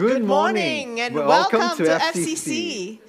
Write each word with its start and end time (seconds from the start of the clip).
Good 0.00 0.24
morning 0.24 0.98
and 0.98 1.14
welcome, 1.14 1.76
to, 1.76 1.84
FCC. 1.84 3.00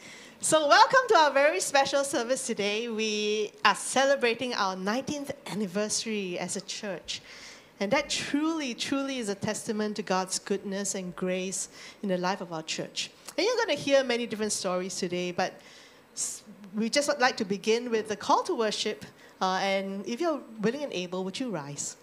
So, 0.42 0.68
welcome 0.68 1.00
to 1.08 1.16
our 1.16 1.32
very 1.32 1.62
special 1.62 2.04
service 2.04 2.46
today. 2.46 2.90
We 2.90 3.54
are 3.64 3.76
celebrating 3.76 4.54
our 4.56 4.76
19th 4.76 5.32
anniversary 5.48 6.38
as 6.38 6.58
a 6.58 6.62
church. 6.62 7.22
And 7.80 7.94
that 7.94 8.10
truly, 8.10 8.74
truly 8.74 9.20
is 9.20 9.30
a 9.30 9.36
testament 9.36 9.96
to 9.96 10.02
God's 10.02 10.38
goodness 10.38 10.94
and 10.94 11.16
grace 11.16 11.70
in 12.04 12.10
the 12.10 12.18
life 12.18 12.42
of 12.42 12.52
our 12.52 12.62
church. 12.62 13.10
And 13.38 13.48
you're 13.48 13.56
going 13.56 13.78
to 13.78 13.82
hear 13.82 14.04
many 14.04 14.28
different 14.28 14.52
stories 14.52 14.98
today, 14.98 15.32
but 15.32 15.62
we 16.76 16.90
just 16.90 17.08
would 17.08 17.22
like 17.22 17.38
to 17.38 17.46
begin 17.46 17.90
with 17.90 18.10
the 18.10 18.18
call 18.18 18.44
to 18.44 18.54
worship. 18.54 19.06
Uh, 19.40 19.60
and 19.62 20.06
if 20.06 20.20
you're 20.20 20.42
willing 20.60 20.84
and 20.84 20.92
able, 20.92 21.24
would 21.24 21.40
you 21.40 21.52
rise? 21.52 21.96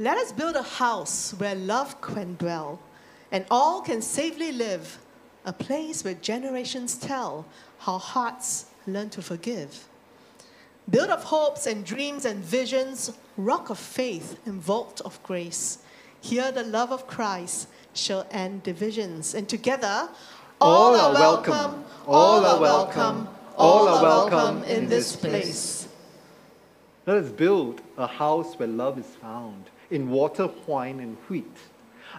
Let 0.00 0.16
us 0.16 0.32
build 0.32 0.56
a 0.56 0.62
house 0.62 1.34
where 1.34 1.54
love 1.54 2.00
can 2.00 2.36
dwell, 2.36 2.80
and 3.30 3.44
all 3.50 3.82
can 3.82 4.00
safely 4.00 4.50
live, 4.50 4.98
a 5.44 5.52
place 5.52 6.02
where 6.02 6.14
generations 6.14 6.96
tell 6.96 7.44
how 7.80 7.98
hearts 7.98 8.64
learn 8.86 9.10
to 9.10 9.20
forgive. 9.20 9.86
Build 10.88 11.10
of 11.10 11.24
hopes 11.24 11.66
and 11.66 11.84
dreams 11.84 12.24
and 12.24 12.42
visions, 12.42 13.12
rock 13.36 13.68
of 13.68 13.78
faith 13.78 14.38
and 14.46 14.54
vault 14.54 15.02
of 15.04 15.22
grace. 15.22 15.80
Here 16.22 16.50
the 16.50 16.64
love 16.64 16.92
of 16.92 17.06
Christ 17.06 17.68
shall 17.92 18.26
end 18.30 18.62
divisions, 18.62 19.34
and 19.34 19.46
together 19.46 20.08
all, 20.62 20.96
are 20.96 21.12
welcome, 21.12 21.84
all 22.06 22.46
are 22.46 22.58
welcome, 22.58 23.28
all 23.54 23.86
are 23.86 24.02
welcome 24.02 24.64
in 24.64 24.88
this 24.88 25.14
place. 25.14 25.88
Let 27.04 27.18
us 27.18 27.30
build 27.30 27.82
a 27.98 28.06
house 28.06 28.58
where 28.58 28.66
love 28.66 28.98
is 28.98 29.04
found 29.20 29.66
in 29.90 30.10
water, 30.10 30.48
wine, 30.66 31.00
and 31.00 31.16
wheat, 31.28 31.56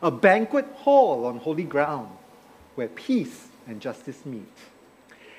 a 0.02 0.12
banquet 0.12 0.66
hall 0.78 1.26
on 1.26 1.38
holy 1.38 1.64
ground 1.64 2.10
where 2.76 2.88
peace 2.88 3.48
and 3.68 3.82
justice 3.82 4.26
meet. 4.26 4.58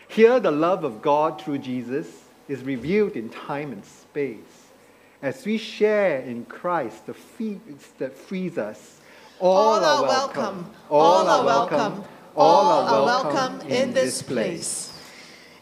Here, 0.08 0.38
the 0.40 0.50
love 0.50 0.84
of 0.84 1.02
God 1.02 1.40
through 1.40 1.58
Jesus 1.58 2.24
is 2.48 2.62
revealed 2.62 3.12
in 3.12 3.30
time 3.30 3.72
and 3.72 3.84
space 3.84 4.68
as 5.22 5.44
we 5.44 5.56
share 5.56 6.18
in 6.20 6.44
Christ 6.44 7.06
the 7.06 7.14
feast 7.14 7.98
that 7.98 8.16
frees 8.16 8.58
us. 8.58 9.00
All 9.40 9.82
are 9.82 10.02
welcome, 10.02 10.70
all 10.90 11.26
are 11.28 11.44
welcome, 11.44 12.04
all 12.36 12.86
are 12.86 13.04
welcome 13.04 13.68
in 13.68 13.92
this 13.92 14.22
place. 14.22 14.98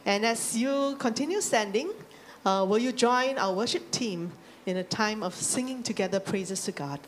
And 0.05 0.25
as 0.25 0.57
you 0.57 0.97
continue 0.99 1.41
standing, 1.41 1.91
uh, 2.45 2.65
will 2.69 2.79
you 2.79 2.93
join 2.93 3.39
our 3.39 3.55
worship 3.55 3.91
team 3.91 4.33
in 4.71 4.77
a 4.77 4.85
time 4.85 5.23
of 5.25 5.35
singing 5.35 5.83
together 5.83 6.21
praises 6.21 6.65
to 6.65 6.73
God? 6.73 7.01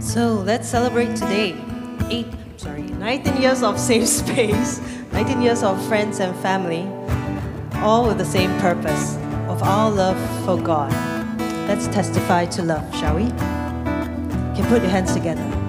So 0.00 0.32
let's 0.32 0.66
celebrate 0.66 1.14
today. 1.14 1.54
Eight, 2.08 2.26
sorry, 2.56 2.82
19 2.82 3.36
years 3.40 3.62
of 3.62 3.78
safe 3.78 4.08
space, 4.22 4.80
19 5.12 5.42
years 5.42 5.62
of 5.62 5.80
friends 5.86 6.20
and 6.20 6.34
family, 6.40 6.88
all 7.80 8.06
with 8.08 8.16
the 8.16 8.24
same 8.24 8.50
purpose 8.60 9.16
of 9.46 9.62
our 9.62 9.90
love 9.90 10.18
for 10.44 10.60
God. 10.60 10.90
Let's 11.68 11.86
testify 11.88 12.46
to 12.46 12.62
love, 12.62 12.96
shall 12.96 13.14
we? 13.14 13.24
You 13.24 13.30
can 14.56 14.66
put 14.68 14.80
your 14.80 14.90
hands 14.90 15.12
together. 15.14 15.59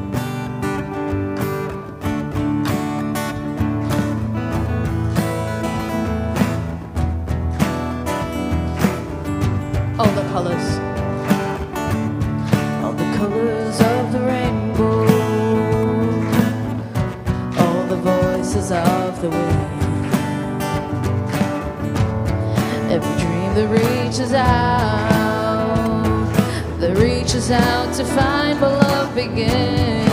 To 28.02 28.08
find 28.16 28.60
where 28.60 28.72
love 28.72 29.14
begins. 29.14 30.10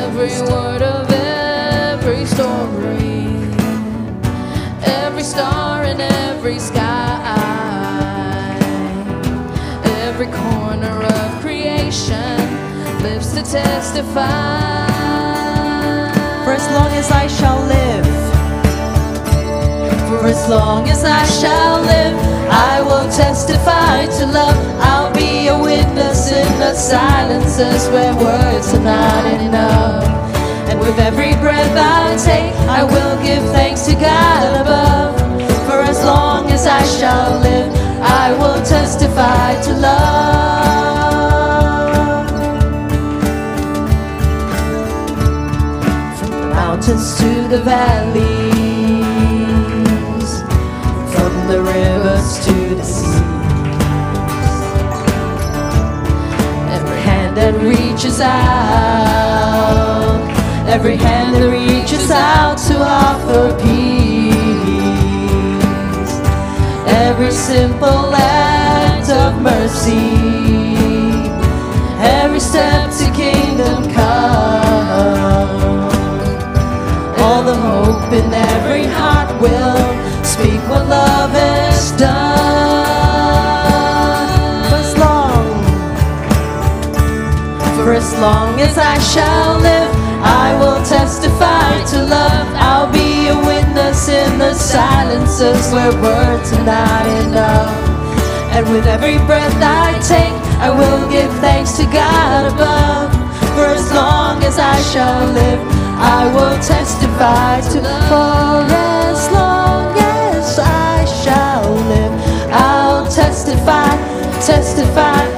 Every 0.00 0.30
word 0.50 0.80
of 0.80 1.10
every 1.10 2.24
story, 2.24 3.26
every 4.82 5.22
star 5.22 5.84
in 5.84 6.00
every 6.00 6.58
sky, 6.58 7.20
every 10.06 10.28
corner 10.28 10.96
of 11.02 11.40
creation 11.42 12.38
lives 13.02 13.34
to 13.34 13.42
testify. 13.42 14.86
For 16.44 16.52
as 16.52 16.66
long 16.70 16.90
as 16.92 17.10
I 17.10 17.26
shall 17.26 17.57
as 20.48 20.54
long 20.54 20.88
as 20.88 21.04
I 21.04 21.24
shall 21.26 21.82
live, 21.82 22.16
I 22.48 22.80
will 22.80 23.06
testify 23.12 24.06
to 24.18 24.26
love. 24.32 24.56
I'll 24.80 25.12
be 25.12 25.48
a 25.48 25.58
witness 25.58 26.32
in 26.32 26.58
the 26.58 26.72
silences 26.72 27.86
where 27.90 28.14
words 28.14 28.72
are 28.72 28.80
not 28.80 29.26
enough. 29.42 30.04
And 30.70 30.80
with 30.80 30.98
every 30.98 31.34
breath 31.34 31.76
I 31.76 32.16
take, 32.16 32.54
I 32.66 32.82
will 32.82 33.22
give 33.22 33.42
thanks 33.52 33.82
to 33.88 33.94
God 33.94 34.62
above. 34.62 35.20
For 35.66 35.80
as 35.82 36.02
long 36.02 36.50
as 36.50 36.66
I 36.66 36.82
shall 36.82 37.40
live, 37.40 37.70
I 38.00 38.32
will 38.32 38.62
testify 38.64 39.60
to 39.64 39.72
love. 39.74 40.78
From 46.18 46.30
the 46.30 46.46
mountains 46.54 47.18
to 47.18 47.48
the 47.48 47.60
valleys, 47.62 48.48
from 48.56 48.67
the 51.48 51.62
rivers 51.62 52.44
to 52.44 52.52
the 52.74 52.84
sea. 52.84 53.06
Every 56.76 57.00
hand 57.00 57.36
that 57.38 57.54
reaches 57.62 58.20
out, 58.20 59.40
every 60.68 60.96
hand 60.96 61.34
that 61.34 61.48
reaches 61.50 62.10
out 62.10 62.58
to 62.68 62.74
offer 62.82 63.56
peace. 63.62 64.28
Every 66.86 67.30
simple 67.30 68.14
act 68.14 69.08
of 69.08 69.40
mercy, 69.40 70.18
every 71.98 72.40
step 72.40 72.90
to 72.98 73.10
kingdom 73.16 73.90
come. 73.90 75.48
All 77.22 77.42
the 77.42 77.54
hope 77.54 78.12
in 78.12 78.34
every 78.34 78.84
heart 78.84 79.30
will 79.40 80.08
speak 80.22 80.60
what 80.68 80.86
love 80.86 81.17
as 84.74 84.96
long, 84.98 85.46
for 87.76 87.92
as 87.92 88.18
long 88.18 88.60
as 88.60 88.76
I 88.76 88.98
shall 88.98 89.58
live, 89.60 89.94
I 90.20 90.58
will 90.58 90.82
testify 90.84 91.70
to 91.92 92.02
love. 92.02 92.48
I'll 92.56 92.90
be 92.92 93.28
a 93.28 93.36
witness 93.46 94.08
in 94.08 94.38
the 94.38 94.54
silences 94.54 95.70
where 95.72 95.92
words 96.02 96.52
are 96.52 96.64
not 96.64 97.06
enough. 97.22 97.70
And 98.50 98.68
with 98.70 98.86
every 98.86 99.18
breath 99.28 99.54
I 99.62 99.94
take, 100.02 100.34
I 100.58 100.70
will 100.70 101.08
give 101.08 101.30
thanks 101.38 101.76
to 101.78 101.84
God 101.84 102.52
above. 102.52 103.12
For 103.54 103.66
as 103.66 103.92
long 103.92 104.42
as 104.42 104.58
I 104.58 104.76
shall 104.90 105.26
live, 105.32 105.60
I 105.96 106.26
will 106.34 106.58
testify 106.60 107.60
to 107.72 107.78
For 108.10 108.66
as 108.74 109.30
long 109.30 109.67
testify. 114.48 115.37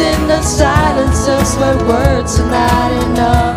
in 0.00 0.26
the 0.28 0.40
silence 0.42 1.28
of 1.28 1.44
my 1.60 1.76
words 1.86 2.40
are 2.40 2.50
not 2.50 2.90
enough. 3.04 3.56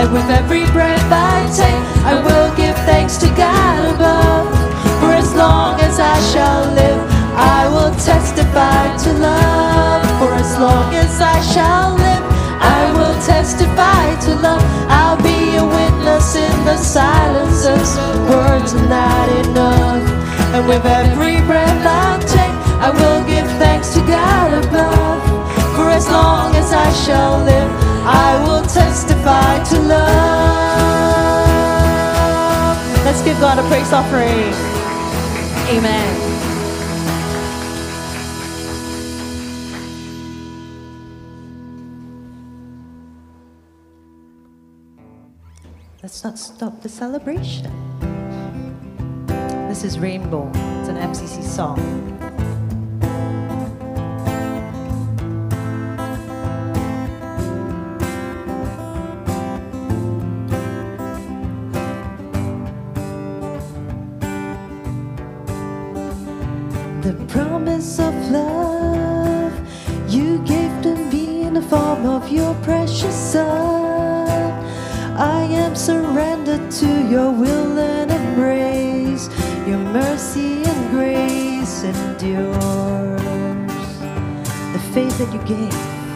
And 0.00 0.12
with 0.12 0.28
every 0.30 0.64
breath 0.72 1.08
I 1.12 1.44
take 1.52 1.84
I 2.04 2.14
will 2.16 2.50
give 2.56 2.76
thanks 2.88 3.18
to 3.18 3.28
God 3.36 3.94
above. 3.94 4.48
For 5.00 5.12
as 5.12 5.34
long 5.34 5.78
as 5.80 6.00
I 6.00 6.16
shall 6.32 6.64
live 6.72 7.02
I 7.36 7.68
will 7.68 7.92
testify 8.00 8.96
to 9.04 9.10
love. 9.12 10.02
For 10.18 10.32
as 10.34 10.58
long 10.58 10.94
as 10.94 11.20
I 11.20 11.38
shall 11.52 11.94
live 11.96 12.24
I 12.60 12.80
will 12.96 13.18
testify 13.22 14.04
to 14.26 14.34
love. 14.40 14.62
I'll 14.88 15.20
be 15.22 15.56
a 15.56 15.64
witness 15.64 16.34
in 16.36 16.56
the 16.64 16.76
silence 16.78 17.66
of 17.66 17.80
words 18.30 18.72
are 18.74 18.88
not 18.88 19.28
enough. 19.44 20.04
And 20.54 20.66
with 20.66 20.84
every 20.86 21.40
breath 21.42 21.84
I 21.84 22.18
take 22.24 22.56
I 22.80 22.90
will 22.90 23.22
give 23.26 23.46
thanks 23.58 23.92
to 23.94 24.00
God 24.00 24.47
as 25.98 26.08
long 26.08 26.54
as 26.54 26.72
I 26.72 26.92
shall 26.92 27.42
live, 27.42 27.72
I 28.06 28.40
will 28.46 28.62
testify 28.62 29.64
to 29.64 29.80
love. 29.80 29.98
Let's 33.04 33.20
give 33.22 33.40
God 33.40 33.58
a 33.58 33.62
praise 33.66 33.92
offering. 33.92 34.54
Amen. 35.74 36.14
Let's 46.00 46.22
not 46.22 46.38
stop 46.38 46.80
the 46.80 46.88
celebration. 46.88 47.72
This 49.68 49.82
is 49.82 49.98
Rainbow. 49.98 50.48
It's 50.78 50.88
an 50.90 50.96
MCC 50.96 51.42
song. 51.42 52.17
you 85.32 85.38
gave. 85.40 86.07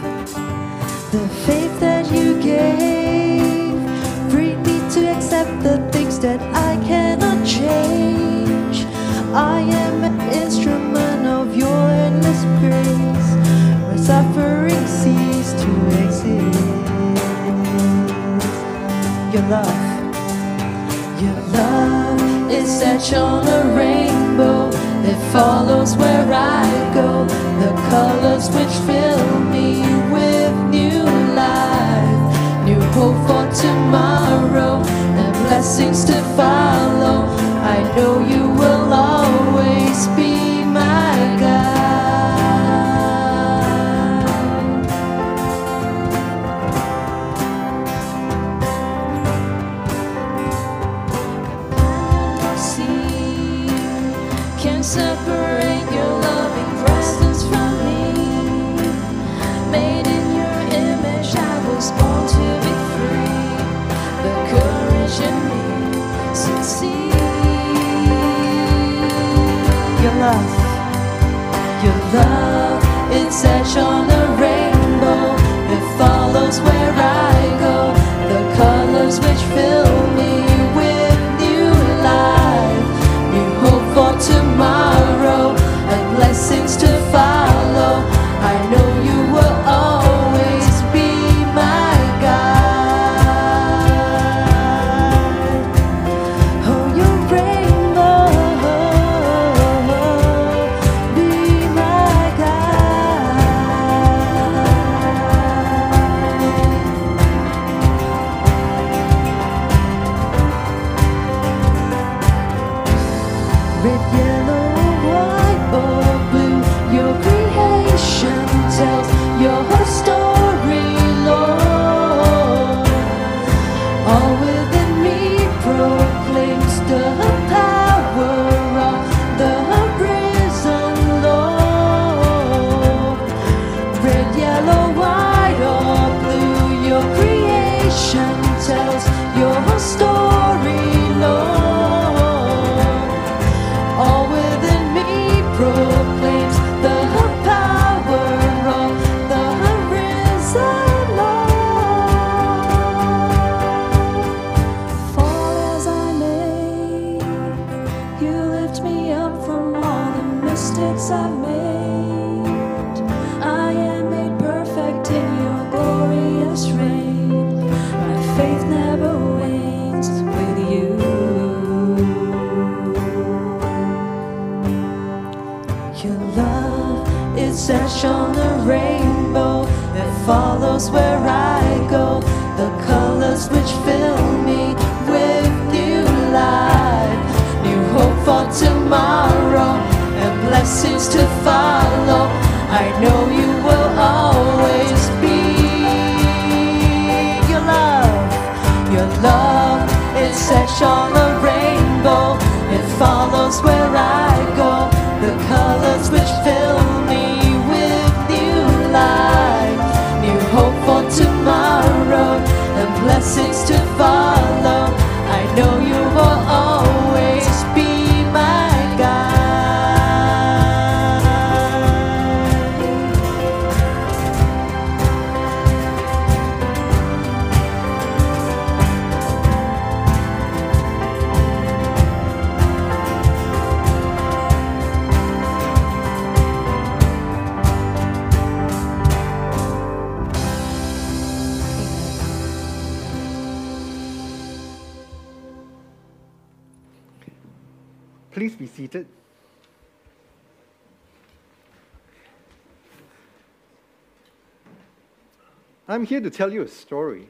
Here 256.13 256.21
to 256.21 256.29
tell 256.29 256.53
you 256.53 256.61
a 256.61 256.67
story. 256.67 257.27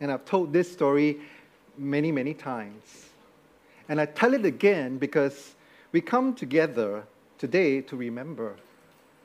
And 0.00 0.12
I've 0.12 0.24
told 0.24 0.52
this 0.52 0.70
story 0.70 1.18
many, 1.76 2.12
many 2.12 2.32
times. 2.32 3.08
And 3.88 4.00
I 4.00 4.06
tell 4.06 4.34
it 4.34 4.44
again 4.44 4.98
because 4.98 5.56
we 5.90 6.00
come 6.00 6.32
together 6.32 7.02
today 7.38 7.80
to 7.80 7.96
remember 7.96 8.54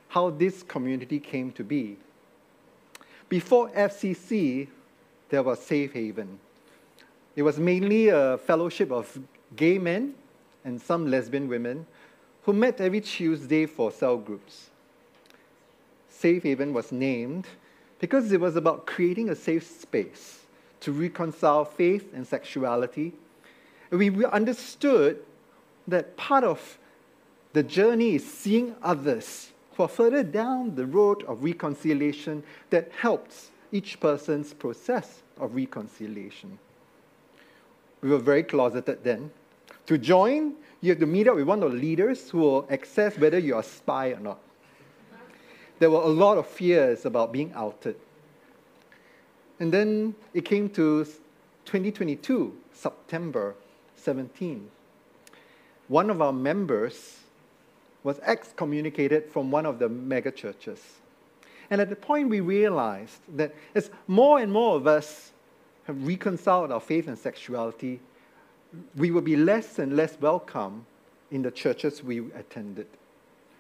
how 0.08 0.32
this 0.32 0.64
community 0.64 1.20
came 1.20 1.52
to 1.52 1.64
be. 1.64 1.98
Before 3.30 3.70
FCC, 3.70 4.68
there 5.30 5.44
was 5.44 5.60
Safe 5.60 5.94
Haven. 5.94 6.40
It 7.36 7.44
was 7.44 7.60
mainly 7.60 8.08
a 8.10 8.40
fellowship 8.40 8.92
of 8.92 9.20
gay 9.56 9.78
men 9.78 10.16
and 10.66 10.82
some 10.82 11.12
lesbian 11.12 11.48
women 11.48 11.86
who 12.42 12.54
met 12.54 12.82
every 12.82 13.02
Tuesday 13.02 13.68
for 13.68 13.92
cell 13.92 14.18
groups. 14.18 14.72
Safe 16.10 16.42
Haven 16.42 16.74
was 16.74 16.92
named 16.92 17.46
because 18.04 18.34
it 18.34 18.42
was 18.42 18.58
about 18.58 18.86
creating 18.86 19.30
a 19.30 19.36
safe 19.36 19.66
space 19.66 20.42
to 20.82 20.92
reconcile 20.92 21.64
faith 21.64 22.14
and 22.14 22.28
sexuality. 22.28 23.14
We 23.92 24.26
understood 24.26 25.24
that 25.88 26.18
part 26.18 26.44
of 26.44 26.78
the 27.54 27.64
journey 27.64 28.16
is 28.16 28.30
seeing 28.30 28.76
others 28.84 29.54
who 29.78 29.84
are 29.84 29.88
further 29.88 30.22
down 30.22 30.76
the 30.76 30.86
road 30.86 31.24
of 31.24 31.46
reconciliation 31.46 32.44
that 32.72 32.92
helps 32.92 33.52
each 33.72 33.98
person's 34.02 34.54
process 34.54 35.24
of 35.40 35.56
reconciliation. 35.56 36.60
We 38.02 38.10
were 38.10 38.18
very 38.18 38.44
closeted 38.44 39.02
then. 39.06 39.32
To 39.86 39.98
join, 39.98 40.56
you 40.82 40.90
have 40.90 41.00
to 41.00 41.06
meet 41.06 41.30
up 41.30 41.36
with 41.36 41.48
one 41.48 41.64
of 41.64 41.72
the 41.72 41.78
leaders 41.78 42.30
who 42.30 42.40
will 42.40 42.68
assess 42.70 43.18
whether 43.18 43.40
you're 43.40 43.62
a 43.62 43.64
spy 43.64 44.08
or 44.08 44.20
not. 44.20 44.40
There 45.80 45.90
were 45.90 46.02
a 46.02 46.08
lot 46.08 46.38
of 46.38 46.48
fears 46.48 47.06
about 47.06 47.32
being 47.32 47.52
outed. 47.54 47.96
And 49.60 49.72
then 49.72 50.16
it 50.34 50.46
came 50.46 50.70
to 50.72 51.06
2022, 51.66 52.56
September 52.74 53.56
17. 53.96 54.70
One 55.88 56.10
of 56.10 56.22
our 56.22 56.34
members 56.34 57.20
was 58.04 58.20
excommunicated 58.20 59.30
from 59.32 59.52
one 59.52 59.66
of 59.66 59.80
the 59.80 59.90
mega 59.90 60.32
churches. 60.32 60.82
And 61.70 61.80
at 61.80 61.90
the 61.90 61.96
point, 61.96 62.30
we 62.30 62.42
realized 62.42 63.22
that 63.38 63.56
as 63.74 63.90
more 64.08 64.40
and 64.40 64.52
more 64.52 64.76
of 64.76 64.88
us 64.88 65.32
have 65.86 66.06
reconciled 66.06 66.72
our 66.72 66.80
faith 66.80 67.08
and 67.08 67.18
sexuality, 67.18 68.00
we 68.96 69.12
would 69.12 69.24
be 69.24 69.36
less 69.36 69.80
and 69.80 69.96
less 69.96 70.18
welcome 70.20 70.86
in 71.32 71.42
the 71.42 71.52
churches 71.52 72.04
we 72.04 72.20
attended. 72.34 72.88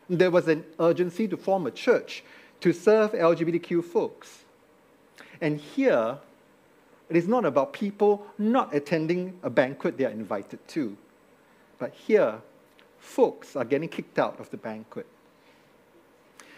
There 0.09 0.31
was 0.31 0.47
an 0.47 0.65
urgency 0.79 1.27
to 1.27 1.37
form 1.37 1.65
a 1.65 1.71
church 1.71 2.23
to 2.61 2.73
serve 2.73 3.11
LGBTQ 3.11 3.83
folks. 3.83 4.43
And 5.41 5.59
here, 5.59 6.17
it 7.09 7.15
is 7.15 7.27
not 7.27 7.45
about 7.45 7.73
people 7.73 8.25
not 8.37 8.73
attending 8.73 9.39
a 9.43 9.49
banquet 9.49 9.97
they 9.97 10.05
are 10.05 10.09
invited 10.09 10.65
to, 10.69 10.97
but 11.77 11.93
here, 11.93 12.41
folks 12.99 13.55
are 13.55 13.65
getting 13.65 13.89
kicked 13.89 14.17
out 14.17 14.39
of 14.39 14.49
the 14.49 14.57
banquet. 14.57 15.05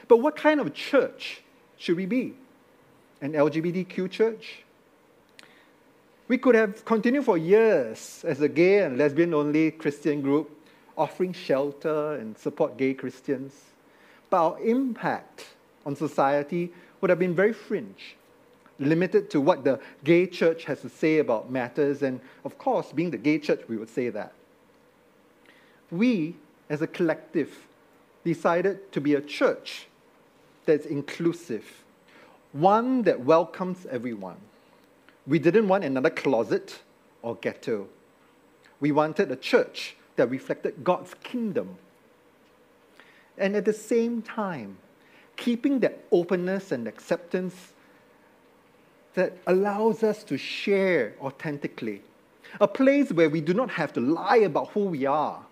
But 0.07 0.17
what 0.17 0.35
kind 0.35 0.59
of 0.59 0.73
church 0.73 1.41
should 1.77 1.97
we 1.97 2.05
be? 2.05 2.35
An 3.21 3.33
LGBTQ 3.33 4.11
church? 4.11 4.63
We 6.27 6.37
could 6.37 6.55
have 6.55 6.85
continued 6.85 7.25
for 7.25 7.37
years 7.37 8.23
as 8.27 8.41
a 8.41 8.49
gay 8.49 8.83
and 8.83 8.97
lesbian 8.97 9.33
only 9.33 9.71
Christian 9.71 10.21
group, 10.21 10.54
offering 10.97 11.33
shelter 11.33 12.13
and 12.13 12.37
support 12.37 12.77
gay 12.77 12.93
Christians. 12.93 13.53
But 14.29 14.37
our 14.37 14.59
impact 14.61 15.45
on 15.85 15.95
society 15.95 16.71
would 17.01 17.09
have 17.09 17.19
been 17.19 17.35
very 17.35 17.53
fringe 17.53 18.15
limited 18.79 19.29
to 19.29 19.41
what 19.41 19.63
the 19.63 19.79
gay 20.03 20.25
church 20.25 20.65
has 20.65 20.81
to 20.81 20.89
say 20.89 21.19
about 21.19 21.51
matters. 21.51 22.01
And 22.01 22.19
of 22.43 22.57
course, 22.57 22.91
being 22.91 23.11
the 23.11 23.17
gay 23.17 23.39
church, 23.39 23.61
we 23.67 23.77
would 23.77 23.89
say 23.89 24.09
that. 24.09 24.33
We, 25.91 26.35
as 26.69 26.81
a 26.81 26.87
collective, 26.87 27.67
decided 28.23 28.91
to 28.91 28.99
be 28.99 29.13
a 29.13 29.21
church 29.21 29.87
that's 30.65 30.85
inclusive, 30.85 31.83
one 32.51 33.03
that 33.03 33.19
welcomes 33.21 33.85
everyone. 33.85 34.37
We 35.27 35.39
didn't 35.39 35.67
want 35.67 35.83
another 35.83 36.09
closet 36.09 36.79
or 37.21 37.35
ghetto. 37.35 37.87
We 38.79 38.91
wanted 38.91 39.31
a 39.31 39.35
church 39.35 39.95
that 40.15 40.29
reflected 40.29 40.83
God's 40.83 41.13
kingdom. 41.23 41.77
And 43.37 43.55
at 43.55 43.65
the 43.65 43.73
same 43.73 44.21
time, 44.21 44.77
keeping 45.35 45.79
that 45.79 45.99
openness 46.11 46.71
and 46.71 46.87
acceptance 46.87 47.73
that 49.15 49.37
allows 49.47 50.03
us 50.03 50.23
to 50.25 50.37
share 50.37 51.13
authentically. 51.21 52.01
A 52.61 52.67
place 52.67 53.11
where 53.11 53.29
we 53.29 53.41
do 53.41 53.53
not 53.53 53.69
have 53.71 53.91
to 53.93 54.01
lie 54.01 54.37
about 54.37 54.69
who 54.69 54.85
we 54.85 55.05
are. 55.05 55.43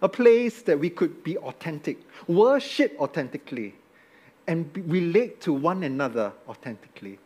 A 0.00 0.08
place 0.08 0.62
that 0.62 0.78
we 0.78 0.90
could 0.90 1.22
be 1.22 1.36
authentic, 1.38 1.98
worship 2.26 2.96
authentically, 2.98 3.74
and 4.48 4.68
relate 4.88 5.40
to 5.42 5.52
one 5.52 5.84
another 5.84 6.32
authentically. 6.48 7.18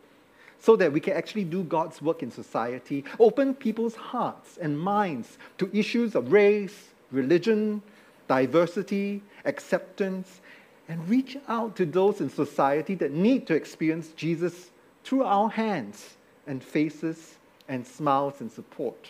So 0.67 0.75
that 0.75 0.91
we 0.91 0.99
can 0.99 1.13
actually 1.13 1.45
do 1.45 1.63
God's 1.63 2.01
work 2.01 2.21
in 2.21 2.29
society, 2.29 3.05
open 3.21 3.53
people's 3.53 3.95
hearts 3.95 4.57
and 4.57 4.77
minds 4.77 5.37
to 5.59 5.69
issues 5.73 6.13
of 6.13 6.33
race, 6.33 6.89
religion, 7.09 7.81
diversity, 8.27 9.23
acceptance, 9.45 10.41
and 10.89 11.07
reach 11.07 11.37
out 11.47 11.77
to 11.77 11.85
those 11.85 12.19
in 12.19 12.29
society 12.29 12.95
that 12.95 13.13
need 13.13 13.47
to 13.47 13.55
experience 13.55 14.09
Jesus 14.17 14.71
through 15.05 15.23
our 15.23 15.47
hands 15.47 16.17
and 16.45 16.61
faces 16.61 17.35
and 17.69 17.87
smiles 17.87 18.41
and 18.41 18.51
support. 18.51 19.07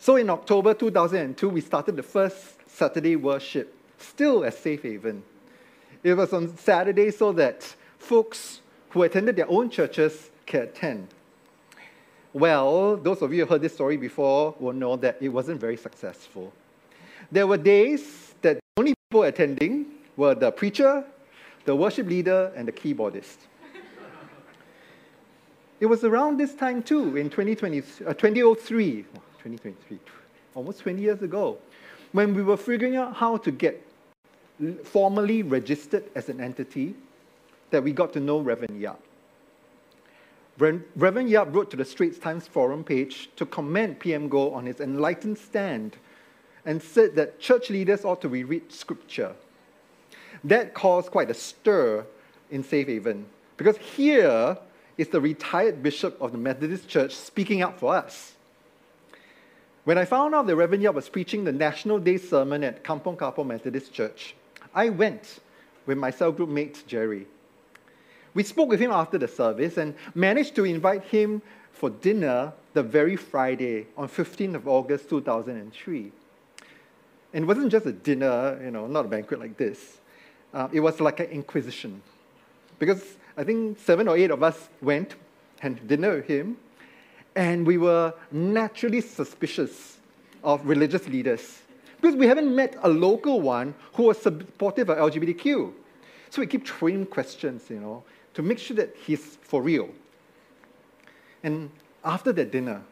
So 0.00 0.16
in 0.16 0.28
October 0.28 0.74
2002, 0.74 1.48
we 1.48 1.60
started 1.60 1.94
the 1.94 2.02
first 2.02 2.68
Saturday 2.68 3.14
worship, 3.14 3.72
still 3.98 4.44
at 4.44 4.54
Safe 4.54 4.82
Haven. 4.82 5.22
It 6.02 6.14
was 6.14 6.32
on 6.32 6.56
Saturday 6.56 7.12
so 7.12 7.30
that 7.30 7.76
folks 8.00 8.60
who 8.96 9.02
attended 9.02 9.36
their 9.36 9.50
own 9.50 9.68
churches 9.68 10.30
can 10.46 10.62
attend. 10.62 11.06
Well, 12.32 12.96
those 12.96 13.20
of 13.20 13.30
you 13.30 13.44
who 13.44 13.52
heard 13.52 13.60
this 13.60 13.74
story 13.74 13.98
before 13.98 14.54
will 14.58 14.72
know 14.72 14.96
that 14.96 15.18
it 15.20 15.28
wasn't 15.28 15.60
very 15.60 15.76
successful. 15.76 16.50
There 17.30 17.46
were 17.46 17.58
days 17.58 18.32
that 18.40 18.54
the 18.54 18.60
only 18.78 18.94
people 19.10 19.24
attending 19.24 19.84
were 20.16 20.34
the 20.34 20.50
preacher, 20.50 21.04
the 21.66 21.76
worship 21.76 22.06
leader, 22.06 22.50
and 22.56 22.66
the 22.66 22.72
keyboardist. 22.72 23.36
It 25.78 25.84
was 25.84 26.02
around 26.02 26.38
this 26.38 26.54
time 26.54 26.82
too, 26.82 27.18
in 27.18 27.28
2020, 27.28 27.80
uh, 28.06 28.14
2003, 28.14 29.02
2023, 29.02 29.98
almost 30.54 30.80
20 30.80 31.02
years 31.02 31.20
ago, 31.20 31.58
when 32.12 32.34
we 32.34 32.42
were 32.42 32.56
figuring 32.56 32.96
out 32.96 33.14
how 33.14 33.36
to 33.36 33.50
get 33.50 33.86
formally 34.84 35.42
registered 35.42 36.04
as 36.14 36.30
an 36.30 36.40
entity, 36.40 36.94
that 37.70 37.82
we 37.82 37.92
got 37.92 38.12
to 38.14 38.20
know 38.20 38.38
Reverend 38.40 38.80
Yap. 38.80 39.00
Reverend 40.58 41.28
Yap 41.28 41.48
wrote 41.50 41.70
to 41.70 41.76
the 41.76 41.84
Straits 41.84 42.18
Times 42.18 42.46
forum 42.46 42.82
page 42.82 43.28
to 43.36 43.44
commend 43.44 44.00
PM 44.00 44.30
Goh 44.30 44.54
on 44.54 44.64
his 44.64 44.80
enlightened 44.80 45.36
stand 45.36 45.96
and 46.64 46.82
said 46.82 47.14
that 47.16 47.38
church 47.38 47.68
leaders 47.68 48.04
ought 48.04 48.20
to 48.22 48.28
reread 48.28 48.72
scripture. 48.72 49.34
That 50.44 50.74
caused 50.74 51.10
quite 51.10 51.30
a 51.30 51.34
stir 51.34 52.06
in 52.50 52.64
Safe 52.64 52.86
Haven 52.86 53.26
because 53.56 53.76
here 53.76 54.56
is 54.96 55.08
the 55.08 55.20
retired 55.20 55.82
bishop 55.82 56.20
of 56.20 56.32
the 56.32 56.38
Methodist 56.38 56.88
Church 56.88 57.14
speaking 57.14 57.62
up 57.62 57.78
for 57.78 57.94
us. 57.94 58.32
When 59.84 59.98
I 59.98 60.04
found 60.04 60.34
out 60.34 60.46
that 60.46 60.56
Reverend 60.56 60.82
Yap 60.82 60.94
was 60.94 61.08
preaching 61.08 61.44
the 61.44 61.52
National 61.52 61.98
Day 61.98 62.16
sermon 62.16 62.64
at 62.64 62.82
Kampong 62.82 63.16
Kapor 63.16 63.46
Methodist 63.46 63.92
Church, 63.92 64.34
I 64.74 64.88
went 64.88 65.40
with 65.84 65.98
my 65.98 66.10
cell 66.10 66.32
group 66.32 66.48
mate 66.48 66.82
Jerry. 66.86 67.26
We 68.36 68.42
spoke 68.42 68.68
with 68.68 68.80
him 68.80 68.90
after 68.90 69.16
the 69.16 69.28
service 69.28 69.78
and 69.78 69.94
managed 70.14 70.56
to 70.56 70.66
invite 70.66 71.04
him 71.04 71.40
for 71.72 71.88
dinner 71.88 72.52
the 72.74 72.82
very 72.82 73.16
Friday 73.16 73.86
on 73.96 74.10
15th 74.10 74.56
of 74.56 74.68
August 74.68 75.08
2003. 75.08 76.12
And 77.32 77.44
it 77.44 77.46
wasn't 77.46 77.72
just 77.72 77.86
a 77.86 77.92
dinner, 77.92 78.60
you 78.62 78.70
know, 78.70 78.86
not 78.88 79.06
a 79.06 79.08
banquet 79.08 79.40
like 79.40 79.56
this. 79.56 79.96
Uh, 80.52 80.68
it 80.70 80.80
was 80.80 81.00
like 81.00 81.18
an 81.20 81.28
inquisition. 81.28 82.02
Because 82.78 83.16
I 83.38 83.44
think 83.44 83.78
seven 83.78 84.06
or 84.06 84.18
eight 84.18 84.30
of 84.30 84.42
us 84.42 84.68
went 84.82 85.14
and 85.62 85.88
dinner 85.88 86.16
with 86.16 86.26
him, 86.26 86.58
and 87.34 87.66
we 87.66 87.78
were 87.78 88.12
naturally 88.30 89.00
suspicious 89.00 89.96
of 90.44 90.62
religious 90.68 91.08
leaders 91.08 91.62
because 92.02 92.14
we 92.14 92.26
haven't 92.26 92.54
met 92.54 92.76
a 92.82 92.88
local 92.90 93.40
one 93.40 93.74
who 93.94 94.02
was 94.02 94.18
supportive 94.18 94.90
of 94.90 94.98
LGBTQ. 94.98 95.72
So 96.28 96.42
we 96.42 96.46
keep 96.46 96.66
throwing 96.66 97.06
questions, 97.06 97.70
you 97.70 97.80
know, 97.80 98.04
to 98.36 98.42
make 98.42 98.58
sure 98.58 98.76
that 98.76 98.94
he's 99.06 99.38
for 99.40 99.62
real. 99.62 99.88
And 101.42 101.70
after 102.04 102.34
that 102.34 102.52
dinner, 102.52 102.82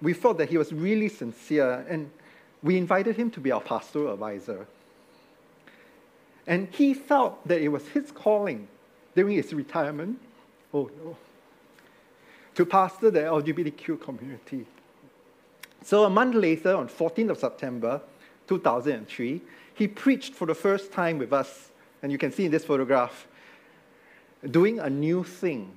we 0.00 0.12
felt 0.12 0.38
that 0.38 0.48
he 0.48 0.56
was 0.56 0.72
really 0.72 1.08
sincere 1.08 1.84
and 1.88 2.08
we 2.62 2.76
invited 2.76 3.16
him 3.16 3.32
to 3.32 3.40
be 3.40 3.50
our 3.50 3.60
pastoral 3.60 4.12
advisor. 4.12 4.68
And 6.46 6.68
he 6.70 6.94
felt 6.94 7.46
that 7.48 7.60
it 7.60 7.68
was 7.68 7.88
his 7.88 8.12
calling 8.12 8.68
during 9.16 9.34
his 9.34 9.52
retirement 9.52 10.20
oh 10.72 10.88
no, 11.04 11.16
to 12.54 12.64
pastor 12.64 13.10
the 13.10 13.20
LGBTQ 13.20 14.00
community. 14.00 14.64
So 15.82 16.04
a 16.04 16.10
month 16.10 16.36
later, 16.36 16.76
on 16.76 16.88
14th 16.88 17.30
of 17.30 17.38
September 17.38 18.00
2003, 18.46 19.40
he 19.74 19.88
preached 19.88 20.34
for 20.34 20.46
the 20.46 20.54
first 20.54 20.92
time 20.92 21.18
with 21.18 21.32
us, 21.32 21.70
and 22.00 22.12
you 22.12 22.18
can 22.18 22.30
see 22.30 22.44
in 22.44 22.52
this 22.52 22.64
photograph, 22.64 23.26
doing 24.48 24.78
a 24.78 24.88
new 24.88 25.24
thing. 25.24 25.76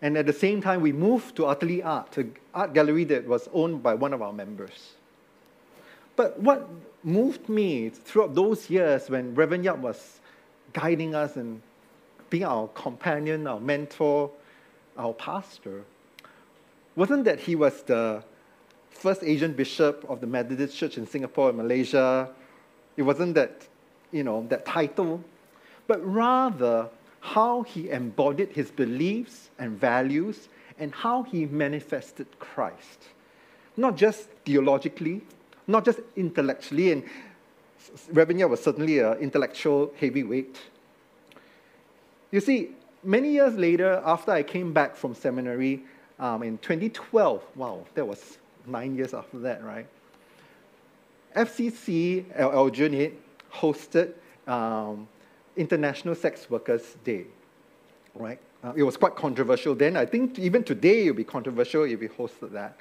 And 0.00 0.16
at 0.16 0.26
the 0.26 0.32
same 0.32 0.62
time, 0.62 0.80
we 0.80 0.92
moved 0.92 1.36
to 1.36 1.46
Atelier 1.50 1.84
Art, 1.84 2.16
an 2.18 2.36
art 2.54 2.72
gallery 2.72 3.04
that 3.04 3.26
was 3.26 3.48
owned 3.52 3.82
by 3.82 3.94
one 3.94 4.12
of 4.12 4.22
our 4.22 4.32
members. 4.32 4.92
But 6.14 6.38
what 6.40 6.68
moved 7.02 7.48
me 7.48 7.90
throughout 7.90 8.34
those 8.34 8.70
years 8.70 9.10
when 9.10 9.34
Reverend 9.34 9.64
Yap 9.64 9.78
was 9.78 10.20
guiding 10.72 11.14
us 11.14 11.36
and 11.36 11.62
being 12.30 12.44
our 12.44 12.68
companion, 12.68 13.46
our 13.46 13.60
mentor, 13.60 14.30
our 14.96 15.12
pastor, 15.14 15.84
wasn't 16.94 17.24
that 17.24 17.40
he 17.40 17.54
was 17.54 17.82
the 17.82 18.22
first 18.90 19.22
Asian 19.22 19.52
bishop 19.52 20.04
of 20.08 20.20
the 20.20 20.26
Methodist 20.26 20.76
Church 20.76 20.98
in 20.98 21.06
Singapore 21.06 21.50
and 21.50 21.58
Malaysia. 21.58 22.28
It 22.96 23.02
wasn't 23.02 23.34
that, 23.36 23.66
you 24.10 24.24
know, 24.24 24.44
that 24.48 24.66
title, 24.66 25.22
but 25.86 26.04
rather 26.04 26.88
how 27.34 27.62
he 27.62 27.90
embodied 27.90 28.50
his 28.52 28.70
beliefs 28.70 29.50
and 29.58 29.78
values 29.78 30.48
and 30.78 30.94
how 30.94 31.22
he 31.24 31.44
manifested 31.44 32.26
Christ. 32.38 33.00
Not 33.76 33.96
just 33.96 34.28
theologically, 34.46 35.20
not 35.66 35.84
just 35.84 36.00
intellectually, 36.16 36.92
and 36.92 37.02
Yap 38.14 38.50
was 38.50 38.62
certainly 38.62 38.98
an 39.00 39.18
intellectual 39.18 39.92
heavyweight. 40.00 40.56
You 42.30 42.40
see, 42.40 42.70
many 43.04 43.30
years 43.32 43.54
later, 43.56 44.02
after 44.04 44.32
I 44.32 44.42
came 44.42 44.72
back 44.72 44.96
from 44.96 45.14
seminary 45.14 45.82
um, 46.18 46.42
in 46.42 46.56
2012, 46.58 47.42
wow, 47.56 47.84
that 47.94 48.06
was 48.06 48.38
nine 48.66 48.96
years 48.96 49.12
after 49.12 49.38
that, 49.40 49.62
right? 49.62 49.86
FCC, 51.36 52.24
Aljunied, 52.36 53.12
hosted 53.52 54.12
um, 54.46 55.06
International 55.58 56.14
Sex 56.14 56.48
Workers 56.48 56.96
Day, 57.04 57.26
right? 58.14 58.38
Uh, 58.62 58.72
it 58.76 58.82
was 58.82 58.96
quite 58.96 59.14
controversial 59.14 59.74
then. 59.74 59.96
I 59.96 60.06
think 60.06 60.38
even 60.38 60.64
today 60.64 61.06
it 61.06 61.10
would 61.10 61.16
be 61.16 61.24
controversial 61.24 61.84
if 61.84 62.00
we 62.00 62.08
hosted 62.08 62.52
that. 62.52 62.78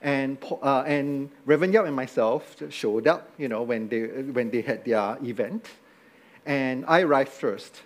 And, 0.00 0.38
uh, 0.62 0.84
and 0.86 1.30
Reverend 1.44 1.74
Yap 1.74 1.86
and 1.86 1.96
myself 1.96 2.56
showed 2.70 3.08
up, 3.08 3.30
you 3.36 3.48
know, 3.48 3.62
when 3.62 3.88
they, 3.88 4.02
when 4.02 4.50
they 4.50 4.60
had 4.60 4.84
their 4.84 5.18
event. 5.24 5.66
And 6.46 6.84
I 6.86 7.00
arrived 7.00 7.30
first. 7.30 7.82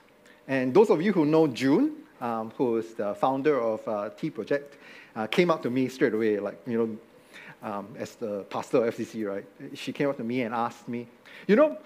And 0.46 0.74
those 0.74 0.90
of 0.90 1.00
you 1.00 1.12
who 1.12 1.24
know 1.24 1.46
June, 1.46 1.96
um, 2.20 2.52
who 2.56 2.76
is 2.76 2.94
the 2.94 3.14
founder 3.14 3.60
of 3.60 3.86
uh, 3.88 4.10
T 4.10 4.28
Project, 4.28 4.76
uh, 5.16 5.26
came 5.26 5.50
up 5.50 5.62
to 5.62 5.70
me 5.70 5.88
straight 5.88 6.14
away, 6.14 6.38
like, 6.38 6.60
you 6.66 6.78
know, 6.78 7.68
um, 7.68 7.88
as 7.98 8.16
the 8.16 8.44
pastor 8.44 8.84
of 8.84 8.94
FCC, 8.94 9.26
right? 9.26 9.44
She 9.74 9.92
came 9.92 10.08
up 10.08 10.16
to 10.18 10.24
me 10.24 10.42
and 10.42 10.54
asked 10.54 10.88
me, 10.88 11.06
you 11.46 11.56
know, 11.56 11.78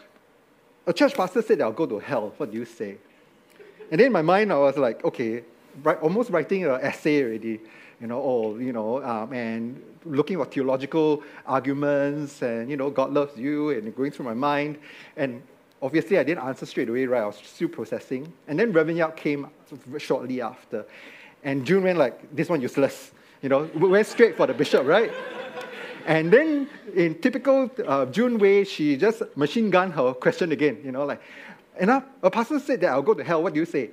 a 0.86 0.92
church 0.92 1.14
pastor 1.14 1.42
said 1.42 1.60
I'll 1.60 1.72
go 1.72 1.86
to 1.86 1.98
hell. 1.98 2.32
What 2.36 2.50
do 2.50 2.58
you 2.58 2.64
say? 2.64 2.96
And 3.90 4.00
then 4.00 4.06
in 4.06 4.12
my 4.12 4.22
mind, 4.22 4.52
I 4.52 4.58
was 4.58 4.76
like, 4.76 5.04
okay, 5.04 5.42
right, 5.82 5.98
almost 6.00 6.30
writing 6.30 6.64
an 6.64 6.80
essay 6.80 7.22
already, 7.22 7.60
you 8.00 8.06
know, 8.06 8.20
oh, 8.20 8.58
you 8.58 8.72
know, 8.72 9.02
um, 9.04 9.32
and 9.32 9.82
looking 10.04 10.36
for 10.36 10.44
theological 10.44 11.22
arguments 11.46 12.42
and, 12.42 12.70
you 12.70 12.76
know, 12.76 12.90
God 12.90 13.12
loves 13.12 13.36
you 13.38 13.70
and 13.70 13.94
going 13.94 14.10
through 14.10 14.26
my 14.26 14.34
mind. 14.34 14.78
And 15.16 15.42
obviously, 15.80 16.18
I 16.18 16.24
didn't 16.24 16.44
answer 16.44 16.66
straight 16.66 16.88
away, 16.88 17.06
right? 17.06 17.22
I 17.22 17.26
was 17.26 17.36
still 17.36 17.68
processing. 17.68 18.32
And 18.48 18.58
then 18.58 18.72
Reverend 18.72 18.98
Yap 18.98 19.16
came 19.16 19.48
shortly 19.98 20.40
after. 20.40 20.84
And 21.44 21.64
June 21.64 21.84
went 21.84 21.98
like, 21.98 22.34
this 22.34 22.48
one 22.48 22.60
useless. 22.60 23.12
You 23.42 23.50
know, 23.50 23.70
went 23.74 24.06
straight 24.06 24.36
for 24.36 24.46
the 24.46 24.54
bishop, 24.54 24.86
right? 24.86 25.12
And 26.06 26.32
then, 26.32 26.68
in 26.94 27.16
typical 27.16 27.68
uh, 27.84 28.06
June 28.06 28.38
way, 28.38 28.62
she 28.62 28.96
just 28.96 29.22
machine 29.36 29.70
gun 29.70 29.90
her 29.90 30.14
question 30.14 30.52
again. 30.52 30.80
You 30.84 30.92
know, 30.92 31.04
like, 31.04 31.20
and 31.76 31.90
a 31.90 32.30
pastor 32.30 32.60
said 32.60 32.80
that 32.82 32.90
I'll 32.90 33.02
go 33.02 33.12
to 33.12 33.24
hell. 33.24 33.42
What 33.42 33.54
do 33.54 33.60
you 33.60 33.66
say? 33.66 33.90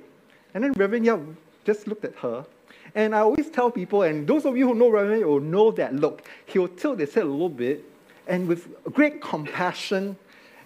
And 0.54 0.62
then 0.62 0.72
Reverend 0.74 1.04
Yap 1.04 1.18
just 1.64 1.88
looked 1.88 2.04
at 2.04 2.14
her. 2.16 2.46
And 2.94 3.16
I 3.16 3.18
always 3.18 3.50
tell 3.50 3.68
people, 3.68 4.02
and 4.02 4.28
those 4.28 4.46
of 4.46 4.56
you 4.56 4.68
who 4.68 4.76
know 4.76 4.90
Reverend 4.90 5.24
will 5.24 5.40
know 5.40 5.72
that 5.72 5.96
look. 5.96 6.22
He'll 6.46 6.68
tilt 6.68 7.00
his 7.00 7.12
head 7.12 7.24
a 7.24 7.26
little 7.26 7.48
bit, 7.48 7.84
and 8.28 8.46
with 8.46 8.68
great 8.92 9.20
compassion 9.20 10.16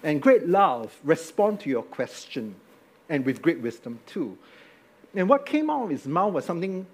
and 0.03 0.21
great 0.21 0.47
love, 0.47 0.95
respond 1.03 1.61
to 1.61 1.71
your 1.71 1.83
question, 1.83 2.55
and 3.09 3.25
with 3.25 3.41
great 3.41 3.61
wisdom 3.61 4.01
too. 4.05 4.37
And 5.15 5.27
what 5.31 5.47
came 5.47 5.71
out 5.71 5.85
of 5.85 5.91
his 5.91 6.07
mouth 6.07 6.35
was 6.35 6.45
something 6.45 6.87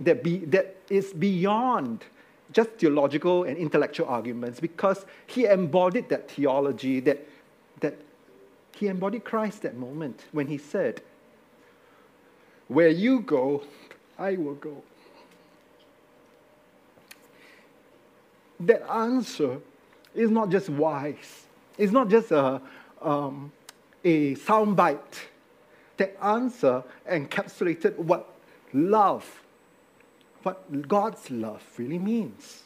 that, 0.00 0.24
be, 0.24 0.38
that 0.46 0.74
is 0.90 1.12
beyond 1.12 2.04
just 2.52 2.70
theological 2.70 3.44
and 3.44 3.56
intellectual 3.56 4.06
arguments 4.06 4.60
because 4.60 5.04
he 5.26 5.46
embodied 5.46 6.08
that 6.08 6.30
theology, 6.30 7.00
that, 7.00 7.26
that 7.80 7.96
he 8.76 8.88
embodied 8.88 9.24
Christ 9.24 9.62
that 9.62 9.76
moment 9.76 10.24
when 10.32 10.46
he 10.46 10.58
said, 10.58 11.02
Where 12.68 12.88
you 12.88 13.20
go, 13.20 13.64
I 14.18 14.36
will 14.36 14.54
go. 14.54 14.82
That 18.60 18.88
answer 18.88 19.58
is 20.14 20.30
not 20.30 20.50
just 20.50 20.68
wise, 20.68 21.46
it's 21.78 21.92
not 21.92 22.08
just 22.08 22.30
a, 22.30 22.60
um, 23.00 23.52
a 24.04 24.34
soundbite. 24.36 25.26
That 25.96 26.16
answer 26.22 26.82
encapsulated 27.08 27.96
what 27.96 28.28
love 28.72 29.41
what 30.42 30.88
God's 30.88 31.30
love 31.30 31.62
really 31.76 31.98
means. 31.98 32.62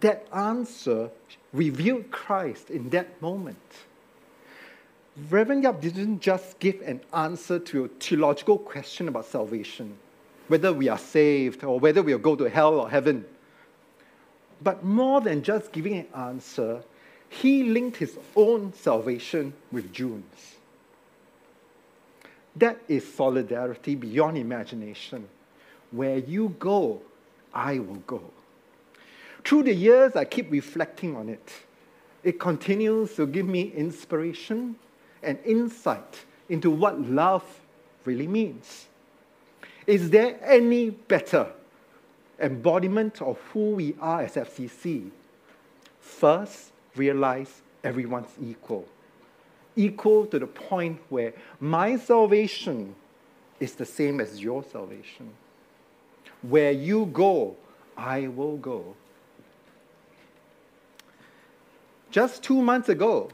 That 0.00 0.26
answer 0.34 1.10
revealed 1.52 2.10
Christ 2.10 2.70
in 2.70 2.90
that 2.90 3.20
moment. 3.22 3.58
Reverend 5.30 5.62
Yap 5.62 5.80
didn't 5.80 6.20
just 6.20 6.58
give 6.58 6.80
an 6.82 7.00
answer 7.14 7.58
to 7.58 7.84
a 7.84 7.88
theological 7.88 8.58
question 8.58 9.08
about 9.08 9.24
salvation, 9.24 9.96
whether 10.48 10.72
we 10.72 10.88
are 10.88 10.98
saved 10.98 11.64
or 11.64 11.80
whether 11.80 12.02
we'll 12.02 12.18
go 12.18 12.36
to 12.36 12.50
hell 12.50 12.80
or 12.80 12.90
heaven. 12.90 13.24
But 14.62 14.84
more 14.84 15.20
than 15.20 15.42
just 15.42 15.72
giving 15.72 15.94
an 15.94 16.06
answer, 16.14 16.82
he 17.28 17.64
linked 17.64 17.96
his 17.96 18.18
own 18.34 18.72
salvation 18.74 19.54
with 19.72 19.92
June's. 19.92 20.56
That 22.56 22.80
is 22.88 23.10
solidarity 23.12 23.94
beyond 23.94 24.38
imagination. 24.38 25.28
Where 25.90 26.18
you 26.18 26.54
go, 26.58 27.02
I 27.54 27.78
will 27.78 28.02
go. 28.06 28.22
Through 29.44 29.64
the 29.64 29.74
years, 29.74 30.16
I 30.16 30.24
keep 30.24 30.50
reflecting 30.50 31.16
on 31.16 31.28
it. 31.28 31.52
It 32.24 32.40
continues 32.40 33.14
to 33.14 33.26
give 33.26 33.46
me 33.46 33.72
inspiration 33.72 34.76
and 35.22 35.38
insight 35.44 36.24
into 36.48 36.70
what 36.70 37.00
love 37.00 37.44
really 38.04 38.26
means. 38.26 38.86
Is 39.86 40.10
there 40.10 40.38
any 40.42 40.90
better 40.90 41.46
embodiment 42.40 43.22
of 43.22 43.38
who 43.52 43.70
we 43.70 43.94
are 44.00 44.22
as 44.22 44.34
FCC? 44.34 45.10
First, 46.00 46.72
realize 46.96 47.62
everyone's 47.84 48.34
equal. 48.42 48.88
Equal 49.76 50.26
to 50.26 50.38
the 50.38 50.46
point 50.46 51.00
where 51.08 51.32
my 51.60 51.96
salvation 51.96 52.94
is 53.60 53.74
the 53.74 53.86
same 53.86 54.20
as 54.20 54.42
your 54.42 54.64
salvation. 54.64 55.30
Where 56.48 56.72
you 56.72 57.06
go, 57.06 57.56
I 57.96 58.28
will 58.28 58.56
go. 58.56 58.94
Just 62.10 62.42
two 62.42 62.62
months 62.62 62.88
ago, 62.88 63.30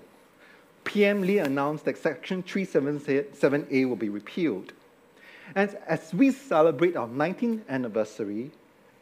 PM 0.85 1.23
Lee 1.23 1.39
announced 1.39 1.85
that 1.85 1.99
Section 1.99 2.43
377A 2.43 3.89
will 3.89 3.97
be 3.97 4.09
repealed. 4.09 4.73
And 5.55 5.77
as 5.87 6.13
we 6.15 6.31
celebrate 6.31 6.97
our 6.97 7.09
19th 7.09 7.69
anniversary, 7.69 8.51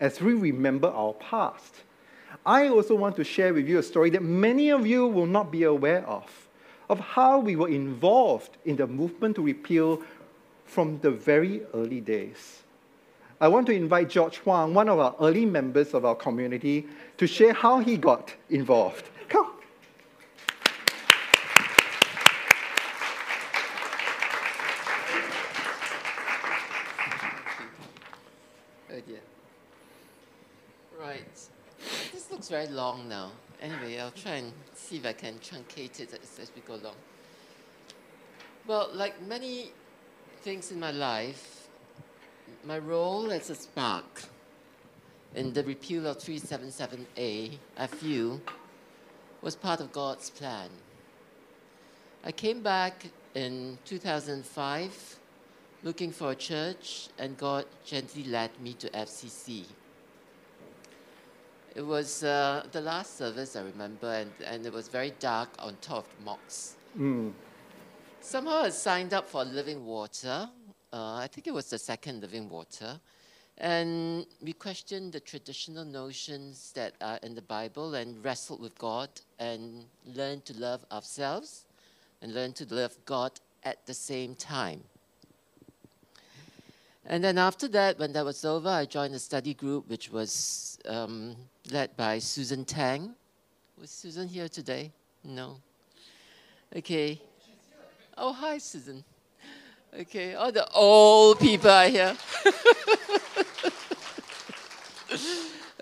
as 0.01 0.21
we 0.21 0.35
remember 0.35 0.89
our 0.89 1.15
past, 1.15 1.83
I 2.45 2.69
also 2.69 2.95
want 2.95 3.17
to 3.17 3.25
share 3.25 3.53
with 3.55 3.69
you 3.69 3.79
a 3.79 3.83
story 3.83 4.11
that 4.11 4.23
many 4.23 4.71
of 4.71 4.87
you 4.87 5.07
will 5.07 5.27
not 5.27 5.51
be 5.51 5.65
aware 5.65 6.07
of, 6.07 6.49
of 6.89 7.01
how 7.01 7.39
we 7.39 7.57
were 7.57 7.69
involved 7.69 8.57
in 8.65 8.77
the 8.77 8.87
movement 8.87 9.37
to 9.37 9.43
repeal 9.43 10.03
from 10.65 10.99
the 11.01 11.11
very 11.11 11.63
early 11.75 12.01
days. 12.01 12.63
I 13.43 13.49
want 13.49 13.67
to 13.69 13.73
invite 13.73 14.11
George 14.11 14.37
Hwang, 14.39 14.75
one 14.75 14.91
of 14.91 14.99
our 14.99 15.15
early 15.19 15.47
members 15.47 15.95
of 15.95 16.05
our 16.05 16.15
community, 16.15 16.87
to 17.17 17.27
share 17.27 17.55
how 17.55 17.79
he 17.79 17.97
got 17.97 18.35
involved. 18.51 19.09
Come. 19.31 19.53
Dear. 28.91 29.21
Right. 31.01 31.25
This 32.13 32.31
looks 32.31 32.51
very 32.51 32.67
long 32.67 33.09
now. 33.09 33.33
Anyway, 33.63 33.99
I'll 33.99 34.11
try 34.11 34.33
and 34.33 34.53
see 34.75 34.99
if 34.99 35.07
I 35.07 35.15
can 35.15 35.39
truncate 35.39 36.01
it 36.01 36.13
as, 36.13 36.39
as 36.39 36.53
we 36.55 36.61
go 36.61 36.75
along. 36.75 36.97
Well, 38.67 38.91
like 38.93 39.23
many 39.27 39.71
things 40.43 40.71
in 40.71 40.79
my 40.79 40.91
life, 40.91 41.60
my 42.65 42.79
role 42.79 43.31
as 43.33 43.51
a 43.51 43.55
spark 43.55 44.23
in 45.35 45.53
the 45.53 45.63
repeal 45.65 46.07
of 46.07 46.19
377A, 46.19 47.59
I 47.79 47.87
feel, 47.87 48.41
was 49.43 49.57
part 49.57 49.81
of 49.81 49.93
God's 49.93 50.31
plan. 50.31 50.69
I 52.25 52.33
came 52.33 52.63
back 52.63 53.07
in 53.35 53.79
2005 53.85 55.19
looking 55.83 56.11
for 56.11 56.33
a 56.33 56.35
church, 56.35 57.09
and 57.19 57.37
God 57.39 57.65
gently 57.85 58.25
led 58.25 58.51
me 58.61 58.75
to 58.75 58.91
FCC. 58.91 59.65
It 61.75 61.83
was 61.83 62.25
uh, 62.25 62.67
the 62.73 62.81
last 62.81 63.17
service 63.17 63.57
I 63.57 63.63
remember, 63.63 64.13
and, 64.13 64.31
and 64.45 64.67
it 64.67 64.73
was 64.73 64.89
very 64.89 65.15
dark 65.21 65.49
on 65.59 65.77
top 65.81 66.07
of 66.07 66.25
mocks. 66.25 66.77
Mm. 66.99 67.33
Somehow 68.21 68.65
I 68.65 68.71
signed 68.71 69.15
up 69.15 69.29
for 69.29 69.45
Living 69.45 69.87
Water. 69.87 70.51
Uh, 70.93 71.15
I 71.17 71.29
think 71.29 71.47
it 71.47 71.55
was 71.55 71.71
the 71.71 71.79
second 71.79 72.21
Living 72.21 72.49
Water. 72.49 72.99
And 73.59 74.27
we 74.43 74.53
questioned 74.53 75.13
the 75.13 75.21
traditional 75.21 75.85
notions 75.85 76.73
that 76.75 76.95
are 77.01 77.19
in 77.23 77.35
the 77.35 77.43
Bible 77.43 77.95
and 77.95 78.25
wrestled 78.25 78.61
with 78.61 78.77
God 78.79 79.09
and 79.39 79.85
learned 80.07 80.45
to 80.47 80.59
love 80.59 80.85
ourselves 80.91 81.67
and 82.23 82.35
learned 82.35 82.57
to 82.57 82.75
love 82.75 82.97
God 83.05 83.33
at 83.63 83.87
the 83.87 83.95
same 83.95 84.35
time. 84.35 84.83
And 87.07 87.23
then 87.23 87.39
after 87.39 87.69
that, 87.69 87.99
when 87.99 88.13
that 88.15 88.25
was 88.25 88.45
over, 88.45 88.69
I 88.69 88.85
joined 88.85 89.15
a 89.15 89.19
study 89.19 89.55
group 89.55 89.89
which 89.89 90.11
was 90.11 90.79
um, 90.87 91.37
led 91.71 91.97
by 91.97 92.19
Susan 92.19 92.65
Tang. 92.65 93.15
Was 93.79 93.91
Susan 93.91 94.27
here 94.27 94.49
today? 94.49 94.91
No. 95.23 95.59
Okay. 96.75 97.21
Oh, 98.19 98.33
hi, 98.33 98.59
Susan. 98.59 99.05
Okay, 99.99 100.35
all 100.35 100.53
the 100.53 100.71
old 100.71 101.41
people 101.41 101.69
are 101.69 101.89
here. 101.89 102.17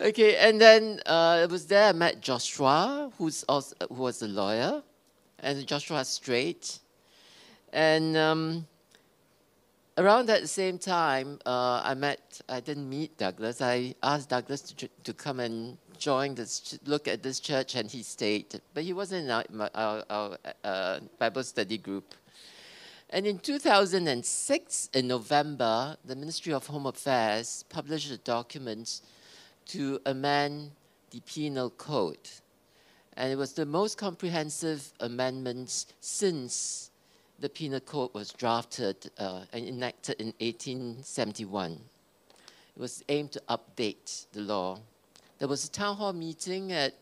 okay, 0.00 0.36
and 0.36 0.58
then 0.58 1.00
uh, 1.04 1.40
it 1.42 1.50
was 1.50 1.66
there 1.66 1.90
I 1.90 1.92
met 1.92 2.22
Joshua, 2.22 3.12
who's 3.18 3.42
also, 3.44 3.76
who 3.86 4.02
was 4.02 4.22
a 4.22 4.28
lawyer, 4.28 4.82
and 5.40 5.66
Joshua 5.66 6.06
straight. 6.06 6.78
And 7.70 8.16
um, 8.16 8.66
around 9.98 10.24
that 10.30 10.48
same 10.48 10.78
time, 10.78 11.38
uh, 11.44 11.82
I 11.84 11.92
met, 11.92 12.40
I 12.48 12.60
didn't 12.60 12.88
meet 12.88 13.18
Douglas. 13.18 13.60
I 13.60 13.94
asked 14.02 14.30
Douglas 14.30 14.62
to, 14.62 14.88
to 15.04 15.12
come 15.12 15.38
and 15.38 15.76
join 15.98 16.34
this, 16.34 16.78
look 16.86 17.08
at 17.08 17.22
this 17.22 17.40
church, 17.40 17.74
and 17.74 17.90
he 17.90 18.02
stayed. 18.02 18.58
But 18.72 18.84
he 18.84 18.94
wasn't 18.94 19.26
in 19.26 19.30
our, 19.30 19.44
our, 19.74 20.02
our 20.08 20.38
uh, 20.64 21.00
Bible 21.18 21.44
study 21.44 21.76
group. 21.76 22.14
And 23.10 23.26
in 23.26 23.38
2006, 23.38 24.90
in 24.92 25.08
November, 25.08 25.96
the 26.04 26.14
Ministry 26.14 26.52
of 26.52 26.66
Home 26.66 26.86
Affairs 26.86 27.64
published 27.70 28.10
a 28.10 28.18
document 28.18 29.00
to 29.68 29.98
amend 30.04 30.72
the 31.10 31.20
Penal 31.20 31.70
Code. 31.70 32.28
And 33.16 33.32
it 33.32 33.36
was 33.36 33.54
the 33.54 33.64
most 33.64 33.96
comprehensive 33.96 34.92
amendment 35.00 35.86
since 36.00 36.90
the 37.40 37.48
Penal 37.48 37.80
Code 37.80 38.12
was 38.12 38.30
drafted 38.30 39.10
uh, 39.18 39.44
and 39.54 39.66
enacted 39.66 40.20
in 40.20 40.34
1871. 40.40 41.72
It 41.72 42.80
was 42.80 43.02
aimed 43.08 43.32
to 43.32 43.42
update 43.48 44.26
the 44.32 44.40
law. 44.40 44.80
There 45.38 45.48
was 45.48 45.64
a 45.64 45.70
town 45.70 45.96
hall 45.96 46.12
meeting 46.12 46.72
at 46.72 46.94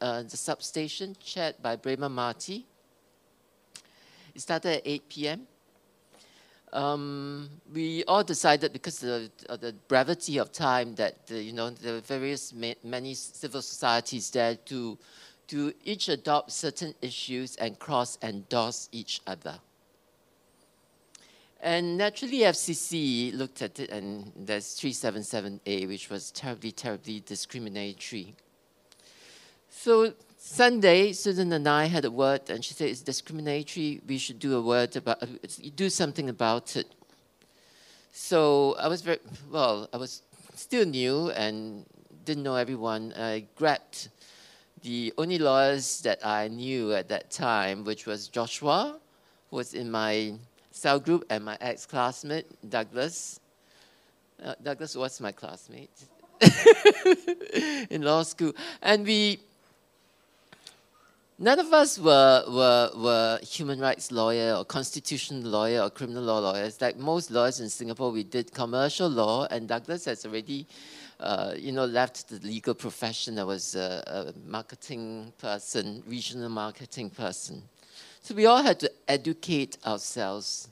uh, 0.00 0.24
the 0.24 0.36
substation 0.36 1.16
chaired 1.20 1.56
by 1.62 1.76
Braema 1.76 2.10
Mathi. 2.10 2.64
It 4.38 4.42
started 4.42 4.76
at 4.76 4.82
8 4.84 5.08
p.m. 5.08 5.48
Um, 6.72 7.50
we 7.74 8.04
all 8.04 8.22
decided 8.22 8.72
because 8.72 9.02
of, 9.02 9.32
the 9.60 9.74
brevity 9.88 10.38
of 10.38 10.52
time 10.52 10.94
that 10.94 11.16
uh, 11.32 11.34
you 11.34 11.52
know 11.52 11.74
were 11.84 11.98
various 11.98 12.52
ma 12.52 12.70
many 12.84 13.14
civil 13.14 13.60
societies 13.60 14.30
there 14.30 14.54
to 14.66 14.96
to 15.48 15.72
each 15.84 16.08
adopt 16.08 16.52
certain 16.52 16.94
issues 17.02 17.56
and 17.56 17.80
cross 17.80 18.16
endorse 18.22 18.88
each 18.92 19.20
other. 19.26 19.58
And 21.60 21.98
naturally, 21.98 22.42
FCC 22.54 23.36
looked 23.36 23.60
at 23.60 23.80
it, 23.80 23.90
and 23.90 24.30
there's 24.36 24.66
377A, 24.78 25.88
which 25.88 26.10
was 26.10 26.30
terribly, 26.30 26.70
terribly 26.70 27.24
discriminatory. 27.26 28.36
So 29.68 30.12
Sunday, 30.50 31.12
Susan 31.12 31.52
and 31.52 31.68
I 31.68 31.84
had 31.84 32.06
a 32.06 32.10
word, 32.10 32.48
and 32.48 32.64
she 32.64 32.72
said 32.72 32.88
it's 32.88 33.02
discriminatory. 33.02 34.00
We 34.08 34.16
should 34.16 34.38
do 34.38 34.56
a 34.56 34.62
word 34.62 34.96
about, 34.96 35.22
do 35.76 35.90
something 35.90 36.30
about 36.30 36.74
it. 36.74 36.86
So 38.12 38.74
I 38.80 38.88
was 38.88 39.02
very 39.02 39.18
well. 39.52 39.90
I 39.92 39.98
was 39.98 40.22
still 40.54 40.86
new 40.86 41.30
and 41.32 41.84
didn't 42.24 42.44
know 42.44 42.56
everyone. 42.56 43.12
I 43.12 43.44
grabbed 43.56 44.08
the 44.82 45.12
only 45.18 45.38
lawyers 45.38 46.00
that 46.00 46.24
I 46.26 46.48
knew 46.48 46.94
at 46.94 47.10
that 47.10 47.30
time, 47.30 47.84
which 47.84 48.06
was 48.06 48.26
Joshua, 48.26 48.98
who 49.50 49.56
was 49.56 49.74
in 49.74 49.90
my 49.90 50.32
cell 50.70 50.98
group, 50.98 51.24
and 51.28 51.44
my 51.44 51.58
ex-classmate 51.60 52.46
Douglas. 52.68 53.38
Uh, 54.42 54.54
Douglas 54.62 54.96
was 54.96 55.20
my 55.20 55.30
classmate 55.30 56.06
in 57.90 58.00
law 58.00 58.22
school, 58.22 58.54
and 58.80 59.04
we 59.04 59.40
None 61.40 61.60
of 61.60 61.72
us 61.72 62.00
were, 62.00 62.42
were, 62.48 62.90
were 62.96 63.38
human 63.42 63.78
rights 63.78 64.10
lawyer 64.10 64.56
or 64.56 64.64
constitutional 64.64 65.48
lawyer 65.48 65.82
or 65.82 65.90
criminal 65.90 66.24
law 66.24 66.40
lawyers. 66.40 66.80
Like 66.80 66.98
most 66.98 67.30
lawyers 67.30 67.60
in 67.60 67.68
Singapore, 67.68 68.10
we 68.10 68.24
did 68.24 68.52
commercial 68.52 69.08
law, 69.08 69.46
and 69.48 69.68
Douglas 69.68 70.06
has 70.06 70.26
already, 70.26 70.66
uh, 71.20 71.54
you 71.56 71.70
know, 71.70 71.84
left 71.84 72.28
the 72.28 72.44
legal 72.44 72.74
profession. 72.74 73.38
I 73.38 73.44
was 73.44 73.76
a, 73.76 74.34
a 74.34 74.48
marketing 74.48 75.32
person, 75.38 76.02
regional 76.08 76.48
marketing 76.48 77.10
person. 77.10 77.62
So 78.20 78.34
we 78.34 78.46
all 78.46 78.64
had 78.64 78.80
to 78.80 78.90
educate 79.06 79.78
ourselves. 79.86 80.68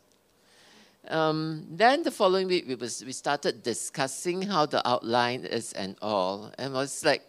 Um, 1.07 1.65
then 1.71 2.03
the 2.03 2.11
following 2.11 2.49
week, 2.49 2.65
we, 2.67 2.75
was, 2.75 3.05
we 3.05 3.13
started 3.13 3.63
discussing 3.63 4.43
how 4.43 4.67
the 4.67 4.87
outline 4.87 5.45
is 5.45 5.73
and 5.75 5.95
all. 6.03 6.51
And 6.59 6.75
I 6.75 6.79
was 6.79 7.05
like, 7.05 7.23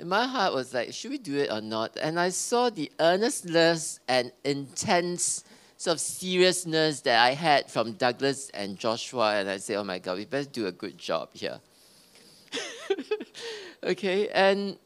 my 0.00 0.26
heart 0.26 0.54
was 0.54 0.74
like, 0.74 0.92
should 0.92 1.10
we 1.10 1.18
do 1.18 1.36
it 1.38 1.50
or 1.50 1.60
not? 1.60 1.96
And 2.00 2.18
I 2.18 2.30
saw 2.30 2.70
the 2.70 2.90
earnestness 2.98 4.00
and 4.08 4.32
intense 4.44 5.44
sort 5.76 5.94
of 5.96 6.00
seriousness 6.00 7.00
that 7.00 7.20
I 7.20 7.34
had 7.34 7.70
from 7.70 7.92
Douglas 7.94 8.50
and 8.50 8.78
Joshua, 8.78 9.36
and 9.36 9.50
I 9.50 9.56
said, 9.56 9.76
oh 9.76 9.84
my 9.84 9.98
God, 9.98 10.16
we 10.18 10.24
better 10.24 10.48
do 10.48 10.66
a 10.66 10.72
good 10.72 10.96
job 10.96 11.30
here. 11.32 11.60
okay, 13.82 14.28
and 14.28 14.76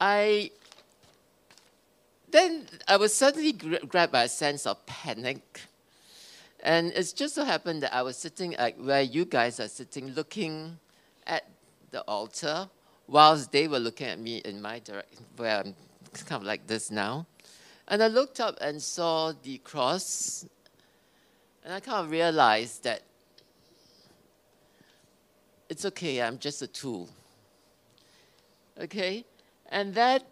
I 0.00 0.50
then 2.30 2.66
I 2.88 2.96
was 2.96 3.14
suddenly 3.14 3.52
grabbed 3.52 4.12
by 4.12 4.24
a 4.24 4.28
sense 4.28 4.66
of 4.66 4.84
panic. 4.86 5.60
And 6.64 6.92
it's 6.94 7.12
just 7.12 7.34
so 7.34 7.44
happened 7.44 7.82
that 7.82 7.94
I 7.94 8.02
was 8.02 8.16
sitting 8.16 8.54
like 8.58 8.76
where 8.78 9.02
you 9.02 9.24
guys 9.24 9.60
are 9.60 9.68
sitting, 9.68 10.08
looking 10.10 10.78
at 11.26 11.44
the 11.92 12.00
altar 12.02 12.68
whilst 13.06 13.52
they 13.52 13.68
were 13.68 13.78
looking 13.78 14.08
at 14.08 14.18
me 14.18 14.38
in 14.38 14.60
my 14.60 14.80
direction, 14.80 15.24
where 15.36 15.58
I'm 15.58 15.74
kind 16.26 16.40
of 16.40 16.46
like 16.46 16.66
this 16.66 16.90
now. 16.90 17.26
And 17.88 18.02
I 18.02 18.08
looked 18.08 18.40
up 18.40 18.56
and 18.60 18.82
saw 18.82 19.32
the 19.42 19.58
cross, 19.58 20.46
and 21.64 21.72
I 21.72 21.80
kind 21.80 22.04
of 22.04 22.10
realized 22.10 22.84
that 22.84 23.02
it's 25.68 25.84
okay, 25.86 26.20
I'm 26.22 26.38
just 26.38 26.62
a 26.62 26.66
tool. 26.66 27.08
Okay? 28.80 29.24
And 29.68 29.94
that 29.94 30.22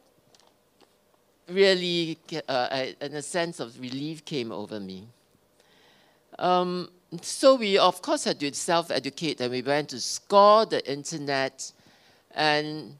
really, 1.48 2.18
uh, 2.48 2.86
in 3.00 3.14
a 3.14 3.22
sense 3.22 3.60
of 3.60 3.78
relief, 3.80 4.24
came 4.24 4.52
over 4.52 4.80
me. 4.80 5.08
Um, 6.38 6.88
so 7.22 7.56
we, 7.56 7.76
of 7.78 8.02
course, 8.02 8.24
had 8.24 8.38
to 8.40 8.54
self-educate, 8.54 9.40
and 9.40 9.50
we 9.50 9.62
went 9.62 9.88
to 9.90 10.00
score 10.00 10.64
the 10.64 10.88
internet, 10.90 11.72
and 12.32 12.96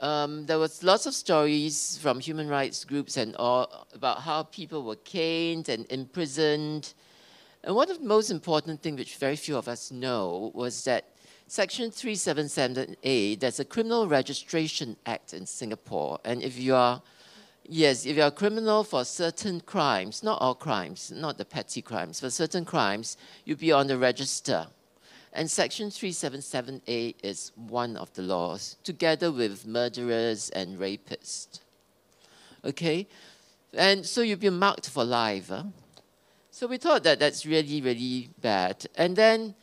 um, 0.00 0.46
there 0.46 0.58
was 0.58 0.82
lots 0.82 1.06
of 1.06 1.14
stories 1.14 1.98
from 2.02 2.20
human 2.20 2.48
rights 2.48 2.84
groups 2.84 3.16
and 3.16 3.36
all 3.36 3.86
about 3.94 4.20
how 4.20 4.42
people 4.44 4.82
were 4.82 4.96
caned 4.96 5.68
and 5.68 5.86
imprisoned. 5.90 6.94
And 7.64 7.74
one 7.74 7.90
of 7.90 7.98
the 7.98 8.06
most 8.06 8.30
important 8.30 8.82
things, 8.82 8.98
which 8.98 9.16
very 9.16 9.36
few 9.36 9.56
of 9.56 9.68
us 9.68 9.90
know, 9.90 10.50
was 10.54 10.84
that 10.84 11.04
Section 11.46 11.90
377A, 11.90 13.40
there's 13.40 13.60
a 13.60 13.64
Criminal 13.64 14.06
Registration 14.06 14.96
Act 15.04 15.34
in 15.34 15.46
Singapore, 15.46 16.18
and 16.24 16.42
if 16.42 16.58
you 16.58 16.74
are 16.74 17.02
Yes, 17.72 18.04
if 18.04 18.16
you're 18.16 18.26
a 18.26 18.32
criminal 18.32 18.82
for 18.82 19.04
certain 19.04 19.60
crimes, 19.60 20.24
not 20.24 20.40
all 20.42 20.56
crimes, 20.56 21.12
not 21.14 21.38
the 21.38 21.44
petty 21.44 21.80
crimes, 21.80 22.18
for 22.18 22.28
certain 22.28 22.64
crimes, 22.64 23.16
you'll 23.44 23.58
be 23.58 23.70
on 23.70 23.86
the 23.86 23.96
register. 23.96 24.66
And 25.32 25.48
Section 25.48 25.88
377A 25.90 27.14
is 27.22 27.52
one 27.54 27.96
of 27.96 28.12
the 28.14 28.22
laws, 28.22 28.76
together 28.82 29.30
with 29.30 29.68
murderers 29.68 30.50
and 30.50 30.80
rapists. 30.80 31.60
Okay? 32.64 33.06
And 33.72 34.04
so 34.04 34.22
you've 34.22 34.40
been 34.40 34.58
marked 34.58 34.90
for 34.90 35.04
life. 35.04 35.50
Huh? 35.50 35.62
So 36.50 36.66
we 36.66 36.76
thought 36.76 37.04
that 37.04 37.20
that's 37.20 37.46
really, 37.46 37.80
really 37.80 38.30
bad. 38.40 38.84
And 38.96 39.14
then 39.14 39.54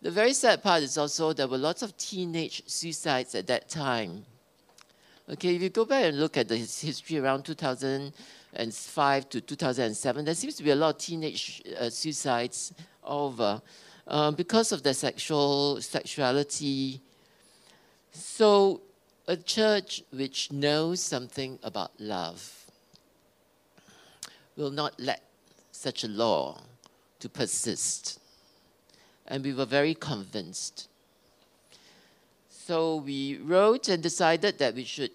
the 0.00 0.10
very 0.10 0.32
sad 0.32 0.62
part 0.62 0.82
is 0.82 0.96
also 0.96 1.34
there 1.34 1.46
were 1.46 1.58
lots 1.58 1.82
of 1.82 1.94
teenage 1.98 2.62
suicides 2.66 3.34
at 3.34 3.46
that 3.48 3.68
time. 3.68 4.24
Okay, 5.32 5.54
if 5.54 5.62
you 5.62 5.68
go 5.68 5.84
back 5.84 6.06
and 6.06 6.18
look 6.18 6.36
at 6.36 6.48
the 6.48 6.56
history 6.56 7.18
around 7.18 7.44
2005 7.44 9.28
to 9.28 9.40
2007, 9.40 10.24
there 10.24 10.34
seems 10.34 10.56
to 10.56 10.64
be 10.64 10.70
a 10.70 10.74
lot 10.74 10.96
of 10.96 10.98
teenage 10.98 11.62
uh, 11.78 11.88
suicides 11.88 12.74
over 13.04 13.62
uh, 14.08 14.32
because 14.32 14.72
of 14.72 14.82
their 14.82 14.92
sexual 14.92 15.80
sexuality. 15.80 17.00
So, 18.10 18.80
a 19.28 19.36
church 19.36 20.02
which 20.12 20.50
knows 20.50 21.00
something 21.00 21.60
about 21.62 21.92
love 22.00 22.66
will 24.56 24.72
not 24.72 24.98
let 24.98 25.22
such 25.70 26.02
a 26.02 26.08
law 26.08 26.60
to 27.20 27.28
persist. 27.28 28.18
And 29.28 29.44
we 29.44 29.54
were 29.54 29.64
very 29.64 29.94
convinced. 29.94 30.88
So 32.48 32.96
we 32.96 33.38
wrote 33.38 33.88
and 33.88 34.02
decided 34.02 34.58
that 34.58 34.74
we 34.74 34.84
should 34.84 35.10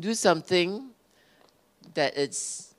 do 0.00 0.14
something 0.14 0.90
that 1.94 2.16
is 2.16 2.74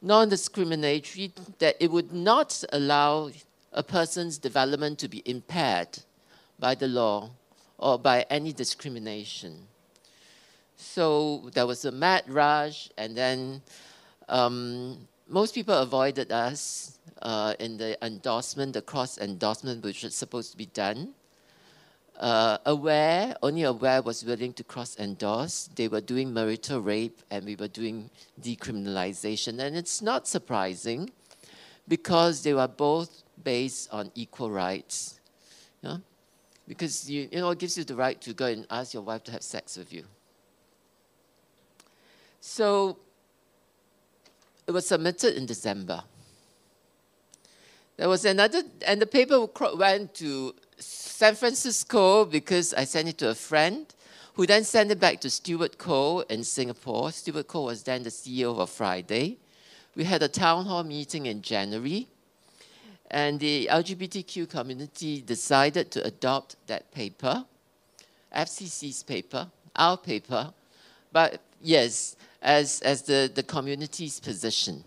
non-discriminatory, 0.00 1.32
that 1.58 1.76
it 1.80 1.90
would 1.90 2.12
not 2.12 2.62
allow 2.72 3.30
a 3.72 3.82
person's 3.82 4.38
development 4.38 4.98
to 4.98 5.08
be 5.08 5.22
impaired 5.24 5.98
by 6.58 6.74
the 6.74 6.86
law 6.86 7.30
or 7.78 7.98
by 7.98 8.24
any 8.30 8.52
discrimination. 8.52 9.66
So 10.76 11.50
there 11.54 11.66
was 11.66 11.84
a 11.84 11.92
mad 11.92 12.24
rush, 12.28 12.90
and 12.96 13.16
then 13.16 13.62
um, 14.28 15.08
most 15.28 15.54
people 15.54 15.74
avoided 15.74 16.30
us 16.30 16.98
uh, 17.22 17.54
in 17.58 17.78
the 17.78 17.96
endorsement, 18.04 18.74
the 18.74 18.82
cross 18.82 19.18
endorsement, 19.18 19.82
which 19.82 20.02
was 20.02 20.14
supposed 20.14 20.50
to 20.52 20.56
be 20.56 20.66
done 20.66 21.14
uh, 22.18 22.58
AWARE, 22.64 23.36
only 23.42 23.62
AWARE 23.62 24.02
was 24.02 24.24
willing 24.24 24.52
to 24.54 24.64
cross 24.64 24.98
endorse. 24.98 25.68
They 25.74 25.88
were 25.88 26.00
doing 26.00 26.32
marital 26.32 26.80
rape 26.80 27.20
and 27.30 27.44
we 27.44 27.56
were 27.56 27.68
doing 27.68 28.10
decriminalization. 28.40 29.58
And 29.58 29.76
it's 29.76 30.00
not 30.00 30.28
surprising 30.28 31.10
because 31.88 32.42
they 32.42 32.54
were 32.54 32.68
both 32.68 33.22
based 33.42 33.92
on 33.92 34.10
equal 34.14 34.50
rights. 34.50 35.20
Yeah? 35.82 35.98
Because 36.68 37.10
you, 37.10 37.28
you 37.30 37.40
know, 37.40 37.50
it 37.50 37.58
gives 37.58 37.76
you 37.76 37.84
the 37.84 37.96
right 37.96 38.20
to 38.22 38.32
go 38.32 38.46
and 38.46 38.66
ask 38.70 38.94
your 38.94 39.02
wife 39.02 39.24
to 39.24 39.32
have 39.32 39.42
sex 39.42 39.76
with 39.76 39.92
you. 39.92 40.04
So 42.40 42.98
it 44.66 44.70
was 44.70 44.86
submitted 44.86 45.36
in 45.36 45.46
December. 45.46 46.04
There 47.96 48.08
was 48.08 48.24
another, 48.24 48.62
and 48.86 49.00
the 49.00 49.06
paper 49.06 49.46
went 49.76 50.14
to 50.16 50.54
San 51.16 51.36
Francisco 51.36 52.24
because 52.24 52.74
I 52.74 52.82
sent 52.82 53.06
it 53.06 53.18
to 53.18 53.28
a 53.28 53.36
friend 53.36 53.86
who 54.34 54.48
then 54.48 54.64
sent 54.64 54.90
it 54.90 54.98
back 54.98 55.20
to 55.20 55.30
Stuart 55.30 55.78
Koh 55.78 56.24
in 56.28 56.42
Singapore. 56.42 57.12
Stuart 57.12 57.46
Koh 57.46 57.66
was 57.66 57.84
then 57.84 58.02
the 58.02 58.10
CEO 58.10 58.58
of 58.58 58.68
Fridae. 58.68 59.36
We 59.94 60.02
had 60.02 60.24
a 60.24 60.28
town 60.28 60.66
hall 60.66 60.82
meeting 60.82 61.26
in 61.26 61.40
January, 61.40 62.08
and 63.12 63.38
the 63.38 63.68
LGBTQ 63.70 64.50
community 64.50 65.20
decided 65.20 65.92
to 65.92 66.04
adopt 66.04 66.56
that 66.66 66.90
paper, 66.90 67.44
FCC's 68.34 69.04
paper, 69.04 69.46
our 69.76 69.96
paper, 69.96 70.52
but 71.12 71.40
yes, 71.62 72.16
as, 72.42 72.80
as 72.80 73.02
the, 73.02 73.30
the 73.32 73.44
community's 73.44 74.18
position 74.18 74.82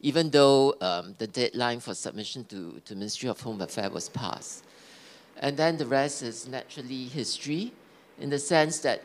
even 0.00 0.28
though 0.28 0.74
um, 0.82 1.14
the 1.16 1.26
deadline 1.26 1.80
for 1.80 1.94
submission 1.94 2.44
to, 2.44 2.78
to 2.84 2.94
Ministry 2.94 3.26
of 3.26 3.40
Home 3.40 3.62
Affairs 3.62 3.90
was 3.90 4.10
passed. 4.10 4.62
And 5.40 5.56
then 5.56 5.76
the 5.76 5.86
rest 5.86 6.22
is 6.22 6.46
naturally 6.46 7.04
history 7.04 7.72
in 8.20 8.30
the 8.30 8.38
sense 8.38 8.78
that 8.80 9.02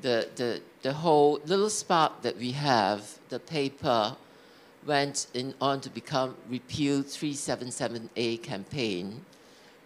the, 0.00 0.28
the, 0.36 0.60
the 0.82 0.92
whole 0.92 1.40
little 1.44 1.70
spark 1.70 2.22
that 2.22 2.36
we 2.36 2.52
have, 2.52 3.18
the 3.28 3.38
paper, 3.38 4.16
went 4.86 5.26
in, 5.34 5.54
on 5.60 5.80
to 5.80 5.90
become 5.90 6.36
Repeal 6.48 7.02
377A 7.02 8.42
campaign 8.42 9.24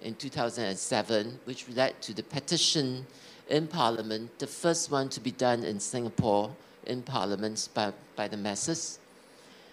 in 0.02 0.14
2007, 0.14 1.40
which 1.44 1.68
led 1.70 2.00
to 2.02 2.12
the 2.12 2.22
petition 2.22 3.06
in 3.48 3.66
Parliament, 3.66 4.38
the 4.38 4.46
first 4.46 4.90
one 4.90 5.08
to 5.08 5.20
be 5.20 5.30
done 5.30 5.64
in 5.64 5.80
Singapore 5.80 6.50
in 6.86 7.02
Parliament 7.02 7.68
by, 7.74 7.92
by 8.16 8.28
the 8.28 8.36
masses. 8.36 8.98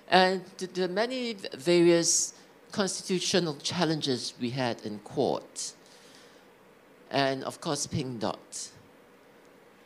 And 0.10 0.44
the, 0.58 0.68
the 0.68 0.88
many 0.88 1.34
various 1.54 2.34
constitutional 2.72 3.56
challenges 3.56 4.34
we 4.40 4.52
had 4.52 4.86
in 4.86 5.00
court. 5.00 5.74
And 7.12 7.44
of 7.44 7.60
course, 7.62 7.88
Pink 7.88 8.20
Dot. 8.20 8.70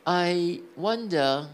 I 0.06 0.60
wonder 0.76 1.48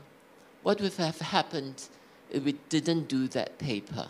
what 0.62 0.80
would 0.80 0.94
have 0.94 1.18
happened 1.20 1.88
if 2.30 2.44
we 2.44 2.52
didn't 2.68 3.08
do 3.08 3.28
that 3.28 3.58
paper. 3.58 4.08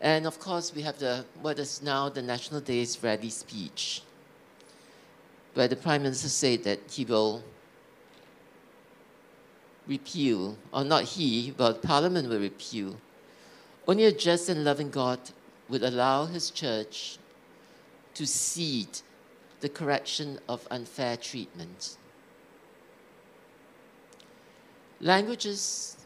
And 0.00 0.26
of 0.26 0.38
course, 0.38 0.74
we 0.74 0.82
have 0.82 0.98
the 0.98 1.24
what 1.40 1.58
is 1.58 1.82
now 1.82 2.08
the 2.08 2.22
National 2.22 2.60
Day's 2.60 3.02
rally 3.02 3.30
speech, 3.30 4.02
where 5.54 5.66
the 5.66 5.76
Prime 5.76 6.02
Minister 6.02 6.28
said 6.28 6.62
that 6.64 6.78
he 6.90 7.04
will 7.04 7.42
repeal, 9.88 10.56
or 10.72 10.84
not 10.84 11.04
he, 11.04 11.50
but 11.50 11.82
Parliament 11.82 12.28
will 12.28 12.38
repeal. 12.38 12.96
Only 13.86 14.04
a 14.04 14.12
just 14.12 14.48
and 14.48 14.62
loving 14.64 14.90
God 14.90 15.18
would 15.68 15.82
allow 15.82 16.26
his 16.26 16.50
church 16.50 17.18
to 18.14 18.26
cede 18.26 19.00
the 19.60 19.68
correction 19.68 20.38
of 20.48 20.68
unfair 20.70 21.16
treatment. 21.16 21.96
Languages 25.00 25.96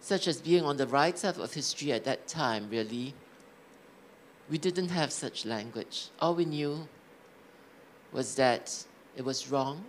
such 0.00 0.26
as 0.26 0.40
being 0.40 0.64
on 0.64 0.76
the 0.76 0.86
right 0.86 1.16
side 1.16 1.38
of 1.38 1.54
history 1.54 1.92
at 1.92 2.04
that 2.04 2.26
time, 2.26 2.68
really, 2.70 3.14
we 4.50 4.58
didn't 4.58 4.88
have 4.88 5.12
such 5.12 5.46
language. 5.46 6.08
All 6.20 6.34
we 6.34 6.44
knew 6.44 6.88
was 8.12 8.34
that 8.34 8.84
it 9.16 9.24
was 9.24 9.48
wrong 9.50 9.84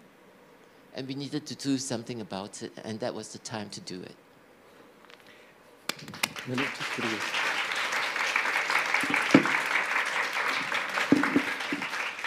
and 0.96 1.08
we 1.08 1.16
needed 1.16 1.46
to 1.48 1.56
do 1.56 1.78
something 1.78 2.22
about 2.22 2.62
it, 2.62 2.72
and 2.84 3.00
that 3.00 3.14
was 3.14 3.30
the 3.30 3.40
time 3.40 3.70
to 3.70 3.82
do 3.82 4.02
it. 4.02 4.16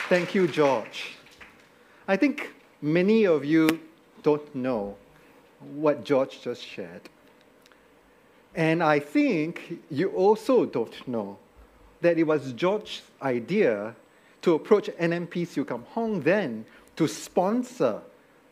Thank 0.09 0.35
you, 0.35 0.47
George. 0.49 1.17
I 2.09 2.17
think 2.17 2.55
many 2.81 3.25
of 3.25 3.45
you 3.45 3.81
don't 4.23 4.55
know 4.55 4.97
what 5.75 6.05
George 6.05 6.41
just 6.41 6.63
shared. 6.63 7.09
And 8.55 8.83
I 8.83 9.01
think 9.01 9.83
you 9.91 10.11
also 10.11 10.65
don't 10.65 11.07
know 11.07 11.37
that 12.01 12.19
it 12.19 12.25
was 12.25 12.53
George's 12.53 13.03
idea 13.21 13.95
to 14.43 14.55
approach 14.55 14.89
NMP 15.01 15.47
Siew 15.47 15.67
Kum 15.67 15.85
Hong 15.91 16.21
then 16.21 16.65
to 16.95 17.07
sponsor 17.07 18.01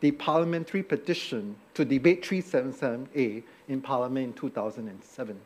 the 0.04 0.10
parliamentary 0.10 0.82
petition 0.82 1.56
to 1.72 1.82
debate 1.82 2.22
377A 2.22 3.42
in 3.68 3.80
Parliament 3.80 4.26
in 4.26 4.32
2007. 4.34 5.40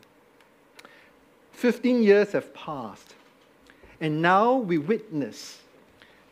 15 1.52 2.02
years 2.02 2.32
have 2.32 2.52
passed, 2.52 3.14
and 4.00 4.20
now 4.20 4.56
we 4.56 4.76
witness 4.76 5.60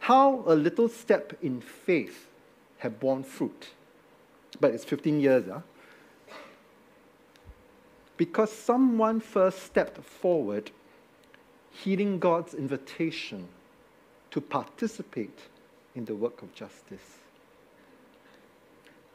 how 0.00 0.42
a 0.44 0.56
little 0.56 0.88
step 0.88 1.38
in 1.40 1.60
faith 1.60 2.26
have 2.78 2.98
borne 2.98 3.22
fruit. 3.22 3.68
But 4.60 4.72
it's 4.74 4.84
15 4.84 5.20
years, 5.20 5.44
huh? 5.48 5.60
Because 8.16 8.50
someone 8.50 9.20
first 9.20 9.62
stepped 9.62 10.02
forward, 10.02 10.72
heeding 11.70 12.18
God's 12.18 12.54
invitation 12.54 13.46
to 14.32 14.40
participate 14.40 15.38
in 15.94 16.06
the 16.06 16.16
work 16.16 16.42
of 16.42 16.52
justice. 16.56 17.18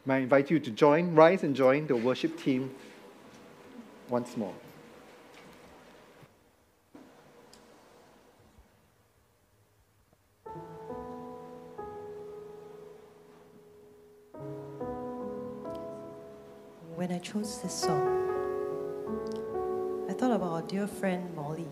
May 0.04 0.16
I 0.16 0.18
invite 0.18 0.50
you 0.50 0.60
to 0.60 0.72
join, 0.72 1.14
rise 1.14 1.44
and 1.44 1.56
join 1.56 1.86
the 1.86 1.96
worship 1.96 2.40
team 2.42 2.74
once 4.10 4.36
more. 4.36 4.54
When 16.96 17.12
I 17.12 17.20
chose 17.20 17.62
this 17.62 17.74
song, 17.74 18.18
I 20.10 20.14
thought 20.14 20.32
about 20.32 20.52
our 20.52 20.62
dear 20.64 20.88
friend 20.88 21.32
Molly, 21.36 21.68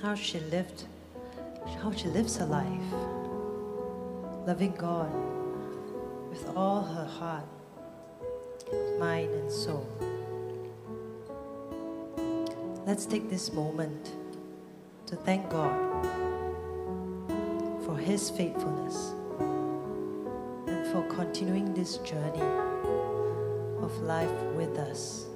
how 0.00 0.14
she 0.14 0.38
lived, 0.38 0.84
how 1.82 1.90
she 1.90 2.06
lives 2.06 2.36
her 2.36 2.46
life, 2.46 2.92
loving 4.46 4.74
God 4.78 5.33
with 6.34 6.56
all 6.56 6.82
her 6.82 7.04
heart, 7.04 7.46
mind, 8.98 9.32
and 9.32 9.48
soul. 9.50 9.86
Let's 12.84 13.06
take 13.06 13.30
this 13.30 13.52
moment 13.52 14.10
to 15.06 15.14
thank 15.14 15.48
God 15.48 15.78
for 17.84 17.96
His 17.96 18.30
faithfulness 18.30 19.12
and 20.66 20.84
for 20.88 21.06
continuing 21.14 21.72
this 21.72 21.98
journey 21.98 22.42
of 23.80 23.96
life 24.02 24.42
with 24.56 24.76
us. 24.76 25.26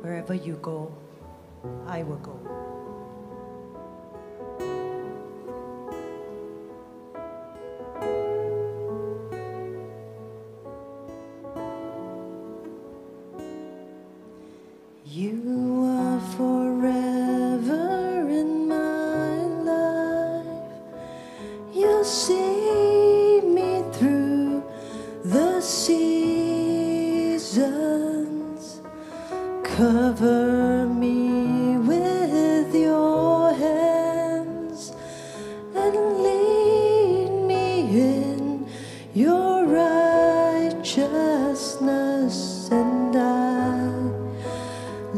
Wherever 0.00 0.34
you 0.34 0.58
go, 0.60 0.92
I 1.86 2.02
will 2.02 2.16
go. 2.16 2.69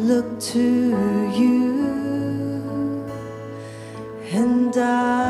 look 0.03 0.41
to 0.41 0.59
you 1.39 1.63
and 4.33 4.77
I 4.77 5.22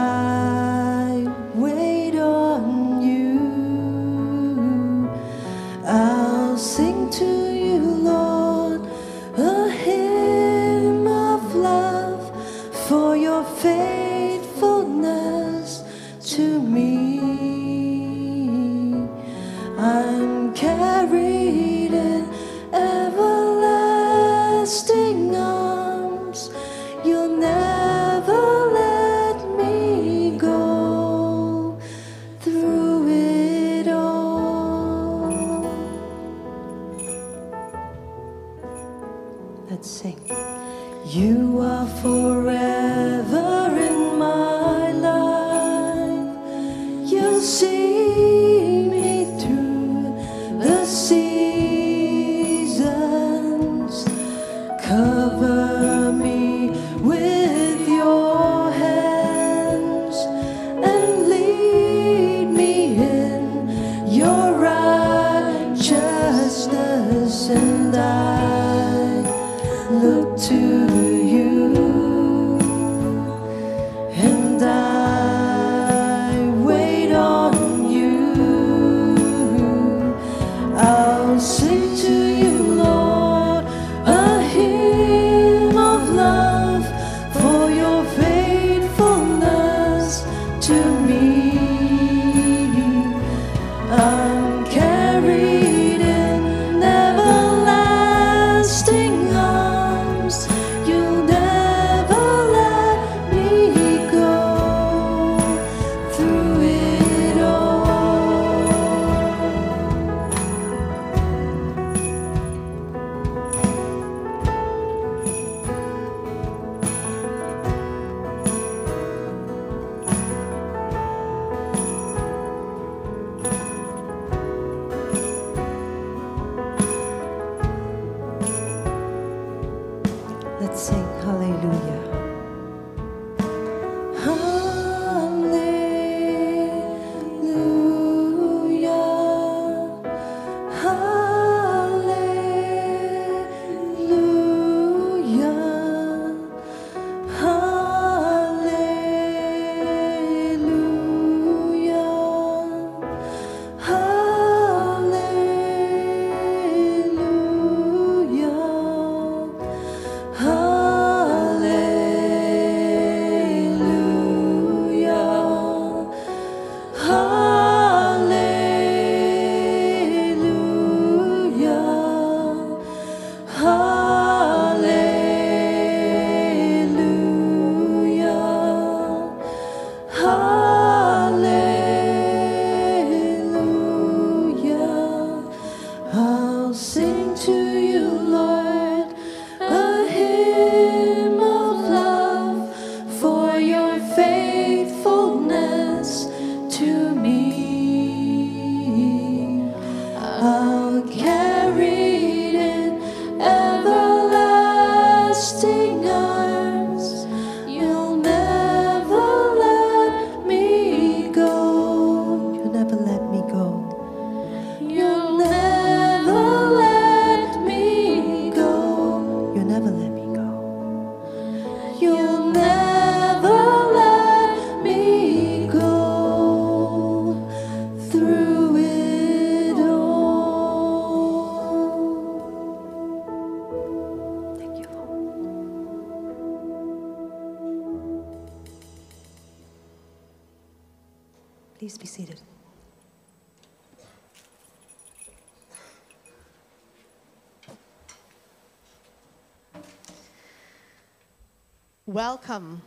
Welcome 252.32 252.80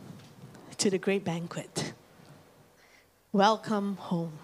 to 0.76 0.90
the 0.90 0.98
great 0.98 1.24
banquet. 1.24 1.92
Welcome 3.30 3.94
home. 3.94 4.36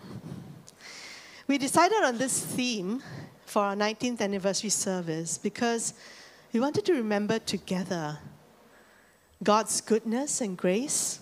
We 1.49 1.59
decided 1.59 2.05
on 2.05 2.19
this 2.19 2.45
theme 2.45 3.03
for 3.45 3.63
our 3.65 3.75
19th 3.75 4.21
anniversary 4.21 4.71
service 4.71 5.39
because 5.39 5.95
we 6.53 6.61
wanted 6.61 6.85
to 6.85 6.93
remember 6.93 7.41
together 7.41 8.21
God's 9.43 9.81
goodness 9.81 10.41
and 10.41 10.57
grace 10.57 11.19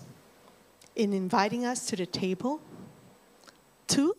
in 0.95 1.11
inviting 1.11 1.65
us 1.65 1.87
to 1.87 1.95
the 1.95 2.05
table. 2.05 2.61
Two, 3.87 4.15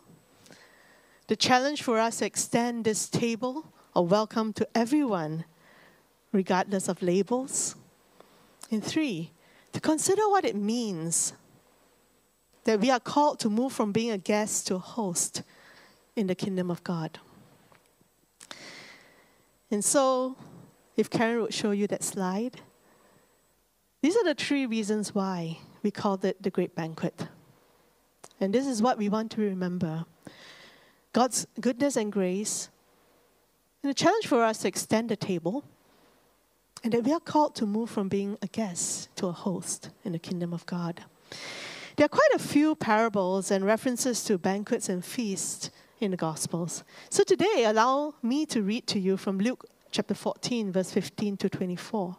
the 1.28 1.36
challenge 1.36 1.84
for 1.84 2.00
us 2.00 2.16
to 2.18 2.26
extend 2.26 2.84
this 2.84 3.08
table 3.08 3.64
of 3.94 4.10
welcome 4.10 4.52
to 4.54 4.66
everyone, 4.74 5.44
regardless 6.32 6.88
of 6.88 7.00
labels. 7.00 7.76
And 8.68 8.82
three, 8.82 9.30
to 9.72 9.80
consider 9.80 10.22
what 10.28 10.44
it 10.44 10.56
means 10.56 11.32
that 12.64 12.80
we 12.80 12.90
are 12.90 13.00
called 13.00 13.40
to 13.40 13.50
move 13.50 13.72
from 13.72 13.92
being 13.92 14.10
a 14.10 14.18
guest 14.18 14.66
to 14.68 14.76
a 14.76 14.78
host 14.78 15.42
in 16.14 16.26
the 16.26 16.34
kingdom 16.34 16.70
of 16.70 16.84
God. 16.84 17.18
And 19.70 19.84
so, 19.84 20.36
if 20.96 21.08
Karen 21.08 21.40
would 21.42 21.54
show 21.54 21.70
you 21.70 21.86
that 21.88 22.04
slide, 22.04 22.60
these 24.02 24.16
are 24.16 24.24
the 24.24 24.34
three 24.34 24.66
reasons 24.66 25.14
why 25.14 25.58
we 25.82 25.90
called 25.90 26.24
it 26.24 26.42
the 26.42 26.50
Great 26.50 26.74
Banquet. 26.74 27.28
And 28.40 28.52
this 28.52 28.66
is 28.66 28.82
what 28.82 28.98
we 28.98 29.08
want 29.08 29.30
to 29.32 29.40
remember 29.40 30.04
God's 31.12 31.46
goodness 31.60 31.96
and 31.96 32.10
grace, 32.10 32.70
and 33.82 33.90
a 33.90 33.94
challenge 33.94 34.26
for 34.26 34.42
us 34.42 34.58
to 34.58 34.68
extend 34.68 35.08
the 35.08 35.16
table, 35.16 35.64
and 36.82 36.92
that 36.92 37.04
we 37.04 37.12
are 37.12 37.20
called 37.20 37.54
to 37.56 37.66
move 37.66 37.90
from 37.90 38.08
being 38.08 38.36
a 38.42 38.46
guest 38.46 39.14
to 39.16 39.26
a 39.26 39.32
host 39.32 39.90
in 40.04 40.12
the 40.12 40.18
kingdom 40.18 40.52
of 40.52 40.66
God. 40.66 41.02
There 41.96 42.06
are 42.06 42.08
quite 42.08 42.30
a 42.34 42.38
few 42.38 42.74
parables 42.74 43.50
and 43.50 43.64
references 43.64 44.24
to 44.24 44.38
banquets 44.38 44.88
and 44.88 45.04
feasts 45.04 45.70
in 46.00 46.10
the 46.10 46.16
Gospels. 46.16 46.82
So 47.10 47.22
today, 47.22 47.64
allow 47.64 48.14
me 48.22 48.46
to 48.46 48.62
read 48.62 48.86
to 48.88 48.98
you 48.98 49.16
from 49.16 49.38
Luke 49.38 49.66
chapter 49.90 50.14
14, 50.14 50.72
verse 50.72 50.90
15 50.90 51.36
to 51.36 51.48
24. 51.48 52.16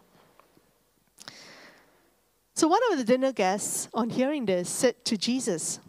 So 2.54 2.68
one 2.68 2.80
of 2.92 2.98
the 2.98 3.04
dinner 3.04 3.32
guests, 3.32 3.88
on 3.92 4.10
hearing 4.10 4.46
this, 4.46 4.68
said 4.68 5.04
to 5.06 5.16
Jesus, 5.16 5.80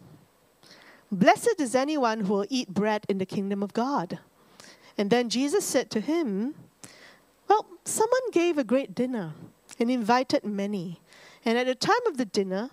Blessed 1.12 1.60
is 1.60 1.76
anyone 1.76 2.20
who 2.20 2.34
will 2.34 2.46
eat 2.50 2.68
bread 2.68 3.06
in 3.08 3.18
the 3.18 3.26
kingdom 3.26 3.62
of 3.62 3.72
God. 3.72 4.18
And 4.98 5.08
then 5.08 5.28
Jesus 5.28 5.64
said 5.64 5.90
to 5.92 6.00
him, 6.00 6.54
Well, 7.48 7.66
someone 7.84 8.30
gave 8.32 8.58
a 8.58 8.64
great 8.64 8.94
dinner 8.94 9.34
and 9.78 9.90
invited 9.90 10.44
many. 10.44 11.00
And 11.44 11.58
at 11.58 11.66
the 11.66 11.74
time 11.74 12.06
of 12.06 12.16
the 12.16 12.24
dinner, 12.24 12.70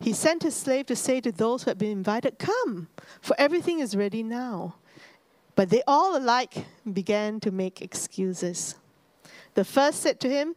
he 0.00 0.12
sent 0.12 0.42
his 0.42 0.56
slave 0.56 0.86
to 0.86 0.96
say 0.96 1.20
to 1.20 1.30
those 1.30 1.62
who 1.62 1.70
had 1.70 1.78
been 1.78 1.90
invited, 1.90 2.38
Come, 2.38 2.88
for 3.20 3.36
everything 3.38 3.80
is 3.80 3.96
ready 3.96 4.22
now. 4.22 4.76
But 5.54 5.70
they 5.70 5.82
all 5.86 6.16
alike 6.16 6.64
began 6.90 7.38
to 7.40 7.50
make 7.50 7.82
excuses. 7.82 8.74
The 9.54 9.64
first 9.64 10.00
said 10.00 10.18
to 10.20 10.30
him, 10.30 10.56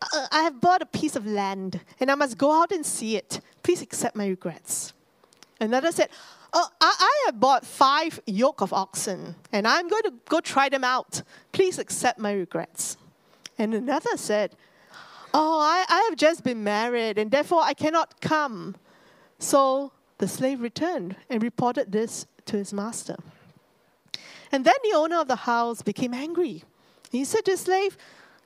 "Uh, 0.00 0.26
I 0.32 0.42
have 0.42 0.60
bought 0.60 0.80
a 0.80 0.86
piece 0.86 1.14
of 1.14 1.26
land, 1.26 1.80
and 2.00 2.10
I 2.10 2.14
must 2.14 2.38
go 2.38 2.50
out 2.52 2.72
and 2.72 2.86
see 2.86 3.16
it. 3.16 3.40
Please 3.62 3.82
accept 3.82 4.16
my 4.16 4.26
regrets. 4.26 4.94
Another 5.60 5.92
said, 5.92 6.08
Oh, 6.52 6.68
I, 6.80 6.94
I 6.98 7.22
have 7.26 7.40
bought 7.40 7.64
five 7.64 8.20
yoke 8.26 8.60
of 8.60 8.72
oxen, 8.72 9.36
and 9.52 9.66
I'm 9.66 9.88
going 9.88 10.02
to 10.02 10.12
go 10.28 10.40
try 10.40 10.68
them 10.68 10.84
out. 10.84 11.22
Please 11.52 11.78
accept 11.78 12.18
my 12.18 12.32
regrets. 12.32 12.96
And 13.58 13.74
another 13.74 14.16
said, 14.16 14.54
Oh, 15.34 15.60
I, 15.60 15.86
I 15.88 16.06
have 16.10 16.18
just 16.18 16.44
been 16.44 16.62
married, 16.62 17.16
and 17.16 17.30
therefore 17.30 17.62
I 17.62 17.72
cannot 17.72 18.20
come. 18.20 18.76
So 19.38 19.92
the 20.18 20.28
slave 20.28 20.60
returned 20.60 21.16
and 21.30 21.42
reported 21.42 21.90
this 21.90 22.26
to 22.46 22.58
his 22.58 22.72
master. 22.72 23.16
And 24.50 24.66
then 24.66 24.74
the 24.84 24.96
owner 24.96 25.18
of 25.18 25.28
the 25.28 25.36
house 25.36 25.80
became 25.80 26.12
angry. 26.12 26.64
He 27.10 27.24
said 27.24 27.46
to 27.46 27.52
his 27.52 27.60
slave, 27.60 27.96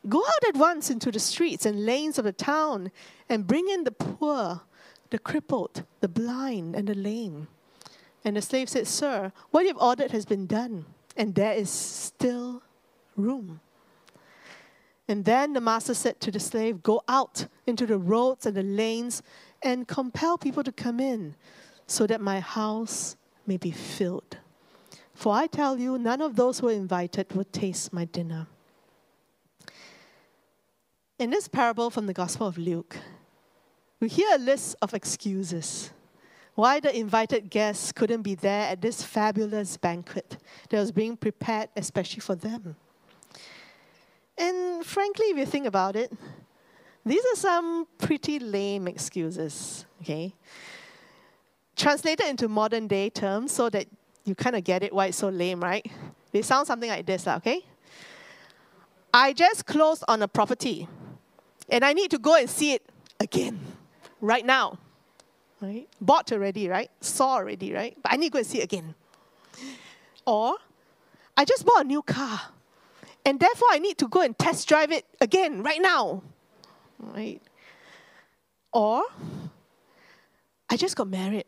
Go 0.09 0.21
out 0.21 0.49
at 0.49 0.57
once 0.57 0.91
into 0.91 1.11
the 1.11 1.19
streets 1.19 1.67
and 1.67 1.85
lanes 1.85 2.19
of 2.19 2.25
the 2.25 2.33
town 2.33 2.93
and 3.29 3.47
bring 3.47 3.69
in 3.69 3.83
the 3.83 3.91
poor, 3.91 4.61
the 5.11 5.19
crippled, 5.19 5.83
the 6.01 6.09
blind, 6.09 6.77
and 6.77 6.87
the 6.87 6.95
lame. 6.95 7.49
And 8.27 8.37
the 8.37 8.43
slave 8.43 8.69
said, 8.69 8.89
Sir, 8.89 9.33
what 9.53 9.61
you 9.61 9.69
have 9.69 9.81
ordered 9.81 10.11
has 10.11 10.27
been 10.27 10.47
done, 10.47 10.85
and 11.17 11.33
there 11.33 11.53
is 11.53 11.71
still 11.71 12.61
room. 13.15 13.61
And 15.07 15.25
then 15.25 15.53
the 15.53 15.61
master 15.61 15.95
said 15.95 16.19
to 16.23 16.33
the 16.33 16.41
slave, 16.41 16.83
Go 16.83 17.03
out 17.07 17.47
into 17.69 17.87
the 17.87 17.99
roads 17.99 18.45
and 18.45 18.57
the 18.57 18.65
lanes 18.65 19.23
and 19.63 19.87
compel 19.87 20.37
people 20.37 20.65
to 20.65 20.73
come 20.73 20.99
in, 20.99 21.37
so 21.87 22.05
that 22.09 22.21
my 22.21 22.41
house 22.41 23.15
may 23.47 23.59
be 23.59 23.71
filled. 23.71 24.39
For 25.15 25.33
I 25.33 25.47
tell 25.47 25.79
you, 25.79 25.97
none 25.97 26.21
of 26.21 26.35
those 26.35 26.59
who 26.59 26.69
are 26.69 26.73
invited 26.73 27.33
will 27.33 27.45
taste 27.45 27.93
my 27.93 28.07
dinner. 28.07 28.49
In 31.21 31.31
this 31.31 31.47
parable 31.47 31.91
from 31.91 32.09
the 32.09 32.13
Gospel 32.13 32.49
of 32.49 32.59
Luke, 32.59 32.97
we 34.01 34.09
hear 34.09 34.35
a 34.35 34.39
list 34.39 34.75
of 34.83 34.95
excuses 34.95 35.93
why 36.57 36.81
the 36.81 36.99
invited 36.99 37.51
guests 37.51 37.93
couldn't 37.93 38.23
be 38.23 38.35
there 38.35 38.71
at 38.71 38.81
this 38.81 39.03
fabulous 39.03 39.77
banquet 39.77 40.39
that 40.71 40.81
was 40.81 40.91
being 40.91 41.17
prepared 41.17 41.69
especially 41.77 42.21
for 42.21 42.35
them. 42.35 42.75
And 44.39 44.85
frankly, 44.85 45.27
if 45.27 45.37
you 45.37 45.47
think 45.47 45.67
about 45.67 45.97
it, 45.97 46.11
these 47.05 47.23
are 47.33 47.37
some 47.37 47.87
pretty 47.99 48.39
lame 48.39 48.89
excuses, 48.89 49.85
okay? 50.01 50.35
Translated 51.77 52.27
into 52.27 52.49
modern 52.49 52.89
day 52.89 53.11
terms 53.11 53.53
so 53.53 53.69
that 53.71 53.87
you 54.25 54.35
kind 54.35 54.57
of 54.57 54.65
get 54.65 54.83
it 54.83 54.95
why 54.95 55.07
it's 55.07 55.19
so 55.19 55.29
lame, 55.29 55.63
right? 55.63 55.87
They 56.33 56.41
sound 56.41 56.67
something 56.67 56.89
like 56.89 57.05
this, 57.05 57.29
okay? 57.29 57.67
I 59.13 59.35
just 59.35 59.67
closed 59.67 60.05
on 60.09 60.23
a 60.23 60.29
property 60.29 60.89
and 61.69 61.85
I 61.85 61.93
need 61.93 62.11
to 62.13 62.19
go 62.19 62.35
and 62.35 62.49
see 62.49 62.73
it 62.73 62.83
again, 63.21 63.61
right 64.23 64.45
now. 64.45 64.79
Right? 65.61 65.89
Bought 66.01 66.33
already, 66.33 66.69
right? 66.69 66.91
Saw 67.01 67.37
already, 67.37 67.73
right? 67.73 67.97
But 68.03 68.13
I 68.13 68.17
need 68.17 68.29
to 68.29 68.33
go 68.33 68.39
and 68.39 68.47
see 68.47 68.61
it 68.61 68.65
again. 68.65 68.95
Or 70.27 70.57
I 71.37 71.45
just 71.45 71.65
bought 71.65 71.85
a 71.85 71.89
new 71.89 72.03
car 72.03 72.41
and 73.25 73.41
therefore 73.41 73.69
I 73.73 73.79
need 73.79 73.99
to 73.99 74.09
go 74.09 74.21
and 74.21 74.39
test 74.39 74.69
drive 74.69 74.93
it 74.93 75.05
again 75.21 75.63
right 75.63 75.81
now. 75.81 76.23
Right? 76.99 77.41
Or 78.73 79.05
I 80.69 80.77
just 80.77 80.97
got 80.97 81.09
married 81.09 81.47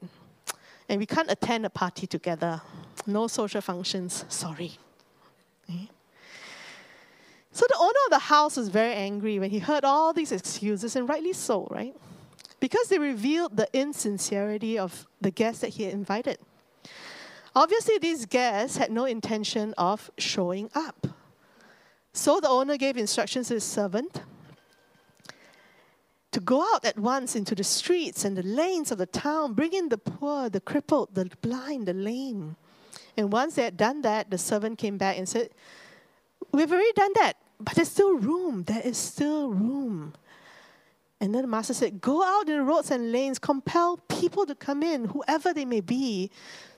and 0.89 0.99
we 0.99 1.07
can't 1.07 1.31
attend 1.31 1.67
a 1.67 1.71
party 1.71 2.07
together. 2.07 2.63
No 3.07 3.27
social 3.27 3.61
functions, 3.61 4.25
sorry. 4.29 4.79
So 7.59 7.67
the 7.69 7.77
owner 7.81 7.99
of 8.07 8.11
the 8.11 8.19
house 8.21 8.57
was 8.57 8.69
very 8.69 8.93
angry 8.93 9.41
when 9.41 9.51
he 9.51 9.59
heard 9.59 9.85
all 9.85 10.13
these 10.13 10.31
excuses, 10.31 10.95
and 10.95 11.09
rightly 11.09 11.33
so, 11.33 11.67
right? 11.73 11.93
Because 12.61 12.89
they 12.89 12.99
revealed 12.99 13.57
the 13.57 13.69
insincerity 13.73 14.79
of 14.79 15.07
the 15.21 15.31
guests 15.31 15.61
that 15.61 15.71
he 15.71 15.85
had 15.85 15.93
invited. 15.93 16.39
Obviously, 17.55 17.99
these 17.99 18.27
guests 18.27 18.77
had 18.77 18.91
no 18.91 19.05
intention 19.05 19.75
of 19.79 20.11
showing 20.19 20.71
up. 20.75 21.07
So 22.13 22.41
the 22.41 22.49
owner 22.49 22.77
gave 22.77 22.97
instructions 22.97 23.49
to 23.49 23.55
his 23.55 23.65
servant 23.65 24.23
to 26.33 26.41
go 26.41 26.63
out 26.75 26.85
at 26.85 26.99
once 26.99 27.35
into 27.35 27.55
the 27.55 27.65
streets 27.65 28.25
and 28.25 28.37
the 28.37 28.43
lanes 28.43 28.93
of 28.93 28.99
the 28.99 29.07
town, 29.07 29.55
bring 29.55 29.73
in 29.73 29.89
the 29.89 29.99
poor, 29.99 30.51
the 30.51 30.61
crippled, 30.61 31.15
the 31.15 31.31
blind, 31.41 31.87
the 31.87 31.95
lame. 31.95 32.57
And 33.17 33.33
once 33.33 33.55
they 33.55 33.65
had 33.65 33.77
done 33.77 34.03
that, 34.03 34.31
the 34.31 34.39
servant 34.39 34.79
came 34.79 34.99
back 34.99 35.19
and 35.19 35.29
said, 35.29 35.51
We've 36.53 36.71
already 36.71 36.93
done 36.93 37.13
that, 37.17 37.37
but 37.59 37.75
there's 37.75 37.89
still 37.89 38.17
room. 38.17 38.65
There 38.65 38.81
is 38.83 38.97
still 38.97 39.51
room. 39.51 40.15
And 41.21 41.35
then 41.35 41.43
the 41.43 41.49
master 41.49 41.75
said, 41.75 42.01
Go 42.01 42.23
out 42.23 42.49
in 42.49 42.57
the 42.57 42.63
roads 42.63 42.91
and 42.91 43.11
lanes, 43.11 43.39
compel 43.39 43.99
people 44.09 44.47
to 44.47 44.55
come 44.55 44.83
in, 44.83 45.07
whoever 45.07 45.53
they 45.53 45.65
may 45.65 45.81
be, 45.81 46.31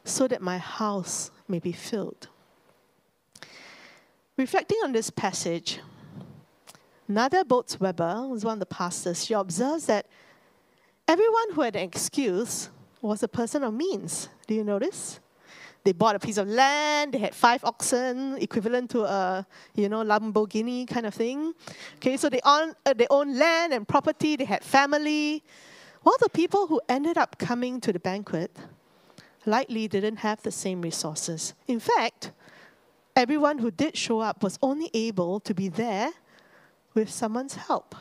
so 0.04 0.26
that 0.28 0.40
my 0.40 0.58
house 0.58 1.30
may 1.46 1.58
be 1.58 1.72
filled. 1.72 2.28
Reflecting 4.36 4.78
on 4.82 4.92
this 4.92 5.10
passage, 5.10 5.80
Nadia 7.06 7.44
Bolz-Weber 7.44 8.28
one 8.28 8.54
of 8.54 8.60
the 8.60 8.66
pastors. 8.66 9.26
She 9.26 9.34
observes 9.34 9.86
that 9.86 10.06
everyone 11.06 11.52
who 11.52 11.62
had 11.62 11.76
an 11.76 11.82
excuse 11.82 12.70
was 13.02 13.22
a 13.22 13.28
person 13.28 13.64
of 13.64 13.74
means. 13.74 14.28
Do 14.46 14.54
you 14.54 14.64
notice? 14.64 15.20
They 15.82 15.92
bought 15.92 16.14
a 16.14 16.18
piece 16.18 16.36
of 16.36 16.46
land, 16.46 17.12
they 17.14 17.18
had 17.18 17.34
five 17.34 17.64
oxen, 17.64 18.36
equivalent 18.38 18.90
to 18.90 19.04
a, 19.04 19.46
you 19.74 19.88
know, 19.88 20.04
Lamborghini 20.04 20.86
kind 20.86 21.06
of 21.06 21.14
thing. 21.14 21.54
Okay, 21.96 22.16
so 22.16 22.28
they 22.28 22.40
own, 22.44 22.74
uh, 22.84 22.92
they 22.92 23.06
own 23.08 23.38
land 23.38 23.72
and 23.72 23.88
property, 23.88 24.36
they 24.36 24.44
had 24.44 24.62
family. 24.62 25.42
While 26.02 26.16
the 26.20 26.28
people 26.28 26.66
who 26.66 26.80
ended 26.88 27.16
up 27.16 27.38
coming 27.38 27.80
to 27.80 27.92
the 27.92 27.98
banquet 27.98 28.54
likely 29.46 29.88
didn't 29.88 30.16
have 30.16 30.42
the 30.42 30.50
same 30.50 30.82
resources. 30.82 31.54
In 31.66 31.80
fact, 31.80 32.32
everyone 33.16 33.58
who 33.58 33.70
did 33.70 33.96
show 33.96 34.20
up 34.20 34.42
was 34.42 34.58
only 34.62 34.90
able 34.92 35.40
to 35.40 35.54
be 35.54 35.68
there 35.68 36.10
with 36.94 37.10
someone's 37.10 37.54
help. 37.54 37.94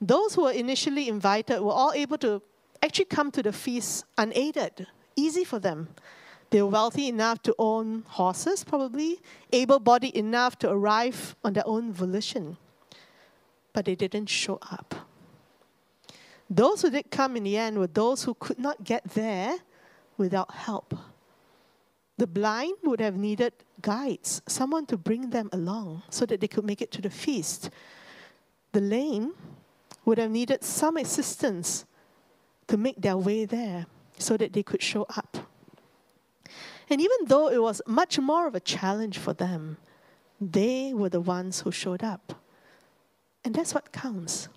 Those 0.00 0.34
who 0.34 0.42
were 0.42 0.52
initially 0.52 1.08
invited 1.08 1.60
were 1.60 1.72
all 1.72 1.92
able 1.92 2.18
to 2.18 2.42
actually 2.82 3.06
come 3.06 3.30
to 3.30 3.42
the 3.42 3.52
feast 3.52 4.04
unaided, 4.18 4.86
easy 5.16 5.44
for 5.44 5.58
them. 5.58 5.88
They 6.50 6.62
were 6.62 6.68
wealthy 6.68 7.08
enough 7.08 7.42
to 7.42 7.54
own 7.58 8.04
horses, 8.06 8.62
probably, 8.62 9.20
able 9.52 9.80
bodied 9.80 10.14
enough 10.14 10.56
to 10.60 10.70
arrive 10.70 11.34
on 11.42 11.54
their 11.54 11.66
own 11.66 11.92
volition. 11.92 12.56
But 13.72 13.86
they 13.86 13.96
didn't 13.96 14.26
show 14.26 14.58
up. 14.70 14.94
Those 16.48 16.82
who 16.82 16.90
did 16.90 17.10
come 17.10 17.36
in 17.36 17.42
the 17.42 17.56
end 17.56 17.78
were 17.78 17.88
those 17.88 18.22
who 18.22 18.34
could 18.34 18.58
not 18.58 18.84
get 18.84 19.02
there 19.14 19.56
without 20.16 20.54
help. 20.54 20.94
The 22.18 22.26
blind 22.26 22.76
would 22.84 23.00
have 23.00 23.16
needed 23.16 23.52
guides, 23.82 24.40
someone 24.46 24.86
to 24.86 24.96
bring 24.96 25.30
them 25.30 25.50
along 25.52 26.04
so 26.08 26.24
that 26.26 26.40
they 26.40 26.48
could 26.48 26.64
make 26.64 26.80
it 26.80 26.92
to 26.92 27.02
the 27.02 27.10
feast. 27.10 27.68
The 28.72 28.80
lame 28.80 29.34
would 30.04 30.18
have 30.18 30.30
needed 30.30 30.62
some 30.62 30.96
assistance 30.96 31.84
to 32.68 32.76
make 32.76 33.00
their 33.02 33.16
way 33.16 33.44
there 33.44 33.86
so 34.18 34.36
that 34.36 34.52
they 34.52 34.62
could 34.62 34.82
show 34.82 35.06
up. 35.16 35.38
And 36.88 37.00
even 37.00 37.26
though 37.26 37.48
it 37.48 37.60
was 37.60 37.82
much 37.86 38.18
more 38.18 38.46
of 38.46 38.54
a 38.54 38.60
challenge 38.60 39.18
for 39.18 39.32
them, 39.32 39.78
they 40.40 40.92
were 40.94 41.08
the 41.08 41.20
ones 41.20 41.60
who 41.60 41.72
showed 41.72 42.02
up. 42.02 42.34
And 43.44 43.54
that's 43.54 43.74
what 43.74 43.92
counts 43.92 44.48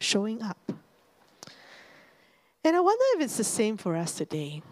showing 0.00 0.42
up. 0.42 0.72
And 2.64 2.76
I 2.76 2.80
wonder 2.80 3.04
if 3.14 3.22
it's 3.22 3.36
the 3.36 3.44
same 3.44 3.76
for 3.76 3.96
us 3.96 4.12
today. 4.12 4.62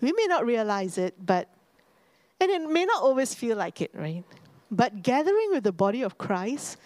We 0.00 0.12
may 0.12 0.26
not 0.28 0.46
realize 0.46 0.98
it, 0.98 1.14
but, 1.24 1.48
and 2.40 2.50
it 2.50 2.70
may 2.70 2.84
not 2.84 3.02
always 3.02 3.34
feel 3.34 3.56
like 3.56 3.80
it, 3.80 3.90
right? 3.94 4.22
But 4.70 5.02
gathering 5.02 5.50
with 5.50 5.64
the 5.64 5.72
body 5.72 6.02
of 6.02 6.18
Christ 6.18 6.76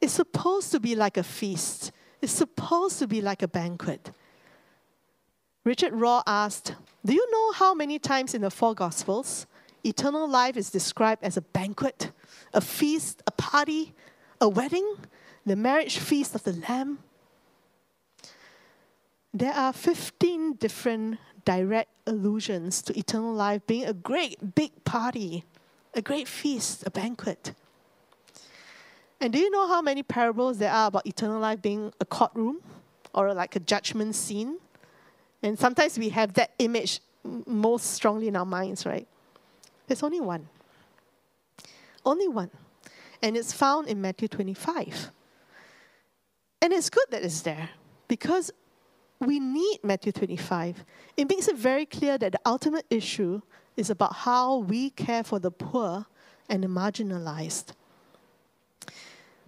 is 0.00 0.12
supposed 0.12 0.72
to 0.72 0.80
be 0.80 0.94
like 0.94 1.16
a 1.16 1.22
feast, 1.22 1.92
it's 2.20 2.32
supposed 2.32 2.98
to 2.98 3.06
be 3.06 3.20
like 3.20 3.42
a 3.42 3.48
banquet. 3.48 4.10
Richard 5.64 5.92
Rohr 5.92 6.22
asked, 6.26 6.74
Do 7.04 7.14
you 7.14 7.30
know 7.30 7.52
how 7.52 7.72
many 7.72 7.98
times 7.98 8.34
in 8.34 8.42
the 8.42 8.50
four 8.50 8.74
Gospels 8.74 9.46
eternal 9.84 10.28
life 10.28 10.56
is 10.56 10.70
described 10.70 11.22
as 11.22 11.36
a 11.36 11.40
banquet, 11.40 12.10
a 12.52 12.60
feast, 12.60 13.22
a 13.26 13.30
party, 13.30 13.94
a 14.40 14.48
wedding, 14.48 14.96
the 15.46 15.54
marriage 15.54 15.98
feast 15.98 16.34
of 16.34 16.42
the 16.42 16.52
Lamb? 16.68 16.98
There 19.32 19.52
are 19.52 19.72
15 19.72 20.54
different 20.54 21.18
direct 21.44 21.90
allusions 22.06 22.82
to 22.82 22.98
eternal 22.98 23.32
life 23.32 23.66
being 23.66 23.84
a 23.84 23.92
great 23.92 24.54
big 24.54 24.84
party, 24.84 25.44
a 25.94 26.02
great 26.02 26.26
feast, 26.26 26.82
a 26.86 26.90
banquet. 26.90 27.54
And 29.20 29.32
do 29.32 29.38
you 29.38 29.50
know 29.50 29.68
how 29.68 29.80
many 29.80 30.02
parables 30.02 30.58
there 30.58 30.72
are 30.72 30.88
about 30.88 31.06
eternal 31.06 31.40
life 31.40 31.62
being 31.62 31.92
a 32.00 32.04
courtroom 32.04 32.58
or 33.14 33.32
like 33.32 33.54
a 33.54 33.60
judgment 33.60 34.16
scene? 34.16 34.58
And 35.42 35.58
sometimes 35.58 35.98
we 35.98 36.10
have 36.10 36.34
that 36.34 36.52
image 36.58 37.00
most 37.46 37.92
strongly 37.92 38.28
in 38.28 38.36
our 38.36 38.46
minds, 38.46 38.86
right? 38.86 39.06
There's 39.86 40.02
only 40.02 40.20
one. 40.20 40.48
Only 42.04 42.28
one. 42.28 42.50
And 43.22 43.36
it's 43.36 43.52
found 43.52 43.88
in 43.88 44.00
Matthew 44.00 44.28
25. 44.28 45.10
And 46.60 46.72
it's 46.72 46.90
good 46.90 47.06
that 47.10 47.22
it's 47.22 47.42
there 47.42 47.70
because 48.08 48.52
we 49.20 49.38
need 49.38 49.78
Matthew 49.82 50.12
25. 50.12 50.84
It 51.16 51.28
makes 51.28 51.48
it 51.48 51.56
very 51.56 51.86
clear 51.86 52.18
that 52.18 52.32
the 52.32 52.40
ultimate 52.44 52.86
issue 52.90 53.40
is 53.76 53.90
about 53.90 54.14
how 54.14 54.58
we 54.58 54.90
care 54.90 55.24
for 55.24 55.38
the 55.38 55.50
poor 55.50 56.06
and 56.48 56.62
the 56.62 56.68
marginalized. 56.68 57.72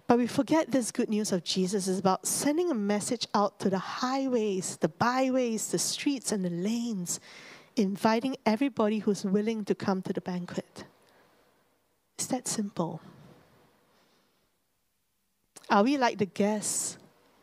But 0.07 0.19
we 0.19 0.27
forget 0.27 0.71
this 0.71 0.91
good 0.91 1.09
news 1.09 1.31
of 1.31 1.43
Jesus 1.43 1.87
is 1.87 1.97
about 1.97 2.27
sending 2.27 2.69
a 2.69 2.75
message 2.75 3.27
out 3.33 3.59
to 3.59 3.69
the 3.69 3.79
highways, 3.79 4.77
the 4.77 4.89
byways, 4.89 5.71
the 5.71 5.79
streets, 5.79 6.31
and 6.31 6.45
the 6.45 6.49
lanes, 6.49 7.19
inviting 7.75 8.37
everybody 8.45 8.99
who's 8.99 9.25
willing 9.25 9.65
to 9.65 9.73
come 9.73 10.03
to 10.03 10.13
the 10.13 10.21
banquet. 10.21 10.85
It's 12.17 12.27
that 12.27 12.47
simple. 12.47 13.01
Are 15.69 15.83
we 15.83 15.97
like 15.97 16.19
the 16.19 16.27
guests 16.27 16.97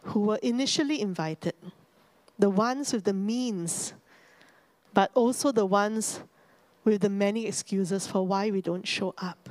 who 0.05 0.21
were 0.21 0.39
initially 0.43 1.01
invited? 1.01 1.55
The 2.39 2.49
ones 2.49 2.93
with 2.93 3.05
the 3.05 3.13
means, 3.13 3.93
but 4.95 5.11
also 5.15 5.51
the 5.51 5.67
ones 5.67 6.21
with 6.85 7.03
the 7.03 7.11
many 7.11 7.47
excuses 7.47 8.07
for 8.07 8.27
why 8.27 8.51
we 8.51 8.63
don't 8.63 8.87
show 8.87 9.15
up. 9.19 9.49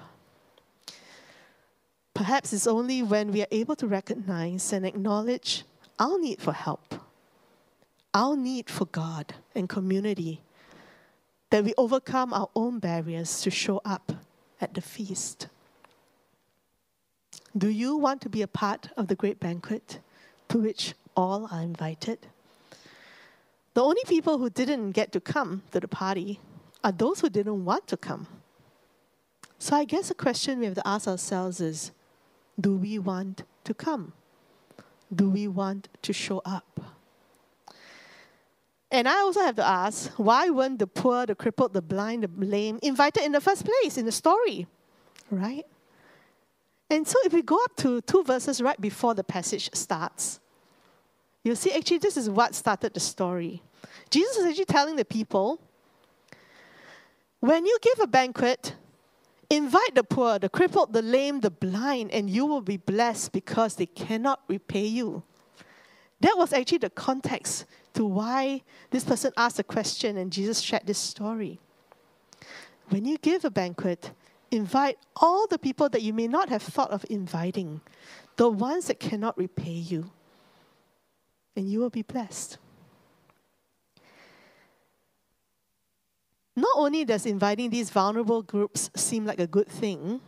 Perhaps 2.13 2.53
it's 2.53 2.67
only 2.67 3.01
when 3.01 3.31
we 3.31 3.41
are 3.41 3.47
able 3.51 3.75
to 3.75 3.87
recognize 3.87 4.71
and 4.73 4.85
acknowledge 4.85 5.63
our 5.97 6.19
need 6.19 6.41
for 6.41 6.53
help, 6.53 6.95
our 8.13 8.35
need 8.35 8.69
for 8.69 8.85
God 8.85 9.33
and 9.55 9.67
community, 9.67 10.41
that 11.49 11.63
we 11.63 11.73
overcome 11.77 12.33
our 12.33 12.49
own 12.55 12.79
barriers 12.79 13.41
to 13.41 13.49
show 13.49 13.81
up 13.83 14.11
at 14.59 14.73
the 14.73 14.81
feast. 14.81 15.47
Do 17.57 17.69
you 17.69 17.97
want 17.97 18.21
to 18.21 18.29
be 18.29 18.41
a 18.41 18.47
part 18.47 18.89
of 18.95 19.07
the 19.07 19.15
great 19.15 19.39
banquet 19.39 19.99
to 20.49 20.59
which 20.59 20.93
all 21.15 21.47
are 21.51 21.61
invited? 21.61 22.19
The 23.73 23.83
only 23.83 24.01
people 24.05 24.37
who 24.37 24.49
didn't 24.49 24.91
get 24.91 25.11
to 25.13 25.19
come 25.19 25.63
to 25.71 25.79
the 25.79 25.87
party 25.87 26.39
are 26.83 26.91
those 26.91 27.21
who 27.21 27.29
didn't 27.29 27.63
want 27.63 27.87
to 27.87 27.97
come. 27.97 28.27
So 29.59 29.75
I 29.75 29.85
guess 29.85 30.09
the 30.09 30.15
question 30.15 30.59
we 30.59 30.65
have 30.65 30.75
to 30.75 30.87
ask 30.87 31.07
ourselves 31.07 31.61
is 31.61 31.91
do 32.59 32.75
we 32.75 32.99
want 32.99 33.43
to 33.63 33.73
come? 33.73 34.13
Do 35.13 35.29
we 35.29 35.47
want 35.47 35.89
to 36.03 36.13
show 36.13 36.41
up? 36.45 36.79
And 38.91 39.07
I 39.07 39.19
also 39.19 39.41
have 39.41 39.55
to 39.55 39.65
ask 39.65 40.11
why 40.17 40.49
weren't 40.49 40.79
the 40.79 40.87
poor, 40.87 41.25
the 41.25 41.35
crippled, 41.35 41.73
the 41.73 41.81
blind, 41.81 42.23
the 42.23 42.45
lame 42.45 42.79
invited 42.81 43.23
in 43.23 43.31
the 43.31 43.41
first 43.41 43.65
place 43.65 43.97
in 43.97 44.05
the 44.05 44.11
story? 44.11 44.67
Right? 45.29 45.65
And 46.89 47.07
so 47.07 47.17
if 47.23 47.31
we 47.31 47.41
go 47.41 47.57
up 47.63 47.75
to 47.77 48.01
two 48.01 48.23
verses 48.23 48.61
right 48.61 48.79
before 48.79 49.13
the 49.13 49.23
passage 49.23 49.69
starts, 49.73 50.41
you'll 51.41 51.55
see 51.55 51.71
actually 51.71 51.99
this 51.99 52.17
is 52.17 52.29
what 52.29 52.53
started 52.53 52.93
the 52.93 52.99
story. 52.99 53.63
Jesus 54.09 54.37
is 54.37 54.45
actually 54.45 54.65
telling 54.65 54.97
the 54.97 55.05
people 55.05 55.61
when 57.39 57.65
you 57.65 57.77
give 57.81 57.99
a 58.01 58.07
banquet, 58.07 58.75
Invite 59.51 59.95
the 59.95 60.03
poor, 60.05 60.39
the 60.39 60.47
crippled, 60.47 60.93
the 60.93 61.01
lame, 61.01 61.41
the 61.41 61.51
blind, 61.51 62.11
and 62.11 62.29
you 62.29 62.45
will 62.45 62.61
be 62.61 62.77
blessed 62.77 63.33
because 63.33 63.75
they 63.75 63.85
cannot 63.85 64.39
repay 64.47 64.85
you. 64.85 65.23
That 66.21 66.37
was 66.37 66.53
actually 66.53 66.77
the 66.77 66.89
context 66.89 67.65
to 67.95 68.05
why 68.05 68.61
this 68.91 69.03
person 69.03 69.33
asked 69.35 69.59
a 69.59 69.63
question 69.63 70.15
and 70.15 70.31
Jesus 70.31 70.61
shared 70.61 70.83
this 70.85 70.97
story. 70.97 71.59
When 72.87 73.03
you 73.03 73.17
give 73.17 73.43
a 73.43 73.49
banquet, 73.49 74.11
invite 74.51 74.97
all 75.17 75.47
the 75.47 75.59
people 75.59 75.89
that 75.89 76.01
you 76.01 76.13
may 76.13 76.29
not 76.29 76.47
have 76.47 76.63
thought 76.63 76.91
of 76.91 77.05
inviting, 77.09 77.81
the 78.37 78.49
ones 78.49 78.87
that 78.87 79.01
cannot 79.01 79.37
repay 79.37 79.71
you, 79.71 80.11
and 81.57 81.69
you 81.69 81.81
will 81.81 81.89
be 81.89 82.03
blessed. 82.03 82.57
Not 86.55 86.71
only 86.75 87.05
does 87.05 87.25
inviting 87.25 87.69
these 87.69 87.89
vulnerable 87.89 88.41
groups 88.41 88.89
seem 88.95 89.25
like 89.25 89.39
a 89.39 89.47
good 89.47 89.67
thing, 89.67 90.19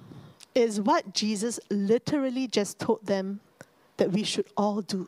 is 0.56 0.80
what 0.80 1.14
Jesus 1.14 1.60
literally 1.70 2.48
just 2.48 2.80
told 2.80 3.06
them 3.06 3.42
that 3.98 4.12
we 4.12 4.24
should 4.24 4.46
all 4.56 4.82
do. 4.82 5.08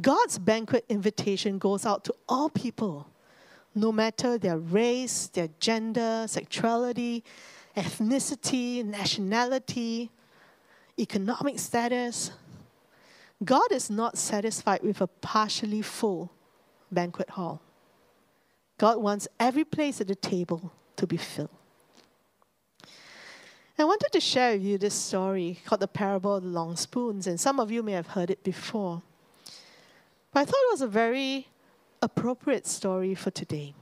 God's 0.00 0.38
banquet 0.38 0.84
invitation 0.88 1.58
goes 1.58 1.84
out 1.84 2.04
to 2.04 2.14
all 2.28 2.48
people, 2.48 3.08
no 3.74 3.90
matter 3.90 4.38
their 4.38 4.58
race, 4.58 5.26
their 5.28 5.48
gender, 5.58 6.26
sexuality, 6.28 7.24
ethnicity, 7.76 8.84
nationality, 8.84 10.10
economic 10.98 11.58
status. 11.58 12.30
God 13.44 13.72
is 13.72 13.90
not 13.90 14.18
satisfied 14.18 14.82
with 14.82 15.00
a 15.00 15.06
partially 15.06 15.82
full 15.82 16.30
banquet 16.92 17.30
hall. 17.30 17.62
God 18.78 18.98
wants 18.98 19.28
every 19.38 19.64
place 19.64 20.00
at 20.00 20.06
the 20.06 20.14
table 20.14 20.72
to 20.96 21.06
be 21.06 21.16
filled. 21.16 21.50
I 23.80 23.84
wanted 23.84 24.10
to 24.10 24.20
share 24.20 24.54
with 24.54 24.62
you 24.62 24.78
this 24.78 24.94
story 24.94 25.60
called 25.64 25.80
the 25.80 25.86
parable 25.86 26.36
of 26.36 26.42
the 26.42 26.48
long 26.48 26.74
spoons, 26.76 27.28
and 27.28 27.38
some 27.38 27.60
of 27.60 27.70
you 27.70 27.82
may 27.82 27.92
have 27.92 28.08
heard 28.08 28.28
it 28.28 28.42
before. 28.42 29.02
But 30.32 30.40
I 30.40 30.44
thought 30.44 30.56
it 30.56 30.72
was 30.72 30.82
a 30.82 30.88
very 30.88 31.46
appropriate 32.02 32.66
story 32.66 33.14
for 33.14 33.30
today. 33.30 33.74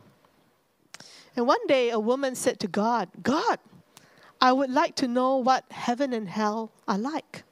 And 1.34 1.46
one 1.46 1.66
day 1.66 1.90
a 1.90 1.98
woman 1.98 2.34
said 2.34 2.60
to 2.60 2.68
God, 2.68 3.08
God, 3.22 3.58
I 4.38 4.52
would 4.52 4.70
like 4.70 4.96
to 4.96 5.08
know 5.08 5.36
what 5.36 5.64
heaven 5.70 6.12
and 6.12 6.28
hell 6.28 6.72
are 6.86 6.98
like. 6.98 7.42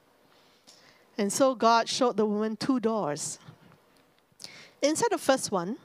And 1.17 1.33
so 1.33 1.55
God 1.55 1.89
showed 1.89 2.17
the 2.17 2.25
woman 2.25 2.57
two 2.57 2.79
doors. 2.79 3.39
Inside 4.81 5.09
the 5.11 5.17
first 5.17 5.51
one, 5.51 5.77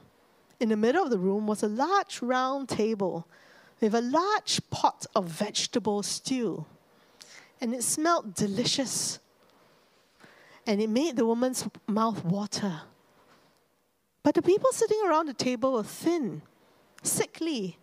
in 0.61 0.69
the 0.69 0.77
middle 0.77 1.03
of 1.03 1.11
the 1.11 1.19
room 1.19 1.47
was 1.47 1.63
a 1.63 1.69
large 1.69 2.21
round 2.23 2.69
table 2.69 3.27
with 3.81 3.95
a 3.95 4.03
large 4.03 4.61
pot 4.71 5.07
of 5.15 5.27
vegetable 5.27 6.03
stew. 6.03 6.67
And 7.61 7.75
it 7.75 7.83
smelled 7.83 8.35
delicious. 8.35 9.19
And 10.67 10.81
it 10.81 10.91
made 10.91 11.17
the 11.17 11.27
woman's 11.27 11.67
mouth 11.89 12.25
water. 12.25 12.83
But 14.23 14.35
the 14.35 14.43
people 14.43 14.71
sitting 14.73 15.01
around 15.07 15.27
the 15.27 15.35
table 15.35 15.73
were 15.73 15.83
thin, 15.83 16.43
sickly. 17.03 17.79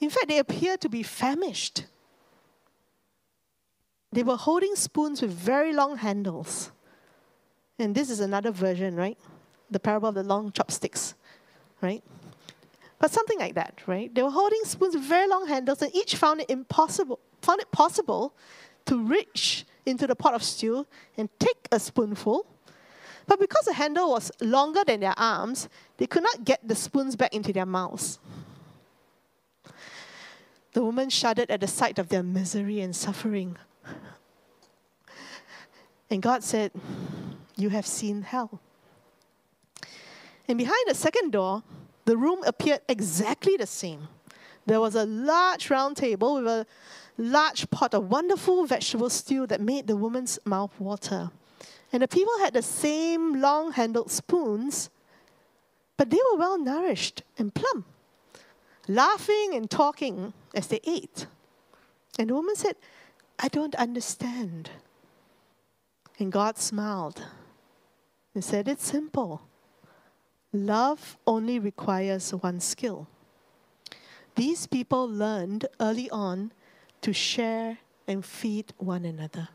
In 0.00 0.08
fact, 0.08 0.28
they 0.28 0.38
appeared 0.38 0.80
to 0.80 0.88
be 0.88 1.02
famished. 1.02 1.84
They 4.10 4.22
were 4.22 4.36
holding 4.36 4.74
spoons 4.74 5.20
with 5.20 5.32
very 5.32 5.74
long 5.74 5.98
handles. 5.98 6.72
And 7.78 7.94
this 7.94 8.08
is 8.08 8.20
another 8.20 8.50
version, 8.50 8.96
right? 8.96 9.18
The 9.70 9.80
parable 9.80 10.08
of 10.08 10.14
the 10.14 10.22
long 10.22 10.52
chopsticks, 10.52 11.14
right? 11.86 12.02
But 12.98 13.10
something 13.10 13.38
like 13.38 13.54
that, 13.54 13.82
right? 13.86 14.12
They 14.12 14.22
were 14.22 14.30
holding 14.30 14.64
spoons 14.64 14.94
with 14.94 15.04
very 15.04 15.28
long 15.28 15.46
handles, 15.46 15.82
and 15.82 15.94
each 15.94 16.16
found 16.16 16.40
it 16.40 16.50
impossible, 16.50 17.20
found 17.42 17.60
it 17.60 17.70
possible 17.70 18.34
to 18.86 19.02
reach 19.02 19.64
into 19.84 20.06
the 20.06 20.16
pot 20.16 20.34
of 20.34 20.42
stew 20.42 20.86
and 21.16 21.28
take 21.38 21.68
a 21.70 21.78
spoonful. 21.78 22.46
But 23.26 23.38
because 23.40 23.66
the 23.66 23.74
handle 23.74 24.10
was 24.10 24.30
longer 24.40 24.82
than 24.86 25.00
their 25.00 25.14
arms, 25.16 25.68
they 25.98 26.06
could 26.06 26.22
not 26.22 26.44
get 26.44 26.66
the 26.66 26.74
spoons 26.74 27.16
back 27.16 27.34
into 27.34 27.52
their 27.52 27.66
mouths. 27.66 28.18
The 30.72 30.84
woman 30.84 31.10
shuddered 31.10 31.50
at 31.50 31.60
the 31.60 31.66
sight 31.66 31.98
of 31.98 32.08
their 32.08 32.22
misery 32.22 32.80
and 32.80 32.94
suffering. 32.94 33.56
And 36.10 36.22
God 36.22 36.44
said, 36.44 36.70
You 37.56 37.70
have 37.70 37.86
seen 37.86 38.22
hell. 38.22 38.60
And 40.48 40.58
behind 40.58 40.84
the 40.86 40.94
second 40.94 41.32
door, 41.32 41.62
the 42.04 42.16
room 42.16 42.42
appeared 42.44 42.80
exactly 42.88 43.56
the 43.56 43.66
same. 43.66 44.08
There 44.66 44.80
was 44.80 44.94
a 44.94 45.04
large 45.04 45.70
round 45.70 45.96
table 45.96 46.34
with 46.36 46.46
a 46.46 46.66
large 47.18 47.70
pot 47.70 47.94
of 47.94 48.10
wonderful 48.10 48.66
vegetable 48.66 49.10
stew 49.10 49.46
that 49.46 49.60
made 49.60 49.86
the 49.86 49.96
woman's 49.96 50.38
mouth 50.44 50.78
water. 50.78 51.30
And 51.92 52.02
the 52.02 52.08
people 52.08 52.38
had 52.40 52.52
the 52.52 52.62
same 52.62 53.40
long 53.40 53.72
handled 53.72 54.10
spoons, 54.10 54.90
but 55.96 56.10
they 56.10 56.18
were 56.30 56.38
well 56.38 56.58
nourished 56.58 57.22
and 57.38 57.54
plump, 57.54 57.86
laughing 58.88 59.52
and 59.54 59.70
talking 59.70 60.32
as 60.54 60.66
they 60.66 60.80
ate. 60.84 61.26
And 62.18 62.30
the 62.30 62.34
woman 62.34 62.56
said, 62.56 62.76
I 63.38 63.48
don't 63.48 63.74
understand. 63.76 64.70
And 66.18 66.32
God 66.32 66.58
smiled 66.58 67.22
and 68.34 68.42
said, 68.44 68.68
It's 68.68 68.86
simple. 68.86 69.42
Love 70.52 71.16
only 71.26 71.58
requires 71.58 72.30
one 72.30 72.60
skill. 72.60 73.06
These 74.34 74.66
people 74.66 75.08
learned 75.08 75.66
early 75.80 76.10
on 76.10 76.52
to 77.00 77.12
share 77.12 77.78
and 78.06 78.24
feed 78.24 78.72
one 78.78 79.04
another. 79.04 79.48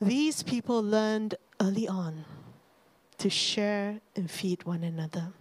These 0.00 0.42
people 0.42 0.82
learned 0.82 1.34
early 1.60 1.88
on 1.88 2.24
to 3.18 3.28
share 3.28 4.00
and 4.14 4.30
feed 4.30 4.64
one 4.64 4.84
another. 4.84 5.32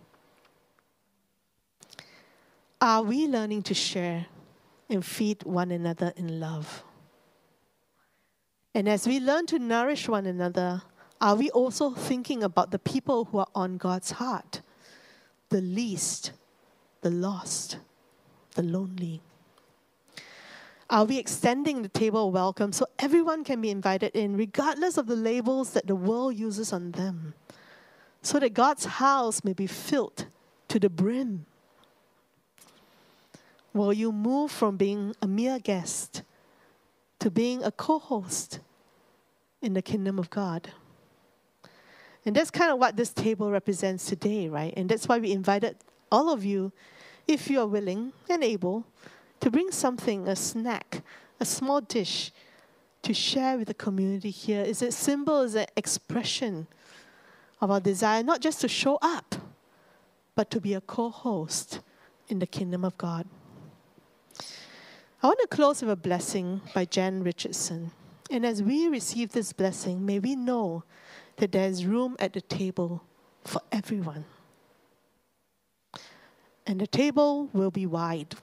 Are 2.82 3.02
we 3.02 3.28
learning 3.28 3.64
to 3.64 3.74
share 3.74 4.28
and 4.90 5.06
feed 5.06 5.44
one 5.44 5.72
another 5.72 6.14
in 6.16 6.40
love? 6.40 6.84
And 8.74 8.88
as 8.88 9.08
we 9.08 9.20
learn 9.20 9.46
to 9.48 9.60
nourish 9.60 10.08
one 10.08 10.26
another, 10.26 10.84
are 11.20 11.36
we 11.36 11.50
also 11.50 11.92
thinking 11.92 12.44
about 12.44 12.72
the 12.72 12.80
people 12.80 13.26
who 13.26 13.40
are 13.40 13.48
on 13.56 13.78
God's 13.78 14.12
heart? 14.12 14.62
The 15.50 15.62
least, 15.62 16.32
the 17.02 17.10
lost, 17.10 17.78
the 18.56 18.64
lonely. 18.64 19.22
Are 20.90 21.06
we 21.06 21.18
extending 21.18 21.82
the 21.82 21.90
table 21.90 22.28
of 22.28 22.34
welcome 22.34 22.72
so 22.72 22.86
everyone 23.00 23.44
can 23.44 23.60
be 23.62 23.70
invited 23.70 24.16
in, 24.16 24.38
regardless 24.38 24.98
of 24.98 25.08
the 25.08 25.16
labels 25.16 25.72
that 25.72 25.88
the 25.88 25.96
world 25.96 26.36
uses 26.36 26.72
on 26.72 26.92
them, 26.92 27.34
so 28.22 28.40
that 28.40 28.54
God's 28.54 28.86
house 28.86 29.44
may 29.44 29.54
be 29.54 29.68
filled 29.68 30.28
to 30.70 30.80
the 30.80 30.90
brim? 30.90 31.46
Will 33.74 33.94
you 33.94 34.12
move 34.12 34.52
from 34.52 34.78
being 34.78 35.16
a 35.22 35.28
mere 35.28 35.60
guest 35.60 36.24
to 37.20 37.32
being 37.32 37.64
a 37.64 37.72
co 37.72 38.00
host 38.00 38.60
in 39.62 39.74
the 39.74 39.82
kingdom 39.82 40.20
of 40.20 40.30
God. 40.30 40.72
And 42.28 42.36
that's 42.36 42.52
kind 42.52 42.74
of 42.74 42.78
what 42.78 42.98
this 42.98 43.14
table 43.14 43.50
represents 43.50 44.06
today, 44.06 44.50
right? 44.50 44.74
And 44.76 44.90
that's 44.90 45.08
why 45.08 45.18
we 45.18 45.32
invited 45.32 45.78
all 46.12 46.30
of 46.30 46.44
you, 46.44 46.74
if 47.26 47.50
you 47.50 47.62
are 47.62 47.66
willing 47.66 48.12
and 48.30 48.44
able, 48.44 48.84
to 49.40 49.50
bring 49.50 49.72
something, 49.72 50.28
a 50.28 50.36
snack, 50.36 51.04
a 51.40 51.46
small 51.46 51.80
dish 51.80 52.34
to 53.04 53.14
share 53.14 53.58
with 53.58 53.70
the 53.70 53.74
community 53.74 54.30
here. 54.30 54.62
Is 54.62 54.82
a 54.82 54.92
symbol, 54.92 55.40
is 55.44 55.56
an 55.56 55.68
expression 55.78 56.68
of 57.62 57.72
our 57.72 57.80
desire 57.80 58.24
not 58.24 58.42
just 58.42 58.60
to 58.60 58.68
show 58.68 59.00
up, 59.02 59.36
but 60.36 60.52
to 60.52 60.60
be 60.60 60.74
a 60.74 60.82
co 60.82 61.10
host 61.10 61.80
in 62.28 62.40
the 62.40 62.46
kingdom 62.46 62.84
of 62.84 62.98
God. 62.98 63.26
I 65.24 65.28
want 65.28 65.40
to 65.40 65.48
close 65.48 65.82
with 65.82 65.92
a 65.92 65.96
blessing 65.96 66.60
by 66.76 66.84
Jan 66.84 67.24
Richardson. 67.24 67.92
And 68.30 68.46
as 68.46 68.62
we 68.62 68.90
receive 68.90 69.32
this 69.32 69.54
blessing, 69.54 70.06
may 70.06 70.20
we 70.20 70.36
know 70.36 70.84
that 71.38 71.52
there 71.52 71.70
is 71.70 71.86
room 71.86 72.16
at 72.20 72.34
the 72.34 72.42
table 72.42 73.04
for 73.44 73.62
everyone. 73.72 74.26
And 76.66 76.82
the 76.82 76.88
table 76.88 77.50
will 77.54 77.72
be 77.72 77.86
wide. 77.86 78.36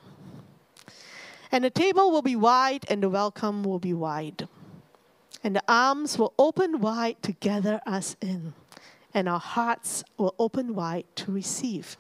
And 1.52 1.64
the 1.64 1.70
table 1.70 2.10
will 2.10 2.22
be 2.22 2.36
wide, 2.36 2.84
and 2.88 3.02
the 3.02 3.08
welcome 3.08 3.62
will 3.62 3.78
be 3.78 3.92
wide. 3.92 4.48
And 5.42 5.54
the 5.54 5.62
arms 5.68 6.18
will 6.18 6.32
open 6.38 6.80
wide 6.80 7.22
to 7.22 7.32
gather 7.32 7.80
us 7.86 8.16
in, 8.20 8.54
and 9.12 9.28
our 9.28 9.38
hearts 9.38 10.02
will 10.16 10.34
open 10.38 10.74
wide 10.74 11.04
to 11.16 11.30
receive. 11.30 11.96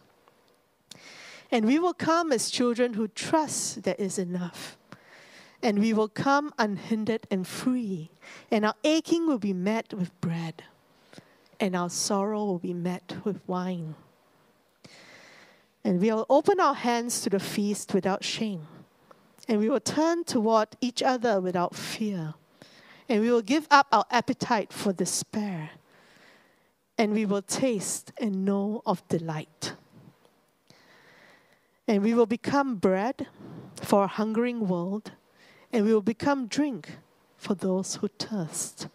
And 1.50 1.66
we 1.66 1.78
will 1.78 1.94
come 1.94 2.32
as 2.32 2.50
children 2.50 2.94
who 2.94 3.06
trust 3.06 3.82
there 3.82 3.96
is 3.98 4.18
enough 4.18 4.78
and 5.64 5.78
we 5.78 5.94
will 5.94 6.08
come 6.08 6.52
unhindered 6.58 7.26
and 7.30 7.46
free, 7.46 8.10
and 8.50 8.66
our 8.66 8.74
aching 8.84 9.26
will 9.26 9.38
be 9.38 9.54
met 9.54 9.94
with 9.94 10.20
bread, 10.20 10.62
and 11.60 11.74
our 11.76 11.90
sorrow 11.90 12.44
will 12.44 12.58
be 12.58 12.74
met 12.74 13.14
with 13.24 13.40
wine. 13.46 13.94
And 15.84 16.00
we 16.00 16.10
will 16.10 16.26
open 16.30 16.60
our 16.60 16.74
hands 16.74 17.20
to 17.22 17.30
the 17.30 17.38
feast 17.38 17.92
without 17.92 18.24
shame, 18.24 18.66
and 19.48 19.58
we 19.58 19.68
will 19.68 19.80
turn 19.80 20.24
toward 20.24 20.68
each 20.80 21.02
other 21.02 21.40
without 21.40 21.74
fear, 21.74 22.34
and 23.08 23.20
we 23.20 23.30
will 23.30 23.42
give 23.42 23.66
up 23.70 23.88
our 23.92 24.06
appetite 24.10 24.72
for 24.72 24.92
despair, 24.92 25.70
and 26.96 27.12
we 27.12 27.26
will 27.26 27.42
taste 27.42 28.12
and 28.18 28.44
know 28.44 28.82
of 28.86 29.06
delight. 29.08 29.74
And 31.86 32.02
we 32.02 32.14
will 32.14 32.26
become 32.26 32.76
bread 32.76 33.26
for 33.82 34.04
a 34.04 34.06
hungering 34.06 34.66
world 34.66 35.12
and 35.74 35.84
we 35.84 35.92
will 35.92 36.00
become 36.02 36.46
drink 36.46 36.98
for 37.36 37.56
those 37.56 37.96
who 37.96 38.06
thirst. 38.06 38.86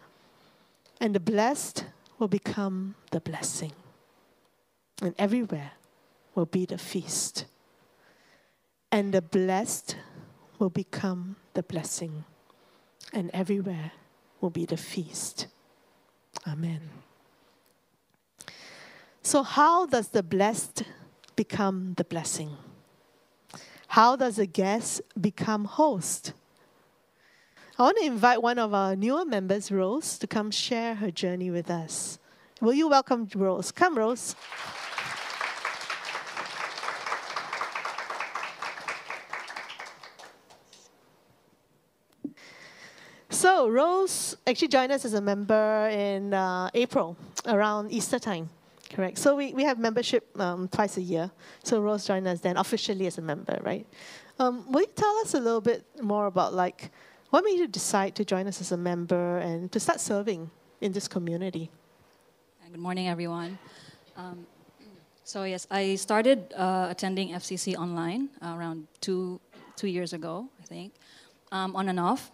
And 0.98 1.14
the 1.14 1.20
blessed 1.20 1.84
will 2.20 2.28
become 2.28 2.94
the 3.10 3.20
blessing. 3.20 3.72
And 5.02 5.14
everywhere 5.18 5.72
will 6.34 6.46
be 6.46 6.66
the 6.66 6.78
feast. 6.78 7.46
And 8.92 9.12
the 9.14 9.22
blessed 9.22 9.96
will 10.58 10.68
become 10.68 11.36
the 11.54 11.62
blessing. 11.62 12.24
And 13.12 13.30
everywhere 13.32 13.92
will 14.40 14.50
be 14.50 14.66
the 14.66 14.76
feast. 14.76 15.46
Amen. 16.46 16.80
So, 19.22 19.42
how 19.42 19.86
does 19.86 20.08
the 20.08 20.22
blessed 20.22 20.82
become 21.36 21.94
the 21.96 22.04
blessing? 22.04 22.56
How 23.88 24.16
does 24.16 24.38
a 24.38 24.46
guest 24.46 25.00
become 25.18 25.64
host? 25.64 26.34
I 27.80 27.82
want 27.82 27.96
to 27.96 28.04
invite 28.04 28.42
one 28.42 28.58
of 28.58 28.74
our 28.74 28.94
newer 28.94 29.24
members, 29.24 29.72
Rose, 29.72 30.18
to 30.18 30.26
come 30.26 30.50
share 30.50 30.96
her 30.96 31.10
journey 31.10 31.50
with 31.50 31.70
us. 31.70 32.18
Will 32.60 32.74
you 32.74 32.90
welcome 32.90 33.26
Rose? 33.34 33.72
Come, 33.72 33.96
Rose. 33.96 34.36
So, 43.30 43.70
Rose 43.70 44.36
actually 44.46 44.68
joined 44.68 44.92
us 44.92 45.06
as 45.06 45.14
a 45.14 45.22
member 45.22 45.88
in 45.88 46.34
uh, 46.34 46.68
April, 46.74 47.16
around 47.46 47.92
Easter 47.92 48.18
time. 48.18 48.50
Correct. 48.90 49.16
So, 49.16 49.34
we, 49.36 49.54
we 49.54 49.62
have 49.62 49.78
membership 49.78 50.38
um, 50.38 50.68
twice 50.68 50.98
a 50.98 51.00
year. 51.00 51.30
So, 51.64 51.80
Rose 51.80 52.04
joined 52.04 52.28
us 52.28 52.40
then 52.40 52.58
officially 52.58 53.06
as 53.06 53.16
a 53.16 53.22
member, 53.22 53.58
right? 53.62 53.86
Um, 54.38 54.70
will 54.70 54.82
you 54.82 54.86
tell 54.94 55.16
us 55.20 55.32
a 55.32 55.40
little 55.40 55.62
bit 55.62 55.82
more 56.02 56.26
about 56.26 56.52
like 56.52 56.90
what 57.30 57.44
made 57.44 57.58
you 57.58 57.66
decide 57.66 58.14
to 58.16 58.24
join 58.24 58.46
us 58.46 58.60
as 58.60 58.72
a 58.72 58.76
member 58.76 59.38
and 59.38 59.70
to 59.72 59.80
start 59.80 60.00
serving 60.00 60.50
in 60.80 60.92
this 60.92 61.08
community? 61.08 61.70
Good 62.70 62.78
morning, 62.80 63.08
everyone. 63.08 63.58
Um, 64.16 64.46
So 65.24 65.44
yes, 65.44 65.66
I 65.70 65.94
started 65.94 66.52
uh, 66.58 66.90
attending 66.90 67.30
FCC 67.38 67.76
online 67.78 68.30
around 68.42 68.88
two 69.00 69.38
two 69.76 69.86
years 69.86 70.12
ago, 70.12 70.50
I 70.58 70.64
think, 70.66 70.90
um, 71.52 71.76
on 71.76 71.88
and 71.88 72.00
off. 72.00 72.32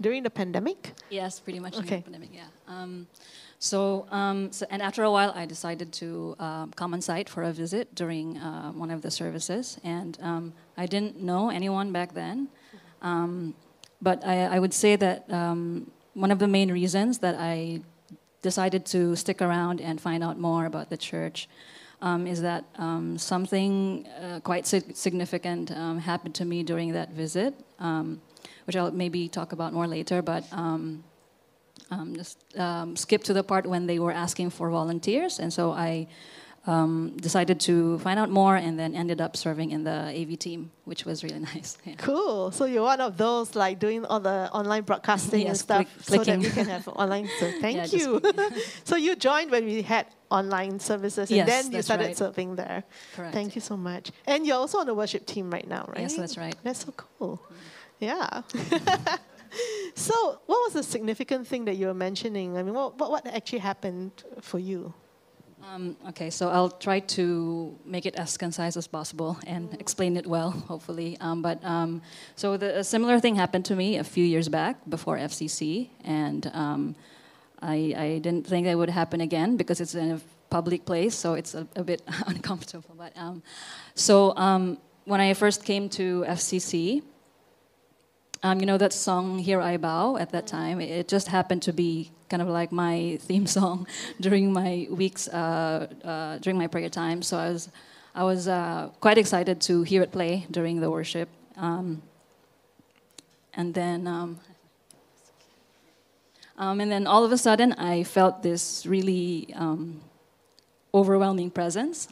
During 0.00 0.24
the 0.24 0.30
pandemic? 0.30 0.98
Yes, 1.10 1.38
pretty 1.38 1.60
much 1.60 1.74
during 1.78 1.86
the 1.86 2.02
pandemic. 2.02 2.30
Yeah. 2.34 2.50
Um, 2.66 3.06
so, 3.60 4.06
um, 4.10 4.50
so, 4.50 4.66
and 4.68 4.82
after 4.82 5.04
a 5.04 5.10
while, 5.10 5.30
I 5.30 5.46
decided 5.46 5.92
to 6.02 6.34
um, 6.40 6.72
come 6.74 6.92
on 6.92 7.00
site 7.00 7.28
for 7.30 7.44
a 7.44 7.52
visit 7.52 7.94
during 7.94 8.36
uh, 8.38 8.72
one 8.72 8.90
of 8.90 9.00
the 9.00 9.10
services, 9.10 9.78
and 9.84 10.18
um, 10.20 10.52
I 10.76 10.86
didn't 10.86 11.22
know 11.22 11.50
anyone 11.50 11.92
back 11.92 12.14
then. 12.14 12.48
But 14.00 14.24
I, 14.26 14.44
I 14.44 14.58
would 14.58 14.74
say 14.74 14.96
that 14.96 15.30
um, 15.30 15.90
one 16.14 16.30
of 16.30 16.38
the 16.38 16.48
main 16.48 16.70
reasons 16.70 17.18
that 17.18 17.36
I 17.38 17.80
decided 18.42 18.84
to 18.86 19.16
stick 19.16 19.40
around 19.40 19.80
and 19.80 20.00
find 20.00 20.22
out 20.22 20.38
more 20.38 20.66
about 20.66 20.90
the 20.90 20.96
church 20.96 21.48
um, 22.02 22.26
is 22.26 22.42
that 22.42 22.64
um, 22.76 23.16
something 23.16 24.06
uh, 24.22 24.40
quite 24.40 24.66
sig- 24.66 24.94
significant 24.94 25.70
um, 25.72 25.98
happened 25.98 26.34
to 26.34 26.44
me 26.44 26.62
during 26.62 26.92
that 26.92 27.10
visit, 27.10 27.54
um, 27.78 28.20
which 28.66 28.76
I'll 28.76 28.90
maybe 28.90 29.28
talk 29.28 29.52
about 29.52 29.72
more 29.72 29.86
later. 29.86 30.20
But 30.20 30.44
um, 30.52 31.02
um, 31.90 32.14
just 32.14 32.38
skip 32.94 33.24
to 33.24 33.32
the 33.32 33.42
part 33.42 33.66
when 33.66 33.86
they 33.86 33.98
were 33.98 34.12
asking 34.12 34.50
for 34.50 34.68
volunteers, 34.70 35.38
and 35.38 35.52
so 35.52 35.72
I 35.72 36.06
um, 36.66 37.14
decided 37.20 37.60
to 37.60 37.98
find 37.98 38.18
out 38.18 38.30
more, 38.30 38.56
and 38.56 38.78
then 38.78 38.94
ended 38.94 39.20
up 39.20 39.36
serving 39.36 39.70
in 39.70 39.84
the 39.84 40.12
AV 40.16 40.38
team, 40.38 40.70
which 40.84 41.04
was 41.04 41.22
really 41.22 41.38
nice. 41.54 41.76
Yeah. 41.84 41.94
Cool. 41.98 42.50
So 42.52 42.64
you're 42.64 42.82
one 42.82 43.00
of 43.00 43.16
those 43.18 43.54
like 43.54 43.78
doing 43.78 44.04
all 44.06 44.20
the 44.20 44.50
online 44.52 44.82
broadcasting 44.82 45.46
and 45.46 45.56
stuff 45.56 45.86
click- 46.06 46.24
so 46.24 46.24
that 46.24 46.38
we 46.38 46.50
can 46.50 46.66
have 46.66 46.88
online. 46.88 47.28
So 47.40 47.50
thank 47.60 47.92
Yeah, 47.92 47.98
you. 47.98 48.22
so 48.84 48.96
you 48.96 49.14
joined 49.16 49.50
when 49.50 49.64
we 49.66 49.82
had 49.82 50.06
online 50.30 50.80
services 50.80 51.30
and 51.30 51.36
Yes, 51.36 51.46
then 51.48 51.72
you 51.72 51.82
started 51.82 52.06
right. 52.06 52.16
serving 52.16 52.56
there. 52.56 52.84
Correct. 53.14 53.34
Thank 53.34 53.54
you 53.54 53.60
so 53.60 53.76
much. 53.76 54.10
And 54.26 54.46
you're 54.46 54.56
also 54.56 54.78
on 54.78 54.86
the 54.86 54.94
worship 54.94 55.26
team 55.26 55.50
right 55.50 55.68
now, 55.68 55.84
right? 55.88 56.00
Yes, 56.00 56.16
that's 56.16 56.36
right. 56.38 56.56
That's 56.62 56.84
so 56.84 56.92
cool. 56.96 57.40
Yeah. 58.00 58.42
so 59.94 60.40
what 60.46 60.58
was 60.64 60.72
the 60.72 60.82
significant 60.82 61.46
thing 61.46 61.64
that 61.66 61.76
you 61.76 61.86
were 61.86 61.94
mentioning? 61.94 62.56
I 62.56 62.62
mean, 62.62 62.74
what, 62.74 62.98
what, 62.98 63.10
what 63.10 63.26
actually 63.26 63.60
happened 63.60 64.12
for 64.40 64.58
you? 64.58 64.92
Um, 65.72 65.96
okay, 66.08 66.30
so 66.30 66.50
I'll 66.50 66.70
try 66.70 67.00
to 67.00 67.78
make 67.84 68.06
it 68.06 68.16
as 68.16 68.36
concise 68.36 68.76
as 68.76 68.86
possible 68.86 69.38
and 69.46 69.72
explain 69.80 70.16
it 70.16 70.26
well, 70.26 70.50
hopefully. 70.50 71.16
Um, 71.20 71.42
but 71.42 71.64
um, 71.64 72.02
so 72.36 72.56
the, 72.56 72.78
a 72.78 72.84
similar 72.84 73.18
thing 73.18 73.34
happened 73.34 73.64
to 73.66 73.76
me 73.76 73.96
a 73.96 74.04
few 74.04 74.24
years 74.24 74.48
back 74.48 74.76
before 74.88 75.16
FCC, 75.16 75.88
and 76.04 76.50
um, 76.52 76.94
I, 77.62 77.94
I 77.96 78.18
didn't 78.18 78.46
think 78.46 78.66
it 78.66 78.74
would 78.74 78.90
happen 78.90 79.20
again 79.20 79.56
because 79.56 79.80
it's 79.80 79.94
in 79.94 80.12
a 80.12 80.20
public 80.50 80.84
place, 80.84 81.14
so 81.14 81.34
it's 81.34 81.54
a, 81.54 81.66
a 81.76 81.82
bit 81.82 82.02
uncomfortable. 82.26 82.94
But 82.96 83.16
um, 83.16 83.42
so 83.94 84.36
um, 84.36 84.78
when 85.06 85.20
I 85.20 85.32
first 85.34 85.64
came 85.64 85.88
to 85.90 86.24
FCC, 86.28 87.02
um, 88.44 88.60
you 88.60 88.66
know 88.66 88.76
that 88.76 88.92
song 88.92 89.38
"Here 89.38 89.60
I 89.60 89.78
Bow" 89.78 90.18
at 90.18 90.30
that 90.32 90.46
time. 90.46 90.78
It 90.78 91.08
just 91.08 91.28
happened 91.28 91.62
to 91.62 91.72
be 91.72 92.10
kind 92.28 92.42
of 92.42 92.48
like 92.48 92.70
my 92.70 93.18
theme 93.26 93.46
song 93.46 93.86
during 94.20 94.52
my 94.52 94.86
weeks 94.90 95.28
uh, 95.28 95.88
uh, 96.04 96.38
during 96.38 96.58
my 96.58 96.66
prayer 96.66 96.90
time. 96.90 97.22
So 97.22 97.38
I 97.38 97.48
was 97.48 97.70
I 98.14 98.22
was 98.22 98.46
uh, 98.46 98.90
quite 99.00 99.16
excited 99.16 99.62
to 99.62 99.82
hear 99.82 100.02
it 100.02 100.12
play 100.12 100.46
during 100.50 100.80
the 100.80 100.90
worship. 100.90 101.28
Um, 101.56 102.02
and 103.54 103.72
then 103.72 104.06
um, 104.06 104.38
um, 106.58 106.80
and 106.80 106.92
then 106.92 107.06
all 107.06 107.24
of 107.24 107.32
a 107.32 107.38
sudden 107.38 107.72
I 107.72 108.04
felt 108.04 108.42
this 108.42 108.84
really 108.84 109.54
um, 109.56 110.02
overwhelming 110.92 111.50
presence. 111.50 112.08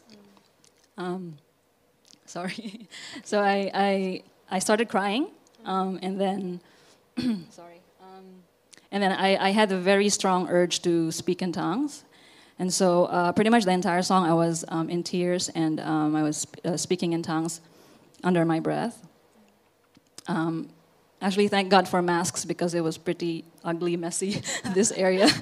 Um, 0.97 1.37
sorry. 2.25 2.89
so 3.23 3.39
I, 3.41 3.71
I 3.75 4.23
I 4.51 4.59
started 4.61 4.89
crying, 4.89 5.29
um, 5.65 5.99
and 6.03 6.21
then 6.21 6.61
sorry, 7.51 7.81
um, 8.01 8.25
and 8.91 9.03
then 9.03 9.13
I, 9.13 9.49
I 9.49 9.51
had 9.51 9.71
a 9.73 9.79
very 9.79 10.09
strong 10.09 10.49
urge 10.49 10.83
to 10.83 11.11
speak 11.11 11.43
in 11.43 11.53
tongues, 11.53 12.05
and 12.59 12.73
so 12.73 13.07
uh, 13.07 13.33
pretty 13.33 13.51
much 13.51 13.65
the 13.65 13.73
entire 13.73 14.03
song 14.03 14.25
I 14.25 14.35
was 14.35 14.65
um, 14.69 14.89
in 14.89 15.03
tears 15.03 15.49
and 15.49 15.81
um, 15.81 16.15
I 16.15 16.23
was 16.23 16.47
uh, 16.65 16.77
speaking 16.77 17.13
in 17.13 17.23
tongues 17.23 17.61
under 18.23 18.45
my 18.45 18.61
breath. 18.61 19.05
Um, 20.29 20.69
actually, 21.21 21.49
thank 21.49 21.71
God 21.71 21.89
for 21.89 22.03
masks 22.03 22.45
because 22.45 22.75
it 22.75 22.85
was 22.85 22.99
pretty 22.99 23.45
ugly, 23.65 23.97
messy 23.97 24.43
this 24.75 24.93
area. 24.93 25.29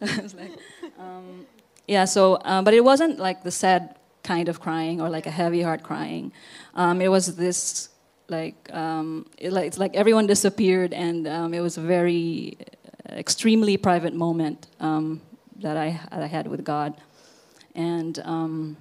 Like, 0.00 0.52
um, 0.98 1.44
yeah. 1.86 2.06
So, 2.06 2.40
but 2.42 2.72
it 2.72 2.82
wasn't 2.82 3.18
like 3.18 3.42
the 3.42 3.50
sad 3.50 3.96
kind 4.22 4.48
of 4.48 4.58
crying 4.58 4.98
or 4.98 5.10
like 5.10 5.26
a 5.26 5.30
heavy 5.30 5.60
heart 5.60 5.82
crying. 5.82 6.32
It 6.74 7.10
was 7.10 7.36
this 7.36 7.89
like 8.30 8.72
um, 8.72 9.26
it, 9.38 9.52
like 9.52 9.66
it's 9.66 9.78
like 9.78 9.96
everyone 9.96 10.26
disappeared, 10.26 10.92
and 10.92 11.26
um, 11.26 11.54
it 11.54 11.60
was 11.60 11.76
a 11.76 11.80
very 11.80 12.56
extremely 13.08 13.76
private 13.76 14.14
moment 14.14 14.68
um, 14.80 15.20
that 15.56 15.76
I 15.76 16.00
I 16.10 16.26
had 16.26 16.46
with 16.46 16.64
God, 16.64 16.94
and. 17.74 18.18
Um, 18.24 18.76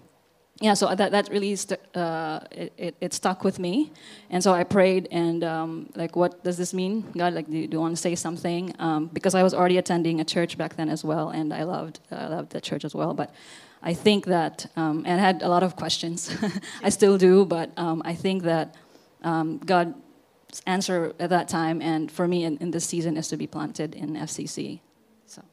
yeah, 0.61 0.73
so 0.73 0.93
that 0.93 1.11
that 1.11 1.29
really 1.29 1.57
uh, 1.95 2.39
it, 2.51 2.73
it, 2.77 2.95
it 2.99 3.13
stuck 3.13 3.45
with 3.45 3.59
me, 3.59 3.93
and 4.29 4.43
so 4.43 4.51
I 4.51 4.65
prayed 4.65 5.07
and 5.09 5.41
um, 5.41 5.89
like, 5.95 6.17
what 6.17 6.43
does 6.43 6.57
this 6.57 6.73
mean, 6.73 7.05
God? 7.17 7.33
Like, 7.33 7.47
do 7.49 7.57
you, 7.57 7.67
do 7.67 7.77
you 7.77 7.81
want 7.81 7.95
to 7.95 8.01
say 8.01 8.13
something? 8.15 8.75
Um, 8.77 9.07
because 9.13 9.35
I 9.35 9.43
was 9.43 9.53
already 9.53 9.77
attending 9.77 10.19
a 10.19 10.25
church 10.25 10.57
back 10.57 10.75
then 10.75 10.89
as 10.89 11.01
well, 11.01 11.29
and 11.29 11.53
I 11.53 11.63
loved 11.63 12.01
I 12.11 12.27
loved 12.27 12.51
the 12.51 12.59
church 12.59 12.83
as 12.83 12.93
well. 12.93 13.13
But 13.13 13.33
I 13.81 13.93
think 13.93 14.25
that 14.25 14.65
and 14.75 15.07
I 15.07 15.17
had 15.17 15.41
a 15.43 15.47
lot 15.47 15.63
of 15.63 15.77
questions. 15.77 16.29
I 16.83 16.89
still 16.89 17.17
do, 17.17 17.45
but 17.45 17.71
I 17.77 18.13
think 18.13 18.43
that 18.43 18.75
um, 19.23 19.57
God's 19.59 19.95
answer 20.65 21.13
at 21.19 21.29
that 21.29 21.47
time 21.47 21.81
and 21.81 22.11
for 22.11 22.27
me 22.27 22.43
in, 22.43 22.57
in 22.57 22.71
this 22.71 22.85
season 22.85 23.17
is 23.17 23.27
to 23.27 23.37
be 23.37 23.47
planted 23.47 23.95
in 23.95 24.15
FCC. 24.15 24.79
So. 25.25 25.43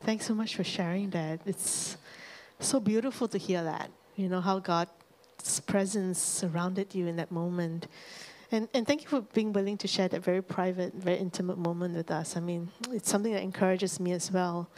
Thanks 0.00 0.26
so 0.26 0.34
much 0.34 0.56
for 0.56 0.64
sharing 0.64 1.10
that. 1.10 1.40
It's 1.46 1.96
so 2.60 2.80
beautiful 2.80 3.28
to 3.28 3.38
hear 3.38 3.62
that. 3.64 3.90
You 4.16 4.28
know, 4.28 4.40
how 4.40 4.58
God's 4.58 5.60
presence 5.66 6.20
surrounded 6.20 6.94
you 6.94 7.06
in 7.06 7.16
that 7.16 7.30
moment. 7.30 7.86
And, 8.50 8.68
and 8.72 8.86
thank 8.86 9.02
you 9.02 9.08
for 9.08 9.20
being 9.20 9.52
willing 9.52 9.76
to 9.78 9.88
share 9.88 10.08
that 10.08 10.24
very 10.24 10.42
private, 10.42 10.94
very 10.94 11.18
intimate 11.18 11.58
moment 11.58 11.94
with 11.94 12.10
us. 12.10 12.36
I 12.36 12.40
mean, 12.40 12.70
it's 12.90 13.08
something 13.08 13.32
that 13.32 13.42
encourages 13.42 14.00
me 14.00 14.12
as 14.12 14.32
well. 14.32 14.68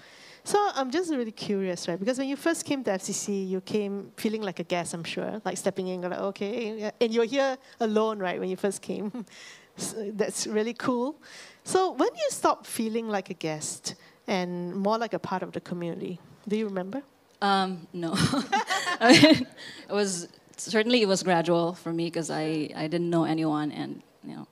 So 0.45 0.71
I'm 0.75 0.91
just 0.91 1.11
really 1.11 1.33
curious, 1.33 1.87
right? 1.89 1.99
Because 1.99 2.19
when 2.19 2.29
you 2.29 2.37
first 2.37 2.65
came 2.65 2.83
to 2.85 2.91
FCC, 2.93 3.49
you 3.49 3.61
came 3.61 4.13
feeling 4.17 4.43
like 4.43 4.59
a 4.59 4.65
guest, 4.65 4.95
I'm 4.95 5.05
sure, 5.05 5.41
like 5.45 5.57
stepping 5.57 5.89
in, 5.89 6.01
like, 6.01 6.19
okay, 6.19 6.91
and 7.01 7.13
you're 7.13 7.25
here 7.25 7.59
alone, 7.79 8.19
right, 8.19 8.41
when 8.41 8.49
you 8.49 8.57
first 8.57 8.83
came. 8.83 9.27
So 9.77 10.11
that's 10.13 10.47
really 10.47 10.75
cool. 10.75 11.17
So 11.65 11.93
when 11.93 12.09
you 12.15 12.27
stop 12.29 12.67
feeling 12.67 13.09
like 13.09 13.31
a 13.31 13.35
guest 13.35 13.95
and 14.27 14.75
more 14.75 14.99
like 14.99 15.15
a 15.15 15.19
part 15.19 15.43
of 15.43 15.53
the 15.53 15.61
community, 15.61 16.21
do 16.47 16.57
you 16.57 16.67
remember? 16.67 17.03
Um, 17.41 17.87
no, 17.95 18.13
I 19.01 19.19
mean, 19.23 19.47
it 19.89 19.93
was 19.93 20.29
certainly 20.59 21.01
it 21.01 21.09
was 21.09 21.23
gradual 21.23 21.73
for 21.75 21.93
me 21.93 22.07
because 22.07 22.31
I, 22.31 22.69
I 22.77 22.89
didn't 22.89 23.09
know 23.09 23.25
anyone 23.25 23.73
and 23.73 24.03
you 24.23 24.35
know, 24.37 24.49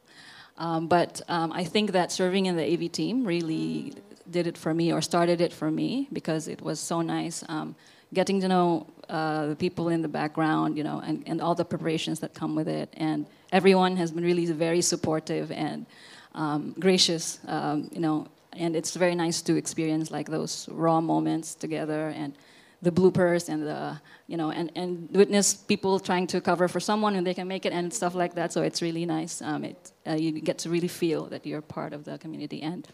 um, 0.56 0.86
but 0.86 1.20
um, 1.28 1.52
I 1.52 1.64
think 1.64 1.92
that 1.92 2.10
serving 2.10 2.46
in 2.46 2.56
the 2.56 2.64
AV 2.72 2.90
team 2.90 3.24
really 3.24 3.92
did 4.30 4.46
it 4.46 4.58
for 4.58 4.74
me 4.74 4.92
or 4.92 5.00
started 5.00 5.40
it 5.40 5.52
for 5.52 5.70
me 5.70 6.08
because 6.12 6.48
it 6.48 6.60
was 6.60 6.80
so 6.80 7.00
nice 7.02 7.44
um, 7.48 7.74
getting 8.14 8.40
to 8.40 8.48
know 8.48 8.86
uh, 9.08 9.46
the 9.46 9.56
people 9.56 9.88
in 9.88 10.02
the 10.02 10.08
background, 10.08 10.76
you 10.76 10.84
know, 10.84 11.00
and, 11.00 11.22
and 11.26 11.40
all 11.40 11.54
the 11.54 11.64
preparations 11.64 12.20
that 12.20 12.34
come 12.34 12.54
with 12.54 12.68
it, 12.68 12.92
and 12.96 13.26
everyone 13.52 13.96
has 13.96 14.10
been 14.10 14.24
really 14.24 14.46
very 14.46 14.80
supportive 14.80 15.50
and 15.52 15.86
um, 16.34 16.74
gracious, 16.78 17.38
um, 17.46 17.88
you 17.92 18.00
know, 18.00 18.26
and 18.52 18.76
it's 18.76 18.94
very 18.94 19.14
nice 19.14 19.42
to 19.42 19.56
experience 19.56 20.10
like 20.10 20.28
those 20.28 20.68
raw 20.70 21.00
moments 21.00 21.54
together 21.54 22.08
and 22.08 22.36
the 22.80 22.92
bloopers 22.92 23.48
and 23.48 23.66
the 23.66 24.00
you 24.28 24.36
know 24.36 24.50
and, 24.50 24.70
and 24.76 25.08
witness 25.10 25.52
people 25.52 25.98
trying 25.98 26.28
to 26.28 26.40
cover 26.40 26.68
for 26.68 26.78
someone 26.78 27.16
and 27.16 27.26
they 27.26 27.34
can 27.34 27.48
make 27.48 27.66
it 27.66 27.72
and 27.72 27.92
stuff 27.92 28.14
like 28.14 28.34
that. 28.34 28.52
So 28.52 28.62
it's 28.62 28.80
really 28.80 29.04
nice. 29.04 29.42
Um, 29.42 29.64
it, 29.64 29.92
uh, 30.06 30.12
you 30.12 30.32
get 30.32 30.58
to 30.58 30.70
really 30.70 30.88
feel 30.88 31.24
that 31.26 31.44
you're 31.44 31.60
part 31.62 31.92
of 31.92 32.04
the 32.04 32.18
community. 32.18 32.62
And 32.62 32.86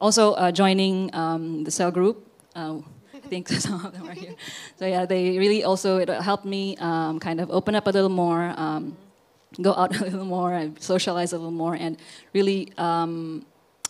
also 0.00 0.34
uh, 0.34 0.50
joining 0.52 1.14
um, 1.14 1.64
the 1.64 1.70
cell 1.70 1.90
group 1.90 2.26
uh, 2.54 2.78
i 3.14 3.28
think 3.28 3.48
some 3.66 3.84
of 3.84 3.92
them 3.92 4.08
are 4.08 4.14
here 4.14 4.34
so 4.76 4.86
yeah 4.86 5.06
they 5.06 5.38
really 5.38 5.64
also 5.64 5.98
it 5.98 6.08
helped 6.08 6.44
me 6.44 6.76
um, 6.78 7.18
kind 7.18 7.40
of 7.40 7.50
open 7.50 7.74
up 7.74 7.86
a 7.86 7.90
little 7.90 8.10
more 8.10 8.54
um, 8.56 8.96
go 9.62 9.74
out 9.74 9.94
a 10.00 10.04
little 10.04 10.24
more 10.24 10.54
and 10.54 10.80
socialize 10.80 11.32
a 11.32 11.36
little 11.36 11.50
more 11.50 11.74
and 11.74 11.98
really 12.32 12.72
um, 12.78 13.44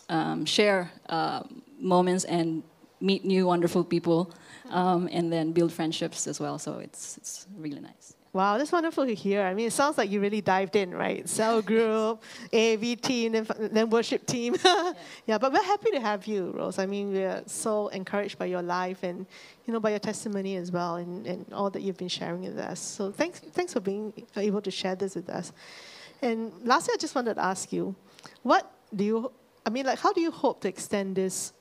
um, 0.08 0.44
share 0.44 0.90
uh, 1.08 1.42
moments 1.78 2.24
and 2.24 2.62
meet 3.00 3.24
new 3.24 3.46
wonderful 3.46 3.84
people 3.84 4.32
um, 4.70 5.08
and 5.12 5.32
then 5.32 5.52
build 5.52 5.72
friendships 5.72 6.26
as 6.26 6.40
well. 6.40 6.58
So 6.58 6.78
it's, 6.78 7.16
it's 7.18 7.46
really 7.56 7.80
nice. 7.80 8.15
Wow, 8.36 8.58
that's 8.58 8.70
wonderful 8.70 9.06
to 9.06 9.14
hear. 9.14 9.40
I 9.40 9.54
mean, 9.54 9.68
it 9.68 9.72
sounds 9.72 9.96
like 9.96 10.10
you 10.10 10.20
really 10.20 10.42
dived 10.42 10.76
in, 10.76 10.90
right? 10.90 11.26
Cell 11.38 11.62
group, 11.62 12.22
AV 12.52 13.00
team, 13.00 13.32
then, 13.32 13.46
then 13.72 13.88
worship 13.88 14.26
team. 14.26 14.56
yeah. 15.26 15.38
but 15.38 15.54
we're 15.54 15.62
happy 15.62 15.90
to 15.92 16.00
have 16.00 16.26
you, 16.26 16.50
Rose. 16.50 16.78
I 16.78 16.84
mean, 16.84 17.14
we're 17.14 17.42
so 17.46 17.88
encouraged 17.88 18.38
by 18.38 18.44
your 18.44 18.60
life 18.60 19.02
and, 19.02 19.24
you 19.64 19.72
know, 19.72 19.80
by 19.80 19.88
your 19.88 20.00
testimony 20.00 20.56
as 20.56 20.70
well 20.70 20.96
and, 20.96 21.26
and 21.26 21.50
all 21.50 21.70
that 21.70 21.80
you've 21.80 21.96
been 21.96 22.08
sharing 22.08 22.42
with 22.42 22.58
us. 22.58 22.78
So 22.78 23.10
thanks, 23.10 23.40
thanks 23.40 23.72
for 23.72 23.80
being 23.80 24.12
able 24.36 24.60
to 24.60 24.70
share 24.70 24.96
this 24.96 25.14
with 25.14 25.30
us. 25.30 25.54
And 26.20 26.52
lastly, 26.62 26.92
I 26.92 26.98
just 26.98 27.14
wanted 27.14 27.36
to 27.36 27.42
ask 27.42 27.72
you, 27.72 27.94
what 28.42 28.70
do 28.94 29.02
you, 29.02 29.32
I 29.64 29.70
mean, 29.70 29.86
like, 29.86 29.98
how 29.98 30.12
do 30.12 30.20
you 30.20 30.30
hope 30.30 30.60
to 30.60 30.68
extend 30.68 31.16
this 31.16 31.54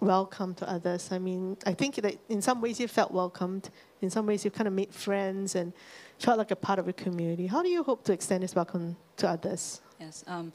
welcome 0.00 0.54
to 0.54 0.68
others? 0.68 1.10
I 1.12 1.18
mean, 1.18 1.56
I 1.66 1.72
think 1.74 1.96
that 1.96 2.18
in 2.28 2.42
some 2.42 2.60
ways 2.60 2.80
you 2.80 2.88
felt 2.88 3.10
welcomed. 3.12 3.70
In 4.00 4.10
some 4.10 4.26
ways, 4.26 4.44
you've 4.44 4.54
kind 4.54 4.66
of 4.66 4.72
made 4.72 4.94
friends 4.94 5.54
and 5.54 5.72
felt 6.18 6.38
like 6.38 6.50
a 6.50 6.56
part 6.56 6.78
of 6.78 6.88
a 6.88 6.92
community. 6.92 7.46
How 7.46 7.62
do 7.62 7.68
you 7.68 7.82
hope 7.82 8.04
to 8.04 8.12
extend 8.12 8.42
this 8.42 8.54
welcome 8.54 8.96
to 9.18 9.28
others? 9.28 9.80
Yes, 10.00 10.24
um, 10.26 10.52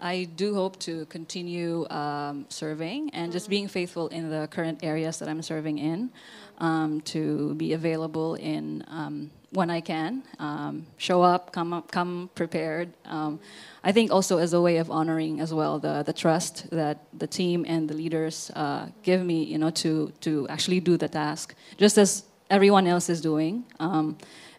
I 0.00 0.28
do 0.36 0.54
hope 0.54 0.78
to 0.80 1.04
continue 1.06 1.88
um, 1.90 2.46
serving 2.48 3.10
and 3.10 3.32
just 3.32 3.50
being 3.50 3.66
faithful 3.66 4.06
in 4.08 4.30
the 4.30 4.46
current 4.46 4.84
areas 4.84 5.18
that 5.18 5.28
I'm 5.28 5.42
serving 5.42 5.78
in, 5.78 6.12
um, 6.58 7.00
to 7.00 7.56
be 7.56 7.72
available 7.72 8.36
in 8.36 8.84
um, 8.86 9.32
when 9.54 9.70
I 9.70 9.80
can, 9.80 10.22
um, 10.38 10.86
show 10.98 11.22
up, 11.22 11.52
come 11.52 11.72
up, 11.72 11.90
come 11.90 12.30
prepared. 12.34 12.92
Um, 13.06 13.40
I 13.82 13.92
think 13.92 14.10
also 14.10 14.38
as 14.38 14.52
a 14.52 14.60
way 14.60 14.78
of 14.78 14.90
honoring 14.90 15.40
as 15.40 15.54
well 15.54 15.78
the, 15.78 16.02
the 16.02 16.12
trust 16.12 16.70
that 16.70 16.98
the 17.16 17.26
team 17.26 17.64
and 17.66 17.88
the 17.88 17.94
leaders 17.94 18.50
uh, 18.54 18.88
give 19.02 19.24
me, 19.24 19.44
you 19.44 19.58
know, 19.58 19.70
to 19.70 20.12
to 20.20 20.48
actually 20.48 20.80
do 20.80 20.96
the 20.96 21.08
task, 21.08 21.54
just 21.78 21.98
as 21.98 22.24
everyone 22.50 22.86
else 22.86 23.08
is 23.08 23.20
doing 23.20 23.64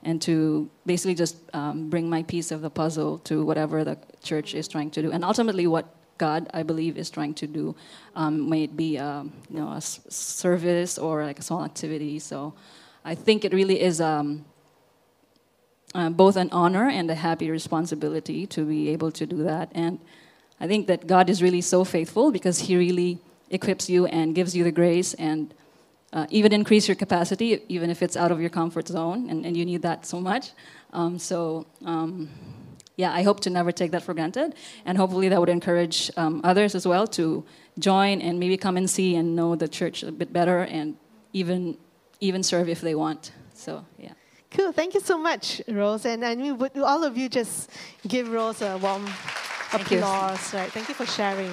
and 0.06 0.22
to 0.22 0.70
basically 0.86 1.16
just 1.16 1.36
um, 1.54 1.90
bring 1.90 2.10
my 2.10 2.24
piece 2.24 2.52
of 2.52 2.62
the 2.62 2.70
puzzle 2.70 3.18
to 3.20 3.44
whatever 3.44 3.84
the 3.84 3.98
church 4.24 4.54
is 4.54 4.68
trying 4.68 4.92
to 4.92 5.02
do, 5.02 5.12
and 5.12 5.26
ultimately 5.26 5.68
what 5.68 5.86
God, 6.18 6.48
I 6.54 6.64
believe, 6.64 6.98
is 6.98 7.10
trying 7.10 7.34
to 7.36 7.48
do. 7.48 7.76
Um, 8.16 8.50
may 8.50 8.64
it 8.64 8.78
be 8.78 8.98
um, 8.98 9.34
you 9.50 9.60
know 9.60 9.70
a 9.70 9.82
service 9.82 10.98
or 10.98 11.26
like 11.26 11.40
a 11.40 11.42
small 11.42 11.66
activity. 11.66 12.20
So, 12.20 12.54
I 13.04 13.16
think 13.16 13.44
it 13.44 13.54
really 13.54 13.82
is 13.82 14.00
um, 14.00 14.46
uh, 15.96 16.10
both 16.10 16.36
an 16.36 16.50
honor 16.52 16.90
and 16.90 17.10
a 17.10 17.16
happy 17.16 17.50
responsibility 17.50 18.46
to 18.46 18.66
be 18.66 18.90
able 18.90 19.12
to 19.12 19.26
do 19.26 19.44
that. 19.44 19.72
And 19.74 20.00
I 20.60 20.68
think 20.68 20.88
that 20.88 21.08
God 21.08 21.30
is 21.30 21.42
really 21.42 21.62
so 21.62 21.84
faithful 21.84 22.32
because 22.32 22.60
He 22.60 22.76
really 22.76 23.20
equips 23.50 23.90
you 23.90 24.06
and 24.06 24.36
gives 24.36 24.56
you 24.56 24.64
the 24.64 24.72
grace 24.72 25.14
and 25.14 25.54
uh, 26.12 26.28
even 26.30 26.52
increase 26.52 26.88
your 26.88 26.96
capacity, 26.96 27.62
even 27.70 27.90
if 27.90 28.02
it's 28.02 28.18
out 28.18 28.32
of 28.32 28.40
your 28.40 28.50
comfort 28.50 28.88
zone, 28.88 29.30
and, 29.30 29.46
and 29.46 29.56
you 29.56 29.66
need 29.66 29.82
that 29.82 30.06
so 30.06 30.20
much. 30.20 30.52
Um, 30.94 31.18
so, 31.18 31.66
um, 31.86 32.30
yeah, 32.96 33.12
I 33.12 33.24
hope 33.24 33.40
to 33.42 33.50
never 33.50 33.72
take 33.72 33.92
that 33.92 34.04
for 34.04 34.14
granted, 34.14 34.56
and 34.86 34.98
hopefully 34.98 35.30
that 35.30 35.40
would 35.40 35.50
encourage 35.50 36.12
um, 36.16 36.42
others 36.44 36.76
as 36.76 36.88
well 36.88 37.08
to 37.08 37.44
join 37.80 38.22
and 38.22 38.40
maybe 38.40 38.56
come 38.56 38.78
and 38.78 38.90
see 38.90 39.16
and 39.16 39.36
know 39.36 39.56
the 39.56 39.68
church 39.68 40.04
a 40.04 40.12
bit 40.12 40.32
better, 40.32 40.60
and 40.60 40.96
even 41.34 41.78
even 42.22 42.44
serve 42.44 42.70
if 42.70 42.80
they 42.80 42.96
want. 42.96 43.32
So, 43.54 43.86
yeah. 43.98 44.14
Cool. 44.56 44.72
Thank 44.72 44.94
you 44.94 45.02
so 45.02 45.18
much, 45.18 45.62
Rose. 45.68 46.06
And, 46.06 46.24
and 46.24 46.42
we 46.42 46.54
would 46.54 46.78
all 46.78 47.04
of 47.04 47.18
you 47.18 47.28
just 47.28 47.70
give 48.08 48.32
Rose 48.32 48.62
a 48.62 48.78
warm 48.78 49.06
applause. 49.74 50.54
Right. 50.54 50.72
Thank 50.72 50.88
you 50.88 50.96
for 50.96 51.06
sharing. 51.06 51.52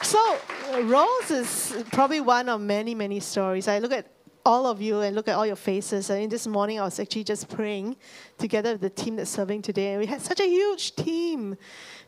So, 0.00 0.38
Rose 0.84 1.30
is 1.30 1.84
probably 1.92 2.22
one 2.22 2.48
of 2.48 2.62
many, 2.62 2.94
many 2.94 3.20
stories. 3.20 3.68
I 3.68 3.80
look 3.80 3.92
at 3.92 4.06
all 4.46 4.66
of 4.66 4.80
you 4.80 5.00
and 5.00 5.14
look 5.14 5.28
at 5.28 5.36
all 5.36 5.44
your 5.44 5.56
faces. 5.56 6.10
I 6.10 6.20
mean, 6.20 6.30
this 6.30 6.46
morning 6.46 6.80
I 6.80 6.84
was 6.84 6.98
actually 6.98 7.24
just 7.24 7.50
praying 7.50 7.96
together 8.38 8.72
with 8.72 8.80
the 8.80 8.88
team 8.88 9.16
that's 9.16 9.30
serving 9.30 9.60
today, 9.60 9.92
and 9.92 10.00
we 10.00 10.06
had 10.06 10.22
such 10.22 10.40
a 10.40 10.46
huge 10.46 10.96
team. 10.96 11.54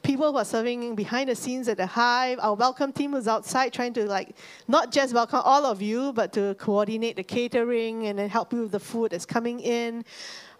People 0.02 0.32
who 0.32 0.38
are 0.38 0.44
serving 0.44 0.96
behind 0.96 1.28
the 1.28 1.36
scenes 1.36 1.68
at 1.68 1.76
the 1.76 1.86
Hive, 1.86 2.38
our 2.40 2.54
welcome 2.54 2.92
team 2.92 3.12
who's 3.12 3.28
outside 3.28 3.72
trying 3.72 3.92
to 3.94 4.04
like 4.06 4.34
not 4.66 4.90
just 4.90 5.14
welcome 5.14 5.40
all 5.44 5.64
of 5.64 5.80
you, 5.80 6.12
but 6.12 6.32
to 6.32 6.54
coordinate 6.56 7.14
the 7.16 7.22
catering 7.22 8.06
and 8.08 8.18
then 8.18 8.28
help 8.28 8.52
you 8.52 8.62
with 8.62 8.72
the 8.72 8.80
food 8.80 9.12
that's 9.12 9.24
coming 9.24 9.60
in. 9.60 10.04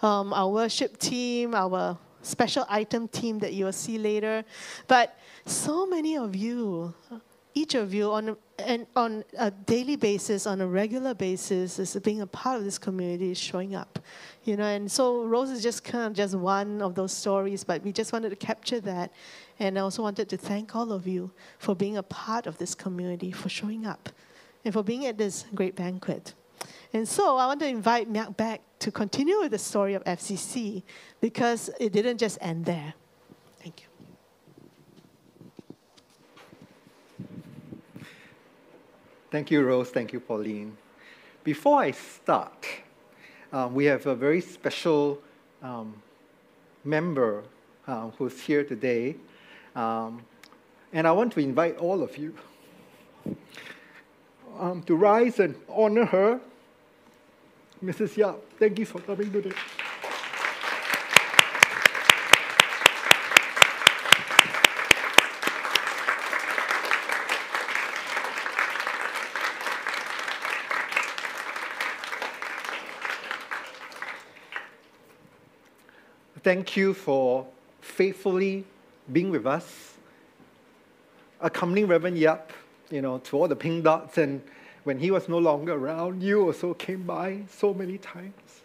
Um, 0.00 0.32
our 0.32 0.48
worship 0.48 0.96
team, 0.98 1.54
our 1.54 1.98
special 2.22 2.64
item 2.68 3.08
team 3.08 3.40
that 3.40 3.52
you 3.52 3.64
will 3.64 3.72
see 3.72 3.98
later. 3.98 4.44
But 4.86 5.18
so 5.44 5.86
many 5.86 6.16
of 6.16 6.36
you, 6.36 6.94
each 7.54 7.74
of 7.74 7.92
you 7.92 8.12
on 8.12 8.36
and 8.58 8.86
on 8.94 9.24
a 9.36 9.50
daily 9.50 9.96
basis, 9.96 10.46
on 10.46 10.60
a 10.60 10.66
regular 10.66 11.14
basis, 11.14 11.80
is 11.80 11.96
being 11.96 12.20
a 12.20 12.26
part 12.26 12.58
of 12.58 12.64
this 12.64 12.78
community, 12.78 13.32
is 13.32 13.38
showing 13.38 13.74
up. 13.74 13.98
You 14.44 14.56
know, 14.56 14.64
and 14.64 14.90
so 14.90 15.24
Rose 15.24 15.50
is 15.50 15.62
just 15.62 15.84
kind 15.84 16.04
of 16.04 16.14
just 16.14 16.34
one 16.34 16.82
of 16.82 16.96
those 16.96 17.12
stories, 17.12 17.62
but 17.62 17.82
we 17.82 17.92
just 17.92 18.12
wanted 18.12 18.30
to 18.30 18.36
capture 18.36 18.80
that. 18.80 19.12
And 19.60 19.78
I 19.78 19.82
also 19.82 20.02
wanted 20.02 20.28
to 20.30 20.36
thank 20.36 20.74
all 20.74 20.90
of 20.90 21.06
you 21.06 21.30
for 21.58 21.76
being 21.76 21.96
a 21.96 22.02
part 22.02 22.48
of 22.48 22.58
this 22.58 22.74
community, 22.74 23.30
for 23.30 23.48
showing 23.48 23.86
up, 23.86 24.08
and 24.64 24.74
for 24.74 24.82
being 24.82 25.06
at 25.06 25.16
this 25.16 25.44
great 25.54 25.76
banquet. 25.76 26.34
And 26.92 27.06
so 27.08 27.36
I 27.36 27.46
want 27.46 27.60
to 27.60 27.68
invite 27.68 28.12
Miak 28.12 28.36
back 28.36 28.60
to 28.80 28.90
continue 28.90 29.38
with 29.38 29.52
the 29.52 29.58
story 29.58 29.94
of 29.94 30.02
FCC 30.04 30.82
because 31.20 31.70
it 31.78 31.92
didn't 31.92 32.18
just 32.18 32.36
end 32.40 32.64
there. 32.64 32.94
Thank 33.60 33.82
you. 33.82 33.86
Thank 39.30 39.50
you, 39.52 39.62
Rose. 39.62 39.90
Thank 39.90 40.12
you, 40.12 40.20
Pauline. 40.20 40.76
Before 41.44 41.80
I 41.80 41.92
start, 41.92 42.66
um, 43.52 43.74
we 43.74 43.84
have 43.84 44.06
a 44.06 44.14
very 44.14 44.40
special 44.40 45.18
um, 45.62 45.94
member 46.84 47.44
uh, 47.86 48.08
who's 48.18 48.40
here 48.40 48.64
today. 48.64 49.16
Um, 49.76 50.22
and 50.92 51.06
I 51.06 51.12
want 51.12 51.32
to 51.34 51.40
invite 51.40 51.76
all 51.76 52.02
of 52.02 52.16
you 52.16 52.34
um, 54.58 54.82
to 54.84 54.94
rise 54.94 55.38
and 55.38 55.54
honor 55.68 56.04
her. 56.06 56.40
Mrs. 57.84 58.16
Yap, 58.16 58.36
thank 58.58 58.78
you 58.78 58.86
for 58.86 59.00
coming 59.00 59.30
today. 59.32 59.52
Thank 76.42 76.76
you 76.76 76.92
for 76.92 77.46
faithfully 77.80 78.64
being 79.12 79.30
with 79.30 79.46
us, 79.46 79.94
accompanying 81.40 81.86
Reverend 81.86 82.18
Yap, 82.18 82.52
you 82.90 83.00
know, 83.00 83.18
to 83.18 83.36
all 83.36 83.46
the 83.46 83.54
pink 83.54 83.84
dots. 83.84 84.18
And 84.18 84.42
when 84.82 84.98
he 84.98 85.12
was 85.12 85.28
no 85.28 85.38
longer 85.38 85.74
around, 85.74 86.22
you 86.22 86.42
also 86.46 86.74
came 86.74 87.04
by 87.04 87.42
so 87.48 87.72
many 87.72 87.96
times. 87.96 88.62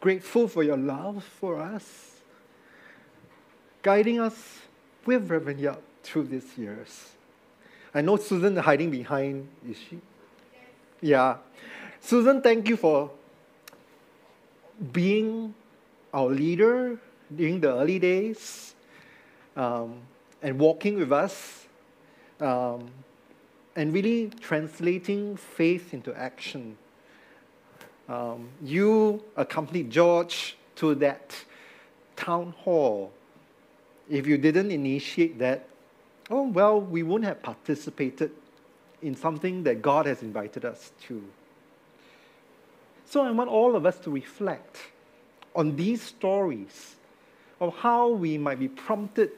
Grateful 0.00 0.48
for 0.48 0.62
your 0.62 0.78
love 0.78 1.22
for 1.22 1.60
us, 1.60 2.22
guiding 3.82 4.18
us 4.18 4.60
with 5.04 5.30
Reverend 5.30 5.60
Yap 5.60 5.82
through 6.02 6.24
these 6.24 6.56
years. 6.56 7.10
I 7.94 8.00
know 8.00 8.16
Susan 8.16 8.56
hiding 8.56 8.90
behind, 8.90 9.48
is 9.68 9.76
she? 9.76 10.00
Yeah. 11.02 11.36
Susan, 12.00 12.40
thank 12.40 12.68
you 12.68 12.78
for 12.78 13.10
being 14.92 15.54
our 16.12 16.28
leader 16.28 16.98
during 17.34 17.60
the 17.60 17.72
early 17.72 17.98
days 17.98 18.74
um, 19.56 20.00
and 20.42 20.58
walking 20.58 20.96
with 20.96 21.12
us 21.12 21.66
um, 22.40 22.90
and 23.76 23.92
really 23.92 24.30
translating 24.40 25.36
faith 25.36 25.94
into 25.94 26.12
action. 26.14 26.76
Um, 28.08 28.48
you 28.62 29.22
accompanied 29.36 29.90
George 29.90 30.56
to 30.76 30.94
that 30.96 31.36
town 32.16 32.54
hall. 32.58 33.12
If 34.08 34.26
you 34.26 34.36
didn't 34.36 34.72
initiate 34.72 35.38
that, 35.38 35.68
oh, 36.30 36.48
well, 36.48 36.80
we 36.80 37.02
wouldn't 37.02 37.28
have 37.28 37.42
participated 37.42 38.32
in 39.02 39.14
something 39.14 39.62
that 39.62 39.80
God 39.80 40.06
has 40.06 40.22
invited 40.22 40.64
us 40.64 40.90
to. 41.06 41.22
So 43.06 43.22
I 43.22 43.30
want 43.30 43.48
all 43.48 43.76
of 43.76 43.86
us 43.86 43.98
to 44.00 44.10
reflect 44.10 44.78
on 45.54 45.76
these 45.76 46.02
stories 46.02 46.96
of 47.60 47.76
how 47.76 48.08
we 48.08 48.38
might 48.38 48.58
be 48.58 48.68
prompted, 48.68 49.30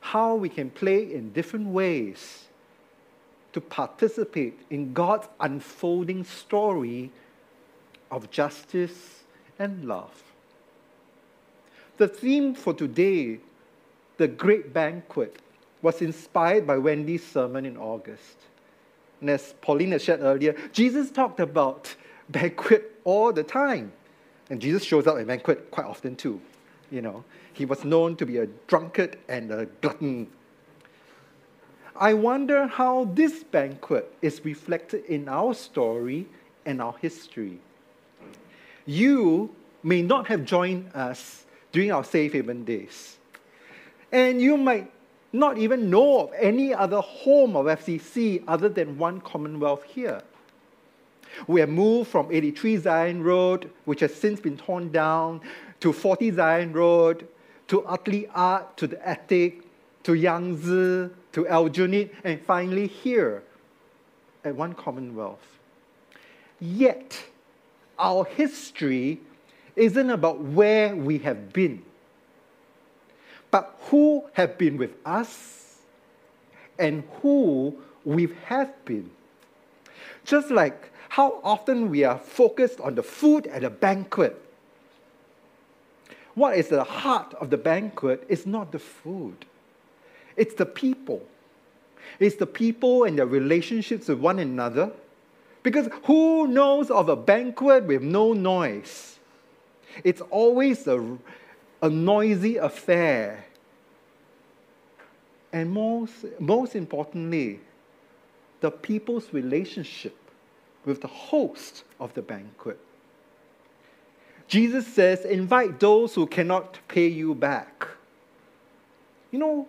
how 0.00 0.34
we 0.34 0.48
can 0.48 0.70
play 0.70 1.12
in 1.12 1.32
different 1.32 1.68
ways 1.68 2.44
to 3.52 3.60
participate 3.60 4.58
in 4.70 4.92
God's 4.92 5.28
unfolding 5.40 6.24
story 6.24 7.12
of 8.10 8.30
justice 8.30 9.22
and 9.58 9.84
love. 9.84 10.22
The 11.96 12.08
theme 12.08 12.54
for 12.54 12.74
today, 12.74 13.38
the 14.16 14.26
great 14.26 14.72
banquet, 14.72 15.38
was 15.80 16.02
inspired 16.02 16.66
by 16.66 16.78
Wendy's 16.78 17.24
sermon 17.24 17.64
in 17.64 17.76
August. 17.76 18.36
And 19.20 19.30
as 19.30 19.54
Pauline 19.60 19.92
had 19.92 20.02
shared 20.02 20.20
earlier, 20.20 20.56
Jesus 20.72 21.10
talked 21.10 21.38
about 21.38 21.94
banquet 22.28 23.00
all 23.04 23.32
the 23.32 23.44
time 23.44 23.92
And 24.50 24.60
Jesus 24.60 24.84
shows 24.84 25.06
up 25.06 25.16
at 25.16 25.26
banquet 25.26 25.70
quite 25.70 25.86
often 25.86 26.16
too. 26.16 26.40
You 26.90 27.02
know, 27.02 27.24
he 27.52 27.64
was 27.64 27.84
known 27.84 28.16
to 28.16 28.26
be 28.26 28.38
a 28.38 28.46
drunkard 28.66 29.18
and 29.28 29.50
a 29.50 29.66
glutton. 29.80 30.28
I 31.96 32.14
wonder 32.14 32.66
how 32.66 33.04
this 33.14 33.44
banquet 33.44 34.12
is 34.20 34.44
reflected 34.44 35.04
in 35.06 35.28
our 35.28 35.54
story 35.54 36.26
and 36.66 36.82
our 36.82 36.94
history. 37.00 37.58
You 38.86 39.54
may 39.82 40.02
not 40.02 40.26
have 40.26 40.44
joined 40.44 40.90
us 40.94 41.44
during 41.72 41.92
our 41.92 42.04
Safe 42.04 42.32
Haven 42.32 42.64
days. 42.64 43.16
And 44.12 44.40
you 44.40 44.56
might 44.56 44.90
not 45.32 45.58
even 45.58 45.90
know 45.90 46.20
of 46.20 46.32
any 46.38 46.72
other 46.72 47.00
home 47.00 47.56
of 47.56 47.66
FCC 47.66 48.42
other 48.46 48.68
than 48.68 48.98
one 48.98 49.20
Commonwealth 49.20 49.82
here. 49.84 50.22
We 51.46 51.60
have 51.60 51.68
moved 51.68 52.10
from 52.10 52.28
83 52.30 52.76
Zion 52.78 53.22
Road, 53.22 53.70
which 53.84 54.00
has 54.00 54.14
since 54.14 54.40
been 54.40 54.56
torn 54.56 54.90
down, 54.90 55.40
to 55.80 55.92
40 55.92 56.32
Zion 56.32 56.72
Road, 56.72 57.26
to 57.68 57.84
Utley 57.84 58.28
Art, 58.34 58.76
to 58.76 58.86
the 58.86 59.06
Attic, 59.06 59.62
to 60.04 60.14
Yangtze, 60.14 61.10
to 61.32 61.44
Aljunied, 61.44 62.10
and 62.22 62.40
finally 62.40 62.86
here 62.86 63.42
at 64.44 64.54
One 64.54 64.74
Commonwealth. 64.74 65.58
Yet, 66.60 67.24
our 67.98 68.24
history 68.24 69.20
isn't 69.76 70.10
about 70.10 70.40
where 70.40 70.94
we 70.94 71.18
have 71.18 71.52
been, 71.52 71.82
but 73.50 73.76
who 73.86 74.24
have 74.34 74.56
been 74.58 74.76
with 74.76 74.94
us 75.04 75.78
and 76.78 77.04
who 77.22 77.76
we 78.04 78.28
have 78.46 78.72
been. 78.84 79.10
Just 80.24 80.50
like 80.50 80.90
how 81.14 81.38
often 81.44 81.90
we 81.90 82.02
are 82.02 82.18
focused 82.18 82.80
on 82.80 82.96
the 82.96 83.02
food 83.02 83.46
at 83.46 83.62
a 83.62 83.70
banquet. 83.70 84.36
What 86.34 86.58
is 86.58 86.66
the 86.66 86.82
heart 86.82 87.32
of 87.34 87.50
the 87.50 87.56
banquet 87.56 88.24
is 88.28 88.46
not 88.46 88.72
the 88.72 88.80
food, 88.80 89.44
it's 90.36 90.56
the 90.56 90.66
people. 90.66 91.22
It's 92.18 92.34
the 92.34 92.46
people 92.46 93.04
and 93.04 93.16
their 93.16 93.26
relationships 93.26 94.08
with 94.08 94.18
one 94.18 94.40
another. 94.40 94.90
Because 95.62 95.88
who 96.02 96.48
knows 96.48 96.90
of 96.90 97.08
a 97.08 97.16
banquet 97.16 97.84
with 97.84 98.02
no 98.02 98.32
noise? 98.32 99.18
It's 100.02 100.20
always 100.20 100.86
a, 100.88 101.16
a 101.80 101.88
noisy 101.88 102.56
affair. 102.56 103.44
And 105.52 105.70
most, 105.70 106.26
most 106.40 106.74
importantly, 106.74 107.60
the 108.60 108.70
people's 108.72 109.32
relationship 109.32 110.16
with 110.84 111.00
the 111.00 111.08
host 111.08 111.84
of 111.98 112.14
the 112.14 112.22
banquet. 112.22 112.78
Jesus 114.48 114.86
says, 114.86 115.24
invite 115.24 115.80
those 115.80 116.14
who 116.14 116.26
cannot 116.26 116.78
pay 116.88 117.06
you 117.06 117.34
back. 117.34 117.88
You 119.30 119.38
know, 119.38 119.68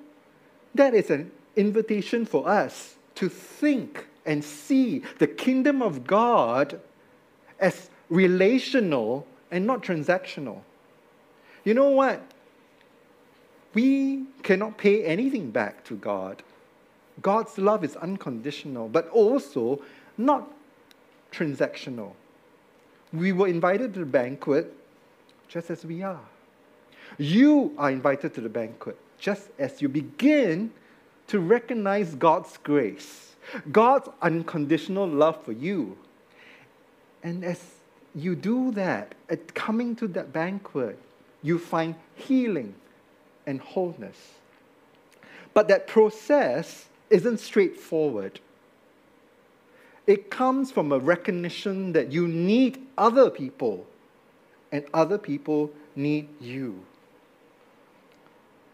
that 0.75 0.93
is 0.93 1.09
an 1.09 1.31
invitation 1.55 2.25
for 2.25 2.47
us 2.47 2.95
to 3.15 3.29
think 3.29 4.07
and 4.25 4.43
see 4.43 5.03
the 5.19 5.27
kingdom 5.27 5.81
of 5.81 6.05
God 6.05 6.79
as 7.59 7.89
relational 8.09 9.25
and 9.51 9.65
not 9.65 9.81
transactional. 9.81 10.61
You 11.63 11.73
know 11.73 11.89
what? 11.89 12.21
We 13.73 14.25
cannot 14.43 14.77
pay 14.77 15.03
anything 15.03 15.51
back 15.51 15.83
to 15.85 15.95
God. 15.95 16.43
God's 17.21 17.57
love 17.57 17.83
is 17.83 17.95
unconditional, 17.95 18.89
but 18.89 19.09
also 19.09 19.81
not 20.17 20.51
transactional. 21.35 22.13
We 23.13 23.31
were 23.31 23.47
invited 23.47 23.93
to 23.93 23.99
the 23.99 24.05
banquet 24.05 24.73
just 25.47 25.69
as 25.69 25.85
we 25.85 26.01
are. 26.01 26.27
You 27.17 27.73
are 27.77 27.91
invited 27.91 28.33
to 28.35 28.41
the 28.41 28.49
banquet 28.49 28.97
just 29.19 29.49
as 29.59 29.81
you 29.81 29.89
begin 29.89 30.71
to 31.27 31.39
recognize 31.39 32.15
God's 32.15 32.57
grace, 32.57 33.35
God's 33.71 34.09
unconditional 34.21 35.07
love 35.07 35.43
for 35.43 35.51
you. 35.51 35.97
And 37.23 37.43
as 37.43 37.61
you 38.13 38.35
do 38.35 38.71
that, 38.71 39.15
at 39.29 39.53
coming 39.53 39.95
to 39.97 40.07
that 40.09 40.31
banquet, 40.31 40.97
you 41.41 41.59
find 41.59 41.95
healing 42.15 42.73
and 43.45 43.59
wholeness. 43.59 44.17
But 45.53 45.67
that 45.69 45.87
process 45.87 46.85
isn't 47.09 47.39
straightforward. 47.39 48.39
It 50.07 50.29
comes 50.29 50.71
from 50.71 50.91
a 50.91 50.99
recognition 50.99 51.93
that 51.93 52.11
you 52.11 52.27
need 52.27 52.85
other 52.97 53.29
people 53.29 53.87
and 54.71 54.85
other 54.93 55.17
people 55.17 55.71
need 55.95 56.29
you. 56.39 56.83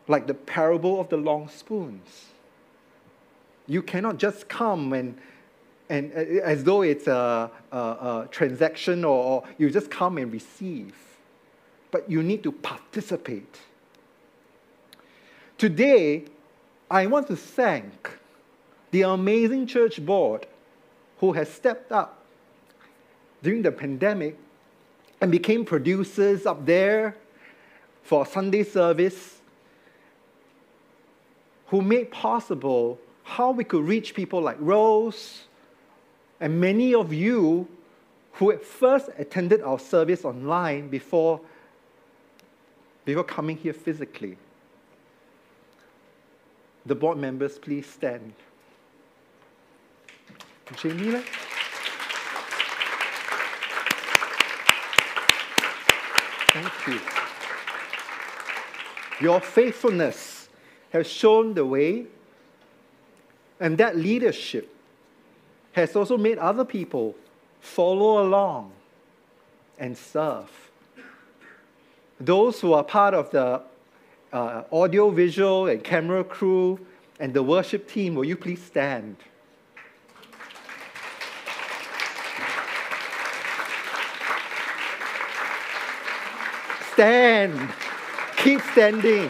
Like 0.08 0.28
the 0.28 0.34
parable 0.34 1.00
of 1.00 1.10
the 1.10 1.18
long 1.18 1.48
spoons. 1.48 2.26
You 3.68 3.82
cannot 3.82 4.18
just 4.18 4.50
come 4.50 4.92
and, 4.92 5.18
and 5.90 6.12
uh, 6.14 6.44
as 6.44 6.64
though 6.66 6.82
it's 6.82 7.08
a, 7.08 7.50
a, 7.72 7.78
a 7.78 8.28
transaction 8.30 9.06
or, 9.06 9.24
or 9.24 9.44
you 9.58 9.70
just 9.70 9.90
come 9.90 10.18
and 10.18 10.34
receive. 10.34 10.96
But 11.92 12.10
you 12.10 12.24
need 12.24 12.44
to 12.44 12.52
participate. 12.52 13.60
Today, 15.58 16.26
I 16.90 17.06
want 17.06 17.28
to 17.28 17.36
thank 17.36 18.18
the 18.90 19.04
amazing 19.04 19.68
church 19.68 20.04
board 20.06 20.48
who 21.22 21.32
has 21.34 21.48
stepped 21.48 21.92
up 21.92 22.26
during 23.44 23.62
the 23.62 23.72
pandemic 23.72 24.38
and 25.22 25.32
became 25.32 25.64
producers 25.64 26.48
up 26.48 26.66
there 26.66 27.16
for 28.02 28.26
Sunday 28.26 28.64
service, 28.64 29.40
who 31.68 31.82
made 31.82 32.12
possible 32.12 33.00
how 33.24 33.52
we 33.52 33.64
could 33.64 33.84
reach 33.84 34.16
people 34.16 34.42
like 34.42 34.58
Rose 34.60 35.44
and 36.40 36.60
many 36.60 36.96
of 36.96 37.14
you 37.14 37.68
who 38.34 38.52
at 38.52 38.66
first 38.66 39.10
attended 39.20 39.62
our 39.62 39.78
service 39.78 40.26
online 40.26 40.90
before, 40.90 41.40
before 43.06 43.24
coming 43.24 43.58
here 43.58 43.74
physically. 43.74 44.38
The 46.88 46.96
board 46.96 47.20
members, 47.20 47.60
please 47.60 47.86
stand. 47.86 48.34
Thank 56.54 56.88
you. 56.88 57.00
Your 59.22 59.40
faithfulness 59.40 60.50
has 60.92 61.08
shown 61.08 61.54
the 61.54 61.66
way, 61.66 62.06
and 63.60 63.78
that 63.78 63.96
leadership 63.96 64.74
has 65.74 65.96
also 65.96 66.18
made 66.18 66.38
other 66.38 66.66
people 66.66 67.16
follow 67.60 68.24
along 68.24 68.72
and 69.78 69.98
serve. 69.98 70.50
Those 72.20 72.60
who 72.60 72.74
are 72.74 72.84
part 72.84 73.14
of 73.14 73.32
the 73.32 73.62
uh, 74.34 74.64
audio, 74.72 75.10
visual, 75.10 75.68
and 75.68 75.84
camera 75.84 76.24
crew 76.24 76.80
and 77.20 77.34
the 77.34 77.44
worship 77.44 77.88
team, 77.88 78.16
will 78.16 78.26
you 78.26 78.36
please 78.36 78.62
stand? 78.62 79.18
Stand. 86.94 87.74
Keep 88.38 88.62
standing. 88.62 89.30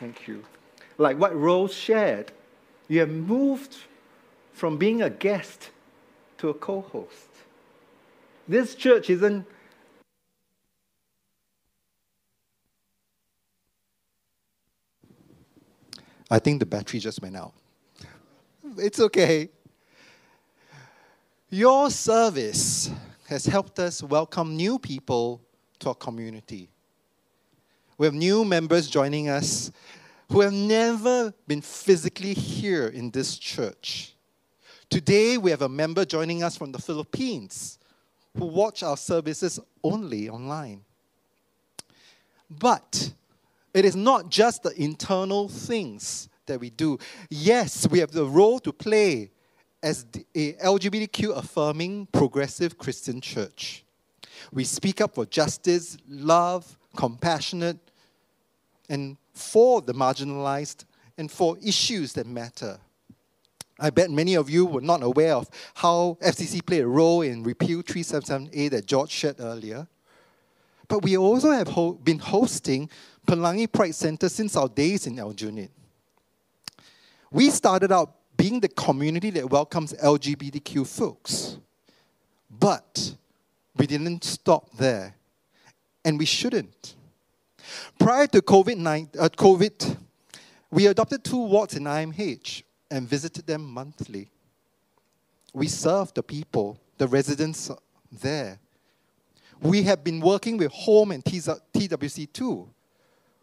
Thank 0.00 0.28
you. 0.28 0.44
Like 0.98 1.18
what 1.18 1.34
Rose 1.36 1.74
shared, 1.74 2.32
you 2.88 3.00
have 3.00 3.10
moved 3.10 3.76
from 4.52 4.78
being 4.78 5.02
a 5.02 5.10
guest 5.10 5.70
to 6.38 6.48
a 6.48 6.54
co 6.54 6.80
host. 6.80 7.28
This 8.48 8.74
church 8.74 9.10
isn't 9.10 9.46
I 16.30 16.38
think 16.38 16.60
the 16.60 16.66
battery 16.66 16.98
just 17.00 17.22
went 17.22 17.36
out. 17.36 17.52
It's 18.78 18.98
okay. 18.98 19.50
Your 21.48 21.90
service 21.90 22.90
has 23.28 23.46
helped 23.46 23.78
us 23.78 24.02
welcome 24.02 24.56
new 24.56 24.80
people 24.80 25.40
to 25.78 25.90
our 25.90 25.94
community. 25.94 26.68
We 27.96 28.06
have 28.06 28.14
new 28.14 28.44
members 28.44 28.88
joining 28.88 29.28
us 29.28 29.70
who 30.28 30.40
have 30.40 30.52
never 30.52 31.32
been 31.46 31.60
physically 31.60 32.34
here 32.34 32.88
in 32.88 33.12
this 33.12 33.38
church. 33.38 34.16
Today, 34.90 35.38
we 35.38 35.52
have 35.52 35.62
a 35.62 35.68
member 35.68 36.04
joining 36.04 36.42
us 36.42 36.56
from 36.56 36.72
the 36.72 36.80
Philippines 36.80 37.78
who 38.36 38.46
watch 38.46 38.82
our 38.82 38.96
services 38.96 39.60
only 39.84 40.28
online. 40.28 40.84
But 42.50 43.12
it 43.72 43.84
is 43.84 43.94
not 43.94 44.30
just 44.30 44.64
the 44.64 44.74
internal 44.82 45.48
things 45.48 46.28
that 46.46 46.58
we 46.58 46.70
do. 46.70 46.98
Yes, 47.30 47.88
we 47.88 48.00
have 48.00 48.10
the 48.10 48.26
role 48.26 48.58
to 48.60 48.72
play 48.72 49.30
as 49.86 50.04
a 50.34 50.54
LGBTQ 50.54 51.36
affirming 51.36 52.06
progressive 52.06 52.76
Christian 52.76 53.20
church. 53.20 53.84
We 54.52 54.64
speak 54.64 55.00
up 55.00 55.14
for 55.14 55.24
justice, 55.26 55.96
love, 56.08 56.76
compassionate, 56.96 57.78
and 58.88 59.16
for 59.32 59.80
the 59.80 59.94
marginalized 59.94 60.86
and 61.16 61.30
for 61.30 61.56
issues 61.62 62.14
that 62.14 62.26
matter. 62.26 62.80
I 63.78 63.90
bet 63.90 64.10
many 64.10 64.34
of 64.34 64.50
you 64.50 64.66
were 64.66 64.80
not 64.80 65.04
aware 65.04 65.34
of 65.34 65.48
how 65.74 66.18
FCC 66.20 66.66
played 66.66 66.82
a 66.82 66.88
role 66.88 67.22
in 67.22 67.44
Repeal 67.44 67.84
377A 67.84 68.70
that 68.70 68.86
George 68.86 69.12
shared 69.12 69.36
earlier. 69.38 69.86
But 70.88 71.04
we 71.04 71.16
also 71.16 71.52
have 71.52 71.68
ho- 71.68 71.92
been 71.92 72.18
hosting 72.18 72.90
Pelangi 73.24 73.70
Pride 73.70 73.94
Center 73.94 74.28
since 74.28 74.56
our 74.56 74.68
days 74.68 75.06
in 75.06 75.14
Aljunied. 75.14 75.70
We 77.30 77.50
started 77.50 77.92
out 77.92 78.15
being 78.36 78.60
the 78.60 78.68
community 78.68 79.30
that 79.30 79.50
welcomes 79.50 79.92
LGBTQ 79.94 80.86
folks. 80.86 81.58
But 82.50 83.14
we 83.76 83.86
didn't 83.86 84.24
stop 84.24 84.70
there. 84.76 85.14
And 86.04 86.18
we 86.18 86.24
shouldn't. 86.24 86.94
Prior 87.98 88.26
to 88.28 88.40
COVID, 88.40 89.18
uh, 89.18 89.28
COVID 89.28 89.96
we 90.70 90.86
adopted 90.86 91.24
two 91.24 91.42
wards 91.42 91.74
in 91.74 91.84
IMH 91.84 92.62
and 92.90 93.08
visited 93.08 93.46
them 93.46 93.64
monthly. 93.64 94.30
We 95.52 95.68
served 95.68 96.16
the 96.16 96.22
people, 96.22 96.78
the 96.98 97.08
residents 97.08 97.70
there. 98.12 98.58
We 99.60 99.84
have 99.84 100.04
been 100.04 100.20
working 100.20 100.58
with 100.58 100.72
Home 100.72 101.12
and 101.12 101.24
TWC2. 101.24 102.68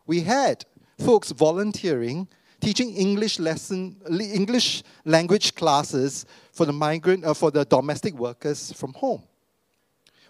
We 0.06 0.22
had 0.22 0.64
folks 1.00 1.32
volunteering, 1.32 2.28
teaching 2.64 2.96
English 2.96 3.40
lesson, 3.40 3.98
English 4.10 4.84
language 5.04 5.54
classes 5.54 6.26
for 6.54 6.66
the 6.66 6.72
migrant, 6.72 7.26
uh, 7.26 7.34
for 7.34 7.52
the 7.52 7.66
domestic 7.66 8.14
workers 8.14 8.72
from 8.72 8.94
home. 8.94 9.22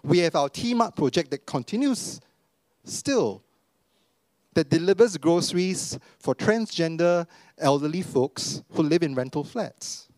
We 0.02 0.18
have 0.18 0.34
our 0.34 0.48
T-Mart 0.48 0.96
project 0.96 1.30
that 1.30 1.46
continues 1.46 2.20
still, 2.82 3.42
that 4.54 4.68
delivers 4.68 5.16
groceries 5.16 5.96
for 6.18 6.34
transgender 6.34 7.26
elderly 7.58 8.02
folks 8.02 8.62
who 8.72 8.82
live 8.82 9.04
in 9.04 9.14
rental 9.14 9.44
flats. 9.44 10.08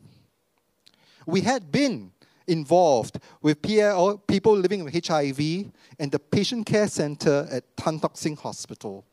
We 1.26 1.42
had 1.42 1.70
been 1.70 2.12
involved 2.46 3.18
with 3.42 3.60
PL, 3.60 4.18
people 4.18 4.56
living 4.56 4.84
with 4.84 5.06
HIV 5.06 5.70
and 5.98 6.10
the 6.10 6.18
patient 6.18 6.64
care 6.64 6.88
center 6.88 7.46
at 7.50 7.76
Tan 7.76 8.00
Tock 8.00 8.16
Seng 8.16 8.36
Hospital. 8.36 9.04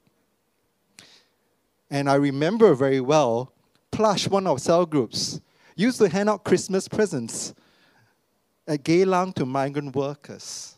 And 1.94 2.10
I 2.10 2.15
remember 2.15 2.74
very 2.74 3.02
well, 3.02 3.53
Plush, 3.91 4.28
one 4.28 4.48
of 4.48 4.53
our 4.53 4.57
cell 4.57 4.84
groups, 4.84 5.40
used 5.76 5.99
to 5.99 6.10
hand 6.10 6.28
out 6.28 6.44
Christmas 6.44 6.88
presents 6.88 7.53
at 8.68 8.84
Geylang 8.84 9.36
to 9.36 9.45
migrant 9.45 9.95
workers. 9.95 10.76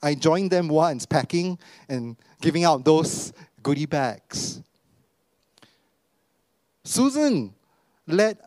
I 0.00 0.14
joined 0.14 0.52
them 0.52 0.68
once, 0.68 1.06
packing 1.06 1.58
and 1.88 2.16
giving 2.40 2.62
out 2.62 2.84
those 2.84 3.32
goodie 3.64 3.86
bags. 3.86 4.62
Susan 6.84 7.52
led 8.06 8.38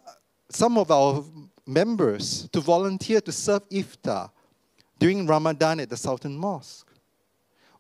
some 0.48 0.78
of 0.78 0.90
our 0.90 1.26
members 1.66 2.48
to 2.54 2.62
volunteer 2.62 3.20
to 3.20 3.34
serve 3.34 3.68
iftar 3.68 4.30
during 4.98 5.28
Ramadan 5.28 5.82
at 5.82 5.90
the 5.90 5.98
Sultan 5.98 6.38
Mosque. 6.38 6.88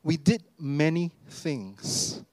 We 0.03 0.17
did 0.17 0.43
many 0.59 1.13
things. 1.29 2.25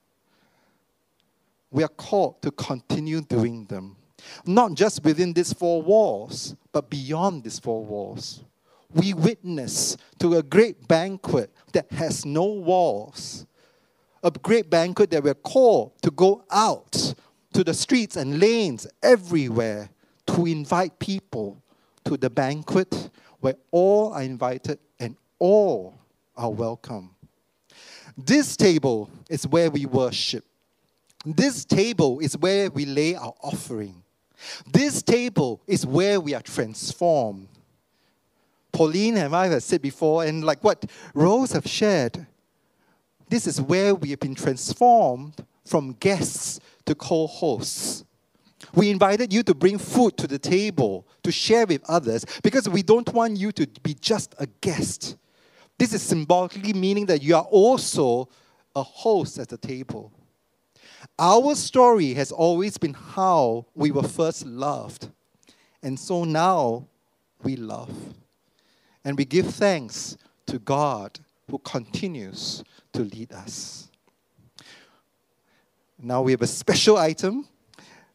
We 1.75 1.83
are 1.83 1.89
called 1.89 2.41
to 2.43 2.51
continue 2.51 3.19
doing 3.19 3.65
them, 3.65 3.97
not 4.45 4.75
just 4.75 5.03
within 5.03 5.33
these 5.33 5.51
four 5.51 5.81
walls, 5.81 6.55
but 6.71 6.89
beyond 6.89 7.43
these 7.43 7.59
four 7.59 7.83
walls. 7.83 8.45
We 8.93 9.13
witness 9.13 9.97
to 10.19 10.37
a 10.37 10.41
great 10.41 10.87
banquet 10.87 11.51
that 11.73 11.91
has 11.91 12.25
no 12.25 12.45
walls, 12.45 13.45
a 14.23 14.31
great 14.31 14.69
banquet 14.69 15.11
that 15.11 15.21
we're 15.21 15.33
called 15.33 16.01
to 16.03 16.11
go 16.11 16.45
out 16.49 17.13
to 17.51 17.61
the 17.61 17.73
streets 17.73 18.15
and 18.15 18.39
lanes 18.39 18.87
everywhere 19.03 19.89
to 20.27 20.45
invite 20.45 20.97
people 20.97 21.61
to 22.05 22.15
the 22.15 22.29
banquet 22.29 23.09
where 23.41 23.55
all 23.71 24.13
are 24.13 24.23
invited 24.23 24.79
and 24.97 25.17
all 25.39 25.99
are 26.37 26.51
welcome. 26.51 27.13
This 28.17 28.55
table 28.55 29.09
is 29.29 29.45
where 29.45 29.69
we 29.69 29.85
worship. 29.85 30.45
This 31.25 31.65
table 31.65 32.19
is 32.19 32.37
where 32.37 32.69
we 32.69 32.85
lay 32.85 33.15
our 33.15 33.33
offering. 33.41 34.03
This 34.71 35.01
table 35.01 35.61
is 35.65 35.85
where 35.85 36.19
we 36.19 36.33
are 36.33 36.41
transformed. 36.41 37.47
Pauline 38.71 39.17
and 39.17 39.35
I 39.35 39.47
have 39.47 39.63
said 39.63 39.81
before, 39.81 40.25
and 40.25 40.43
like 40.43 40.63
what 40.63 40.85
Rose 41.13 41.53
have 41.53 41.65
shared, 41.65 42.27
this 43.29 43.47
is 43.47 43.59
where 43.59 43.95
we 43.95 44.11
have 44.11 44.19
been 44.19 44.35
transformed 44.35 45.43
from 45.65 45.93
guests 45.93 46.59
to 46.85 46.93
co 46.93 47.25
hosts. 47.25 48.03
We 48.73 48.89
invited 48.89 49.33
you 49.33 49.43
to 49.43 49.53
bring 49.53 49.77
food 49.77 50.17
to 50.17 50.27
the 50.27 50.37
table 50.37 51.07
to 51.23 51.31
share 51.31 51.65
with 51.65 51.81
others 51.89 52.25
because 52.43 52.67
we 52.69 52.83
don't 52.83 53.11
want 53.13 53.37
you 53.37 53.51
to 53.53 53.67
be 53.81 53.93
just 53.93 54.35
a 54.37 54.47
guest. 54.61 55.15
This 55.77 55.93
is 55.93 56.01
symbolically 56.01 56.73
meaning 56.73 57.05
that 57.07 57.21
you 57.23 57.35
are 57.35 57.43
also 57.43 58.29
a 58.75 58.83
host 58.83 59.39
at 59.39 59.49
the 59.49 59.57
table. 59.57 60.11
Our 61.17 61.55
story 61.55 62.13
has 62.13 62.31
always 62.31 62.77
been 62.77 62.93
how 62.93 63.65
we 63.75 63.91
were 63.91 64.03
first 64.03 64.45
loved. 64.45 65.09
And 65.81 65.99
so 65.99 66.23
now 66.23 66.87
we 67.43 67.55
love. 67.55 67.93
And 69.03 69.17
we 69.17 69.25
give 69.25 69.47
thanks 69.53 70.17
to 70.47 70.59
God 70.59 71.19
who 71.49 71.59
continues 71.59 72.63
to 72.93 73.03
lead 73.03 73.31
us. 73.31 73.89
Now 76.01 76.21
we 76.21 76.31
have 76.31 76.41
a 76.41 76.47
special 76.47 76.97
item. 76.97 77.47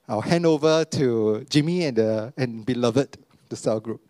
I'll 0.08 0.20
hand 0.20 0.44
over 0.44 0.84
to 0.84 1.46
Jimmy 1.48 1.84
and, 1.84 1.98
uh, 1.98 2.30
and 2.36 2.66
Beloved, 2.66 3.16
the 3.48 3.56
cell 3.56 3.80
group. 3.80 4.09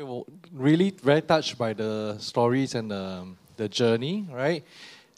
Okay, 0.00 0.08
well, 0.08 0.24
really 0.50 0.88
very 1.02 1.20
touched 1.20 1.58
by 1.58 1.74
the 1.74 2.16
stories 2.18 2.74
and 2.74 2.90
the, 2.90 3.26
the 3.56 3.68
journey, 3.68 4.26
right? 4.32 4.64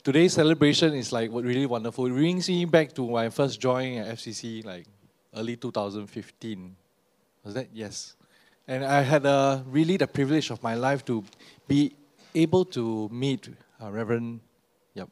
Today's 0.02 0.32
celebration 0.32 0.92
is 0.94 1.12
like 1.12 1.30
really 1.32 1.66
wonderful. 1.66 2.06
It 2.06 2.10
brings 2.10 2.48
me 2.48 2.64
back 2.64 2.92
to 2.94 3.04
when 3.04 3.26
I 3.26 3.28
first 3.28 3.60
joined 3.60 4.00
at 4.00 4.16
FCC, 4.16 4.64
like 4.64 4.86
early 5.36 5.54
2015. 5.54 6.74
Was 7.44 7.54
that? 7.54 7.68
Yes. 7.72 8.16
And 8.66 8.84
I 8.84 9.02
had 9.02 9.24
uh, 9.24 9.60
really 9.66 9.98
the 9.98 10.08
privilege 10.08 10.50
of 10.50 10.60
my 10.64 10.74
life 10.74 11.04
to 11.04 11.22
be 11.68 11.94
able 12.34 12.64
to 12.64 13.08
meet 13.12 13.50
uh, 13.80 13.88
Reverend 13.88 14.40
Yap. 14.94 15.10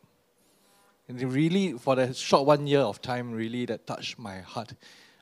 And 1.08 1.32
really, 1.32 1.74
for 1.74 1.94
the 1.94 2.12
short 2.12 2.44
one 2.44 2.66
year 2.66 2.80
of 2.80 3.00
time, 3.00 3.30
really 3.30 3.66
that 3.66 3.86
touched 3.86 4.18
my 4.18 4.40
heart. 4.40 4.72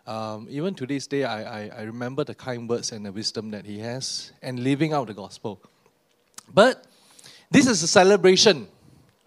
Um, 0.09 0.47
even 0.49 0.73
to 0.77 0.87
this 0.87 1.07
day, 1.07 1.25
I, 1.25 1.65
I, 1.65 1.71
I 1.81 1.83
remember 1.83 2.25
the 2.25 2.35
kind 2.35 2.67
words 2.67 2.93
and 2.93 3.05
the 3.05 3.13
wisdom 3.13 3.51
that 3.51 3.67
he 3.67 3.79
has 3.81 4.33
and 4.41 4.59
living 4.59 4.95
out 4.95 5.09
the 5.09 5.13
gospel. 5.13 5.61
But 6.55 6.87
this 7.51 7.67
is 7.67 7.83
a 7.83 7.87
celebration, 7.87 8.69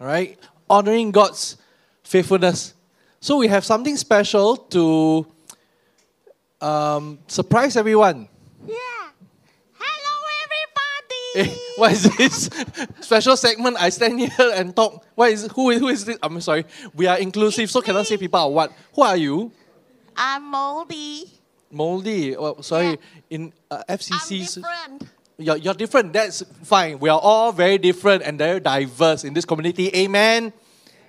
right? 0.00 0.40
Honoring 0.68 1.12
God's 1.12 1.56
faithfulness. 2.02 2.74
So 3.20 3.36
we 3.36 3.46
have 3.46 3.64
something 3.64 3.96
special 3.96 4.56
to 4.74 5.24
um, 6.60 7.20
surprise 7.28 7.76
everyone. 7.76 8.26
Yeah. 8.66 8.74
Hello, 9.78 10.26
everybody. 10.42 11.50
Eh, 11.54 11.56
what 11.76 11.92
is 11.92 12.16
this 12.16 12.50
special 13.00 13.36
segment? 13.36 13.76
I 13.80 13.90
stand 13.90 14.18
here 14.18 14.50
and 14.52 14.74
talk. 14.74 15.06
What 15.14 15.30
is 15.30 15.48
who 15.54 15.70
is 15.70 15.78
who 15.78 15.88
is 15.88 16.04
this? 16.04 16.18
I'm 16.20 16.40
sorry. 16.40 16.66
We 16.92 17.06
are 17.06 17.18
inclusive, 17.18 17.70
so 17.70 17.80
cannot 17.80 18.06
say 18.06 18.16
people 18.16 18.40
are 18.40 18.50
what. 18.50 18.72
Who 18.94 19.02
are 19.02 19.16
you? 19.16 19.52
I'm 20.16 20.44
Moldy. 20.50 21.24
Moldy. 21.70 22.36
Oh, 22.36 22.60
sorry. 22.60 22.90
Yeah. 22.90 22.96
In 23.30 23.52
uh, 23.70 23.82
I'm 23.88 23.96
FCC's, 23.96 24.54
different. 24.56 25.08
you're, 25.38 25.56
you're 25.56 25.74
different. 25.74 26.12
That's 26.12 26.42
fine. 26.62 26.98
We 26.98 27.08
are 27.08 27.18
all 27.20 27.52
very 27.52 27.78
different 27.78 28.22
and 28.22 28.38
very 28.38 28.60
diverse 28.60 29.24
in 29.24 29.34
this 29.34 29.44
community. 29.44 29.94
Amen. 29.96 30.52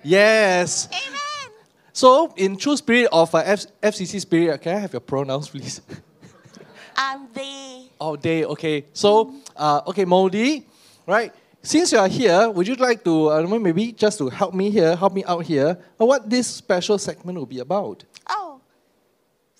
Yes. 0.02 0.88
Amen. 0.90 1.52
So, 1.92 2.32
in 2.36 2.56
true 2.56 2.76
spirit 2.76 3.08
of 3.12 3.34
uh, 3.34 3.38
F- 3.44 3.66
FCC 3.82 4.20
spirit, 4.20 4.60
can 4.60 4.76
I 4.76 4.80
have 4.80 4.92
your 4.92 5.00
pronouns, 5.00 5.48
please? 5.48 5.80
I'm 6.96 7.28
they. 7.32 7.88
Oh, 8.00 8.16
they. 8.16 8.44
Okay. 8.44 8.84
So, 8.92 9.34
uh, 9.56 9.80
okay, 9.86 10.04
Moldy, 10.04 10.66
right? 11.06 11.32
Since 11.62 11.92
you 11.92 11.98
are 11.98 12.08
here, 12.08 12.50
would 12.50 12.68
you 12.68 12.74
like 12.74 13.02
to 13.04 13.30
uh, 13.30 13.58
maybe 13.58 13.92
just 13.92 14.18
to 14.18 14.28
help 14.28 14.52
me 14.54 14.70
here, 14.70 14.94
help 14.96 15.14
me 15.14 15.24
out 15.24 15.44
here, 15.44 15.78
uh, 16.00 16.04
what 16.04 16.28
this 16.28 16.46
special 16.46 16.98
segment 16.98 17.38
will 17.38 17.46
be 17.46 17.60
about? 17.60 18.04
Oh, 18.28 18.53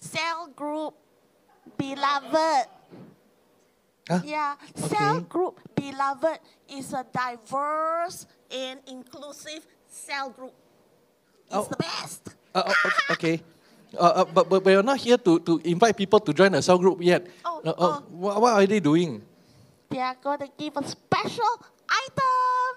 cell 0.08 0.48
group, 0.54 0.94
beloved. 1.76 2.68
Huh? 4.08 4.20
Yeah, 4.24 4.54
cell 4.76 5.16
Okay. 5.16 5.26
group 5.32 5.56
beloved 5.74 6.38
is 6.68 6.92
a 6.92 7.06
diverse 7.08 8.26
and 8.52 8.80
inclusive 8.86 9.64
cell 9.88 10.28
group. 10.28 10.52
It's 11.48 11.56
Oh. 11.56 11.64
the 11.64 11.76
best. 11.80 12.20
Uh, 12.54 12.68
uh, 12.68 13.12
okay. 13.16 13.40
Uh, 13.96 14.20
uh, 14.20 14.24
but, 14.28 14.48
but 14.50 14.60
we're 14.64 14.82
not 14.82 14.98
here 14.98 15.16
to, 15.16 15.38
to 15.40 15.60
invite 15.64 15.96
people 15.96 16.20
to 16.20 16.32
join 16.34 16.52
a 16.54 16.60
cell 16.60 16.76
group 16.78 16.98
yet. 17.00 17.24
Oh, 17.44 17.62
Uh, 17.64 17.70
uh, 17.70 17.74
oh. 17.78 18.04
What, 18.10 18.40
what 18.42 18.52
are 18.52 18.66
they 18.66 18.80
doing? 18.80 19.22
They 19.88 20.00
are 20.00 20.16
going 20.20 20.40
to 20.40 20.50
give 20.58 20.76
a 20.76 20.84
special 20.86 21.52
item. 21.88 22.70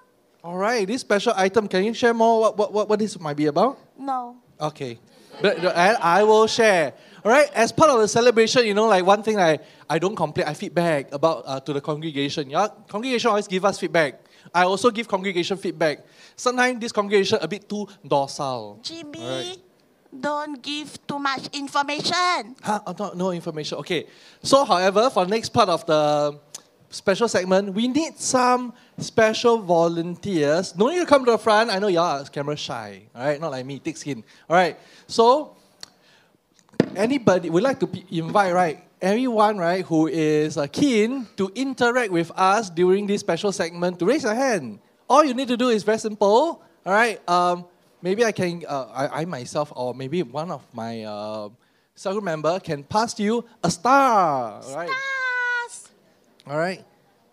All 0.43 0.55
right, 0.55 0.87
this 0.87 1.01
special 1.01 1.33
item, 1.35 1.67
can 1.67 1.83
you 1.83 1.93
share 1.93 2.13
more 2.13 2.39
what, 2.39 2.57
what, 2.57 2.71
what, 2.71 2.87
what 2.89 2.99
this 2.99 3.19
might 3.19 3.35
be 3.35 3.47
about? 3.47 3.77
No. 3.99 4.37
Okay. 4.61 4.99
But, 5.41 5.61
but 5.61 5.75
I, 5.75 6.19
I 6.19 6.23
will 6.23 6.47
share. 6.47 6.93
All 7.27 7.33
right, 7.33 7.51
as 7.53 7.73
part 7.73 7.89
of 7.89 7.99
the 7.99 8.07
celebration, 8.07 8.65
you 8.65 8.73
know, 8.73 8.87
like 8.87 9.05
one 9.05 9.21
thing 9.21 9.37
I, 9.37 9.59
I 9.89 9.99
don't 9.99 10.15
complain, 10.15 10.47
I 10.47 10.53
feedback 10.53 11.11
about 11.11 11.43
uh, 11.45 11.59
to 11.59 11.73
the 11.73 11.81
congregation. 11.81 12.49
Yeah, 12.49 12.69
congregation 12.87 13.27
always 13.27 13.49
give 13.49 13.65
us 13.65 13.77
feedback. 13.77 14.23
I 14.55 14.63
also 14.63 14.89
give 14.91 15.09
congregation 15.09 15.57
feedback. 15.57 16.05
Sometimes 16.37 16.79
this 16.79 16.93
congregation 16.93 17.39
a 17.41 17.47
bit 17.49 17.67
too 17.67 17.85
docile. 18.07 18.79
Jimmy, 18.81 19.19
Alright. 19.19 19.57
don't 20.17 20.63
give 20.63 21.05
too 21.05 21.19
much 21.19 21.49
information. 21.51 22.55
Huh? 22.63 22.79
Oh, 22.87 22.95
no, 22.97 23.11
no 23.11 23.31
information. 23.31 23.77
Okay. 23.79 24.07
So, 24.41 24.63
however, 24.63 25.09
for 25.09 25.25
the 25.25 25.29
next 25.29 25.49
part 25.49 25.67
of 25.67 25.85
the 25.85 26.39
special 26.89 27.27
segment, 27.27 27.73
we 27.73 27.89
need 27.89 28.17
some 28.17 28.71
special 28.99 29.57
volunteers. 29.57 30.77
No 30.77 30.87
need 30.87 30.99
to 30.99 31.05
come 31.05 31.25
to 31.25 31.31
the 31.31 31.37
front. 31.37 31.71
I 31.71 31.79
know 31.79 31.87
y'all 31.87 32.21
are 32.21 32.23
camera 32.23 32.55
shy. 32.55 33.01
All 33.13 33.25
right, 33.25 33.41
not 33.41 33.51
like 33.51 33.65
me, 33.65 33.79
thick 33.79 33.97
skin. 33.97 34.23
All 34.49 34.55
right. 34.55 34.79
So, 35.07 35.56
anybody 36.95 37.49
would 37.49 37.63
like 37.63 37.79
to 37.79 37.89
invite, 38.11 38.53
right? 38.53 38.83
Everyone, 39.01 39.57
right, 39.57 39.85
who 39.85 40.07
is 40.07 40.57
uh, 40.57 40.67
keen 40.67 41.27
to 41.37 41.51
interact 41.53 42.11
with 42.11 42.31
us 42.35 42.69
during 42.69 43.05
this 43.05 43.21
special 43.21 43.51
segment 43.51 43.99
to 43.99 44.05
raise 44.05 44.25
a 44.25 44.33
hand. 44.33 44.79
All 45.09 45.23
you 45.23 45.33
need 45.33 45.47
to 45.49 45.57
do 45.57 45.69
is 45.69 45.83
very 45.83 45.99
simple. 45.99 46.63
All 46.85 46.93
right. 46.93 47.21
Um, 47.29 47.65
maybe 48.01 48.25
I 48.25 48.31
can, 48.31 48.63
uh, 48.67 48.87
I, 48.93 49.21
I 49.21 49.25
myself, 49.25 49.71
or 49.75 49.93
maybe 49.93 50.23
one 50.23 50.49
of 50.49 50.65
my 50.73 51.03
uh, 51.03 51.49
cell 51.93 52.13
group 52.13 52.23
member 52.23 52.59
can 52.59 52.83
pass 52.83 53.19
you 53.19 53.45
a 53.63 53.69
star. 53.69 54.61
All 54.63 54.75
right. 54.75 54.89
Stars. 54.89 55.89
All 56.47 56.57
right. 56.57 56.83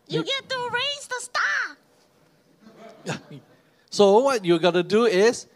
You 0.08 0.22
get 0.22 0.48
to 0.48 0.70
raise 0.70 1.08
the 1.08 1.20
star. 1.20 1.76
So 3.94 4.18
what 4.18 4.44
you 4.44 4.58
gotta 4.58 4.82
do 4.82 5.06
is, 5.06 5.46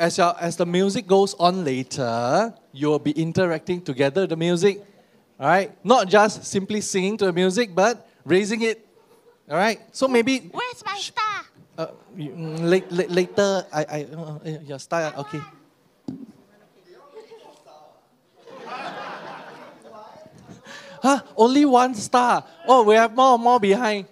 as 0.00 0.16
your, 0.16 0.34
as 0.40 0.56
the 0.56 0.64
music 0.64 1.06
goes 1.06 1.34
on 1.34 1.62
later, 1.62 2.54
you'll 2.72 2.98
be 2.98 3.12
interacting 3.12 3.82
together 3.82 4.22
with 4.22 4.30
the 4.30 4.36
music. 4.36 4.82
All 5.38 5.46
right, 5.46 5.72
not 5.84 6.08
just 6.08 6.44
simply 6.44 6.80
singing 6.80 7.16
to 7.18 7.26
the 7.26 7.32
music, 7.32 7.74
but 7.74 8.08
raising 8.24 8.62
it. 8.62 8.86
All 9.48 9.56
right. 9.56 9.78
So 9.92 10.08
maybe 10.08 10.48
Where's 10.52 10.84
my 10.84 10.96
star? 10.96 11.44
uh, 11.76 11.88
mm, 12.16 12.60
late, 12.64 12.90
late, 12.90 13.10
later, 13.10 13.66
I, 13.72 13.84
I, 13.84 14.06
uh, 14.14 14.38
uh, 14.44 14.58
your 14.64 14.78
style. 14.78 15.12
Okay. 15.18 15.40
Huh? 21.02 21.20
Only 21.36 21.64
one 21.64 21.94
star. 21.94 22.44
Oh, 22.66 22.84
we 22.84 22.94
have 22.94 23.14
more, 23.14 23.38
more 23.38 23.58
behind. 23.58 24.06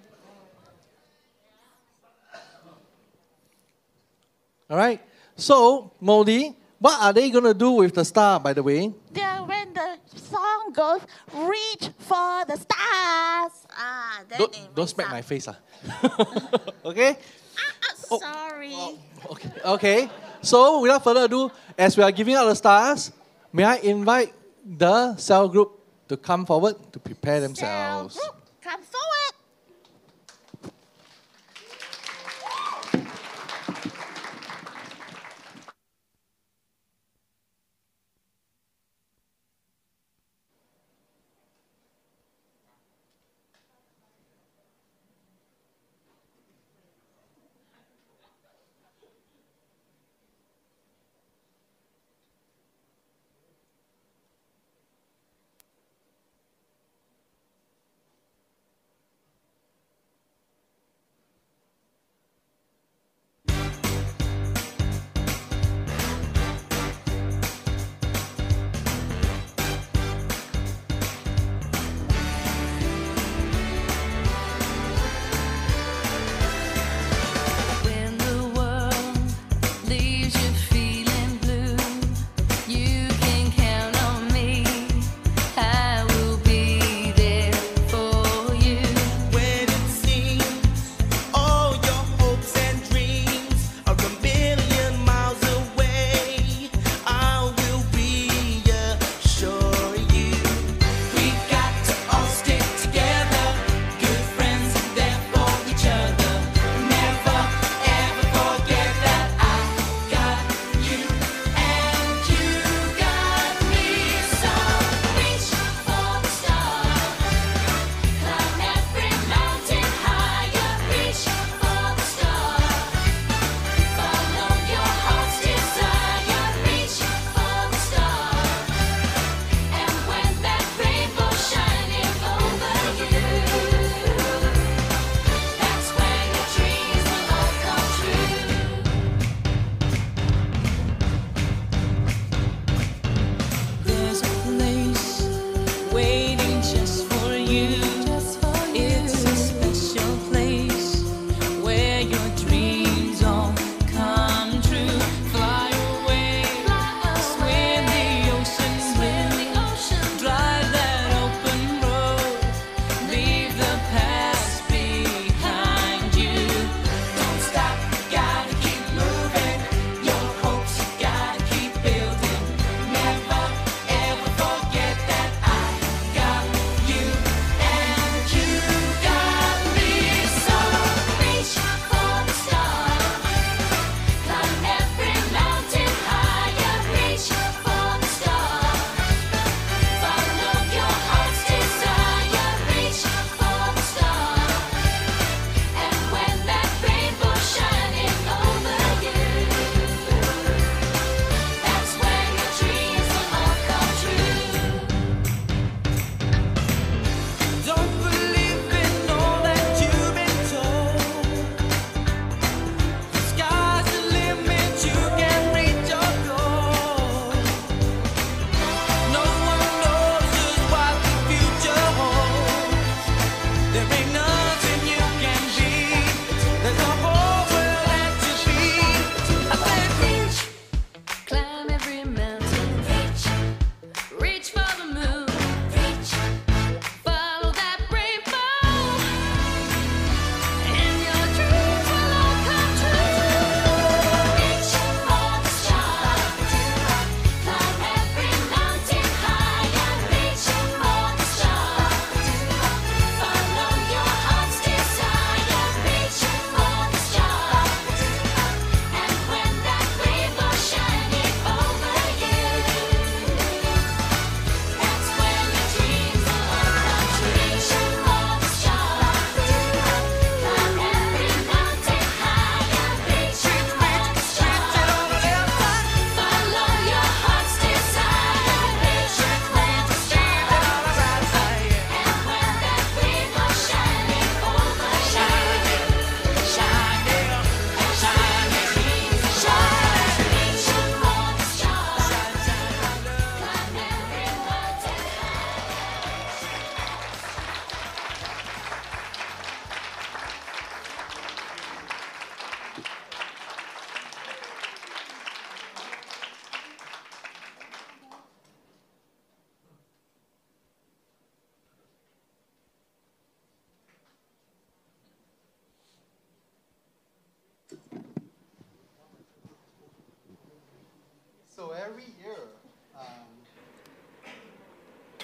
All 4.70 4.76
right. 4.76 5.00
So, 5.38 5.92
Modi, 6.00 6.52
what 6.80 7.00
are 7.00 7.12
they 7.12 7.30
going 7.30 7.44
to 7.44 7.54
do 7.54 7.70
with 7.70 7.94
the 7.94 8.04
star, 8.04 8.40
by 8.40 8.52
the 8.52 8.62
way? 8.62 8.92
Yeah, 9.14 9.40
when 9.46 9.72
the 9.72 9.96
song 10.16 10.72
goes, 10.74 11.00
reach 11.32 11.90
for 11.98 12.44
the 12.44 12.56
stars. 12.58 13.54
Ah, 13.70 14.22
then 14.28 14.38
Don't, 14.40 14.74
don't 14.74 14.86
smack 14.90 15.06
up. 15.06 15.12
my 15.12 15.22
face. 15.22 15.46
Ah. 15.46 15.56
okay? 16.84 17.16
Ah, 17.56 17.94
sorry. 17.94 18.74
Okay. 19.30 19.50
Okay. 19.64 20.10
So, 20.42 20.80
without 20.80 21.04
further 21.04 21.24
ado, 21.24 21.50
as 21.78 21.96
we 21.96 22.02
are 22.02 22.10
giving 22.12 22.34
out 22.34 22.46
the 22.46 22.56
stars, 22.56 23.12
may 23.52 23.62
I 23.62 23.76
invite 23.76 24.34
the 24.66 25.14
cell 25.16 25.48
group 25.48 25.78
to 26.08 26.16
come 26.16 26.46
forward 26.46 26.74
to 26.92 26.98
prepare 26.98 27.38
themselves? 27.40 28.14
Cell 28.14 28.22
group, 28.32 28.42
come 28.60 28.82
forward. 28.82 29.34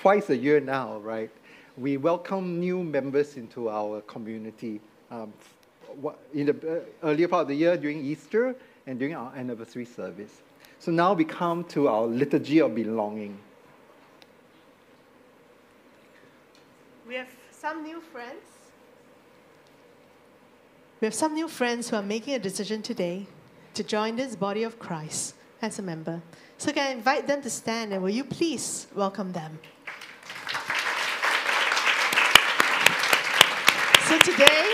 Twice 0.05 0.28
a 0.28 0.36
year 0.36 0.60
now, 0.60 0.98
right, 0.98 1.31
we 1.78 1.97
welcome 1.97 2.60
new 2.60 2.85
members 2.85 3.39
into 3.39 3.70
our 3.70 4.02
community. 4.02 4.78
Um, 5.10 5.32
what- 5.98 6.18
in 6.35 6.44
the 6.44 6.52
uh, 6.52 7.09
earlier 7.09 7.26
part 7.26 7.40
of 7.44 7.48
the 7.48 7.55
year 7.55 7.74
during 7.78 8.05
Easter 8.05 8.55
and 8.86 8.98
during 8.98 9.14
our 9.14 9.35
anniversary 9.35 9.86
service. 9.86 10.43
So 10.78 10.93
now 10.93 11.14
we 11.14 11.24
come 11.24 11.64
to 11.76 11.89
our 11.89 12.06
liturgy 12.06 12.59
of 12.60 12.74
belonging. 12.74 13.39
We 17.09 17.14
have 17.14 17.31
some 17.51 17.82
new 17.82 18.02
friends. 18.02 18.44
We 21.01 21.06
have 21.06 21.14
some 21.14 21.32
new 21.32 21.48
friends 21.48 21.89
who 21.89 21.97
are 21.97 22.02
making 22.02 22.35
a 22.35 22.39
decision 22.39 22.82
today 22.82 23.26
to 23.72 23.82
join 23.82 24.16
this 24.16 24.36
body 24.36 24.64
of 24.64 24.78
Christ 24.78 25.35
as 25.62 25.78
a 25.78 25.82
member. 25.82 26.20
So 26.59 26.72
can 26.72 26.89
I 26.89 26.90
invite 26.90 27.26
them 27.26 27.40
to 27.40 27.48
stand 27.48 27.94
and 27.94 28.02
will 28.02 28.10
you 28.20 28.24
please 28.24 28.86
welcome 28.94 29.32
them? 29.32 29.59
So 34.15 34.20
today, 34.31 34.73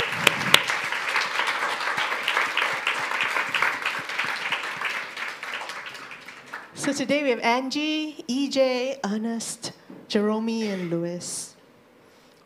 so 6.75 6.93
today 6.93 7.23
we 7.23 7.31
have 7.31 7.41
Angie, 7.41 8.23
EJ, 8.29 8.99
Ernest, 9.03 9.73
Jerome, 10.09 10.51
and 10.51 10.91
Louis. 10.91 11.57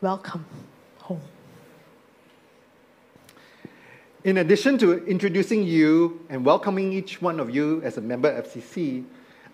Welcome 0.02 0.46
home. 0.98 1.20
In 4.22 4.38
addition 4.38 4.78
to 4.78 5.04
introducing 5.04 5.64
you 5.64 6.24
and 6.28 6.44
welcoming 6.44 6.92
each 6.92 7.20
one 7.20 7.40
of 7.40 7.52
you 7.52 7.82
as 7.82 7.96
a 7.96 8.00
member 8.00 8.30
of 8.30 8.46
FCC, 8.46 9.04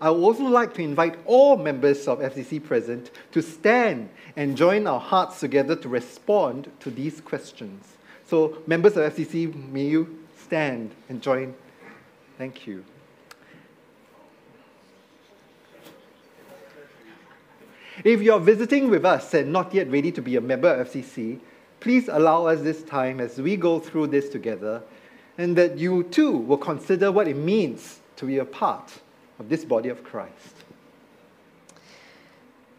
I 0.01 0.09
would 0.09 0.23
also 0.23 0.45
like 0.45 0.73
to 0.73 0.81
invite 0.81 1.15
all 1.27 1.57
members 1.57 2.07
of 2.07 2.19
FCC 2.19 2.61
present 2.61 3.11
to 3.33 3.41
stand 3.43 4.09
and 4.35 4.57
join 4.57 4.87
our 4.87 4.99
hearts 4.99 5.39
together 5.39 5.75
to 5.75 5.87
respond 5.87 6.71
to 6.79 6.89
these 6.89 7.21
questions. 7.21 7.85
So, 8.25 8.57
members 8.65 8.97
of 8.97 9.13
FCC, 9.13 9.53
may 9.71 9.85
you 9.85 10.25
stand 10.43 10.95
and 11.07 11.21
join. 11.21 11.53
Thank 12.39 12.65
you. 12.65 12.83
If 18.03 18.23
you're 18.23 18.39
visiting 18.39 18.89
with 18.89 19.05
us 19.05 19.35
and 19.35 19.53
not 19.53 19.71
yet 19.71 19.91
ready 19.91 20.11
to 20.13 20.21
be 20.21 20.35
a 20.35 20.41
member 20.41 20.73
of 20.73 20.89
FCC, 20.89 21.39
please 21.79 22.07
allow 22.07 22.47
us 22.47 22.61
this 22.61 22.81
time 22.81 23.19
as 23.19 23.37
we 23.39 23.55
go 23.55 23.79
through 23.79 24.07
this 24.07 24.29
together, 24.29 24.81
and 25.37 25.55
that 25.57 25.77
you 25.77 26.03
too 26.05 26.31
will 26.31 26.57
consider 26.57 27.11
what 27.11 27.27
it 27.27 27.35
means 27.35 27.99
to 28.15 28.25
be 28.25 28.39
a 28.39 28.45
part 28.45 28.99
of 29.41 29.49
this 29.49 29.65
body 29.65 29.89
of 29.89 30.03
Christ. 30.03 30.55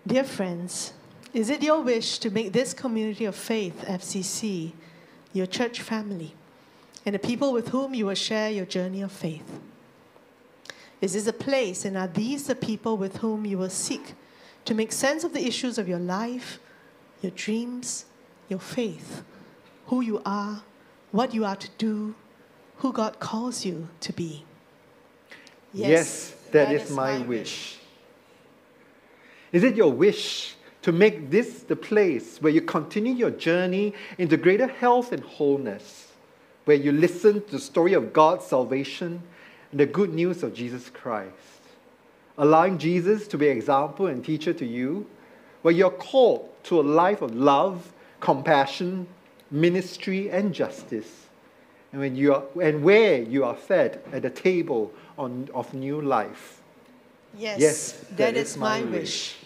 Dear 0.07 0.23
friends, 0.23 0.93
is 1.35 1.51
it 1.51 1.61
your 1.61 1.81
wish 1.81 2.19
to 2.21 2.31
make 2.31 2.53
this 2.53 2.73
community 2.73 3.25
of 3.25 3.35
faith, 3.35 3.85
FCC, 3.89 4.73
your 5.33 5.47
church 5.47 5.81
family, 5.81 6.35
and 7.05 7.17
the 7.17 7.19
people 7.19 7.53
with 7.53 7.69
whom 7.69 7.95
you 7.95 8.07
will 8.07 8.15
share 8.15 8.49
your 8.49 8.65
journey 8.65 9.03
of 9.03 9.11
faith? 9.11 9.59
Is 11.01 11.15
this 11.15 11.27
a 11.27 11.33
place, 11.33 11.85
and 11.85 11.99
are 11.99 12.07
these 12.07 12.47
the 12.47 12.55
people 12.55 12.97
with 12.97 13.17
whom 13.17 13.45
you 13.45 13.59
will 13.59 13.71
seek 13.71 14.15
to 14.65 14.73
make 14.73 14.93
sense 14.93 15.25
of 15.25 15.33
the 15.33 15.45
issues 15.45 15.79
of 15.79 15.89
your 15.89 15.99
life, 15.99 16.61
your 17.23 17.33
dreams, 17.33 18.05
your 18.49 18.61
faith, 18.61 19.25
who 19.87 20.01
you 20.01 20.23
are, 20.25 20.63
what 21.11 21.35
you 21.35 21.45
are 21.45 21.57
to 21.57 21.69
do, 21.77 22.15
who 22.77 22.93
God 22.93 23.19
calls 23.19 23.65
you 23.65 23.89
to 23.99 24.13
be? 24.13 24.45
Yes, 25.75 26.37
that 26.53 26.73
is 26.73 26.91
my 26.91 27.19
wish. 27.21 27.79
Is 29.53 29.65
it 29.65 29.77
your 29.77 29.93
wish 29.93 30.55
to 30.83 30.93
make 30.93 31.31
this 31.31 31.63
the 31.63 31.77
place 31.77 32.41
where 32.41 32.53
you 32.53 32.61
continue 32.61 33.15
your 33.15 33.31
journey 33.31 33.95
into 34.19 34.37
greater 34.37 34.67
health 34.67 35.13
and 35.13 35.23
wholeness, 35.23 36.13
where 36.65 36.77
you 36.77 36.93
listen 36.93 37.43
to 37.45 37.51
the 37.53 37.59
story 37.59 37.93
of 37.93 38.13
God's 38.13 38.47
salvation 38.47 39.23
and 39.71 39.81
the 39.81 39.87
good 39.87 40.13
news 40.13 40.43
of 40.43 40.55
Jesus 40.55 40.91
Christ, 40.91 41.33
allowing 42.39 42.79
Jesus 42.79 43.29
to 43.29 43.39
be 43.39 43.47
example 43.47 44.07
and 44.07 44.25
teacher 44.25 44.53
to 44.55 44.67
you, 44.67 45.07
where 45.63 45.75
you're 45.75 45.91
called 45.91 46.49
to 46.65 46.81
a 46.81 46.83
life 46.83 47.23
of 47.23 47.35
love, 47.35 47.93
compassion, 48.21 49.07
ministry, 49.51 50.31
and 50.31 50.53
justice, 50.53 51.27
and, 51.93 52.01
when 52.01 52.17
you 52.17 52.35
are, 52.35 52.45
and 52.61 52.83
where 52.83 53.23
you 53.23 53.45
are 53.45 53.55
fed 53.55 54.03
at 54.13 54.23
the 54.23 54.31
table 54.31 54.93
on, 55.19 55.49
of 55.55 55.73
new 55.75 56.01
life. 56.01 56.61
Yes, 57.37 57.61
Yes, 57.61 57.93
that 57.93 58.17
that 58.17 58.37
is 58.37 58.53
is 58.53 58.57
my 58.57 58.83
wish. 58.83 59.37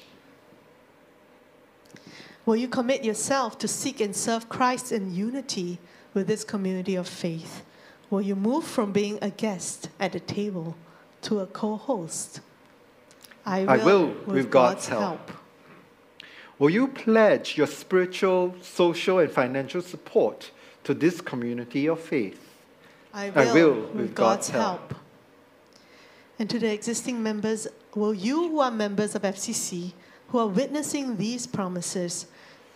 Will 2.45 2.57
you 2.57 2.69
commit 2.69 3.05
yourself 3.05 3.59
to 3.59 3.69
seek 3.69 4.01
and 4.01 4.15
serve 4.15 4.49
Christ 4.49 4.93
in 4.93 5.15
unity 5.15 5.79
with 6.15 6.29
this 6.29 6.45
community 6.45 6.95
of 6.95 7.09
faith? 7.09 7.65
Will 8.09 8.23
you 8.23 8.37
move 8.37 8.65
from 8.65 8.93
being 8.93 9.19
a 9.21 9.31
guest 9.31 9.89
at 9.99 10.13
the 10.13 10.21
table 10.21 10.77
to 11.23 11.41
a 11.41 11.47
co 11.47 11.77
host? 11.77 12.41
I 13.45 13.63
will, 13.65 13.71
I 13.71 13.85
will, 13.85 14.07
with 14.27 14.51
God's 14.51 14.89
help. 14.89 15.31
Will 16.59 16.71
you 16.71 16.89
pledge 16.89 17.59
your 17.59 17.67
spiritual, 17.67 18.55
social, 18.63 19.19
and 19.19 19.31
financial 19.31 19.83
support 19.83 20.51
to 20.85 20.95
this 20.95 21.21
community 21.21 21.87
of 21.87 22.01
faith? 22.01 22.41
I 23.13 23.27
I 23.35 23.53
will, 23.53 23.55
will, 23.55 23.75
with, 23.75 23.95
with 23.95 24.15
God's 24.15 24.49
God's 24.49 24.51
help. 24.51 24.93
help. 24.93 25.06
And 26.39 26.51
to 26.51 26.59
the 26.59 26.73
existing 26.73 27.23
members, 27.23 27.67
will 27.95 28.13
you, 28.13 28.49
who 28.49 28.61
are 28.61 28.71
members 28.71 29.15
of 29.15 29.23
FCC, 29.23 29.93
who 30.29 30.39
are 30.39 30.47
witnessing 30.47 31.17
these 31.17 31.47
promises, 31.47 32.27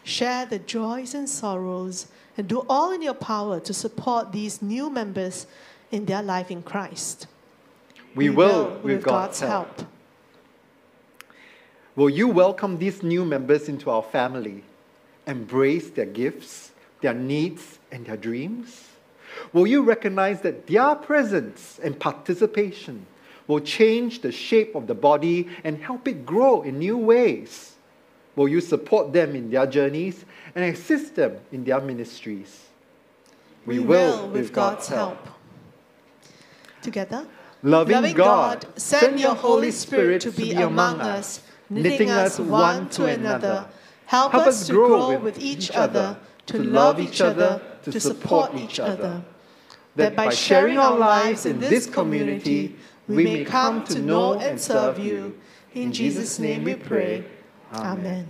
share 0.02 0.46
the 0.46 0.58
joys 0.58 1.14
and 1.14 1.28
sorrows 1.28 2.06
and 2.36 2.48
do 2.48 2.64
all 2.68 2.92
in 2.92 3.02
your 3.02 3.14
power 3.14 3.60
to 3.60 3.74
support 3.74 4.32
these 4.32 4.62
new 4.62 4.88
members 4.88 5.46
in 5.90 6.06
their 6.06 6.22
life 6.22 6.50
in 6.50 6.62
Christ? 6.62 7.26
We, 8.14 8.30
will, 8.30 8.78
with 8.82 9.02
God's 9.02 9.40
help. 9.40 9.82
Will 11.96 12.10
you 12.10 12.28
welcome 12.28 12.78
these 12.78 13.02
new 13.02 13.24
members 13.24 13.68
into 13.68 13.90
our 13.90 14.02
family, 14.02 14.64
embrace 15.26 15.90
their 15.90 16.06
gifts, 16.06 16.72
their 17.02 17.14
needs, 17.14 17.78
and 17.92 18.06
their 18.06 18.16
dreams? 18.16 18.88
Will 19.52 19.66
you 19.66 19.82
recognize 19.82 20.40
that 20.40 20.66
their 20.66 20.94
presence 20.94 21.78
and 21.82 21.98
participation 21.98 23.06
will 23.50 23.60
change 23.60 24.20
the 24.20 24.30
shape 24.30 24.74
of 24.76 24.86
the 24.86 24.94
body 24.94 25.48
and 25.64 25.82
help 25.82 26.06
it 26.06 26.24
grow 26.24 26.62
in 26.62 26.78
new 26.78 26.96
ways? 26.96 27.74
Will 28.36 28.48
you 28.48 28.60
support 28.60 29.12
them 29.12 29.34
in 29.34 29.50
their 29.50 29.66
journeys 29.66 30.24
and 30.54 30.64
assist 30.64 31.16
them 31.16 31.36
in 31.50 31.64
their 31.64 31.80
ministries? 31.80 32.68
We, 33.66 33.80
will, 33.80 34.28
with 34.28 34.52
God's 34.52 34.88
help. 34.88 35.18
Together, 36.80 37.26
Loving, 37.62 38.14
God, 38.14 38.66
send 38.76 39.20
your 39.20 39.34
Holy 39.34 39.70
Spirit 39.70 40.22
to 40.22 40.30
be 40.30 40.52
among 40.52 41.00
us, 41.00 41.42
knitting 41.68 42.08
us 42.08 42.38
one 42.38 42.88
to 42.90 43.04
another. 43.04 43.68
Help 44.06 44.34
us 44.34 44.66
to 44.68 44.72
grow 44.72 45.18
with 45.18 45.38
each 45.38 45.70
other, 45.72 46.16
to 46.46 46.62
love 46.62 46.98
each 46.98 47.20
other, 47.20 47.60
to 47.82 48.00
support 48.00 48.54
each 48.54 48.80
other. 48.80 49.22
That 49.96 50.16
by 50.16 50.30
sharing 50.30 50.78
our 50.78 50.96
lives 50.96 51.44
in 51.44 51.58
this 51.58 51.86
community, 51.86 52.76
we 53.16 53.24
may 53.24 53.44
come 53.44 53.84
to 53.84 53.98
know 54.00 54.34
and 54.34 54.60
serve 54.60 54.98
you. 54.98 55.38
In 55.74 55.92
Jesus' 55.92 56.38
name 56.38 56.64
we 56.64 56.74
pray. 56.74 57.24
Amen. 57.72 58.26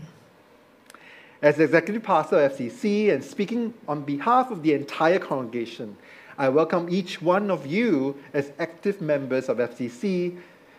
As 1.43 1.59
Executive 1.59 2.03
Pastor 2.03 2.45
of 2.45 2.53
FCC 2.53 3.11
and 3.11 3.25
speaking 3.25 3.73
on 3.89 4.03
behalf 4.03 4.51
of 4.51 4.63
the 4.63 4.75
entire 4.75 5.19
congregation, 5.19 5.97
I 6.37 6.49
welcome 6.51 6.89
each 6.91 7.23
one 7.23 7.51
of 7.51 7.67
you 7.67 8.17
as 8.35 8.53
active 8.59 9.01
members 9.01 9.49
of 9.49 9.59
FCC. 9.59 10.37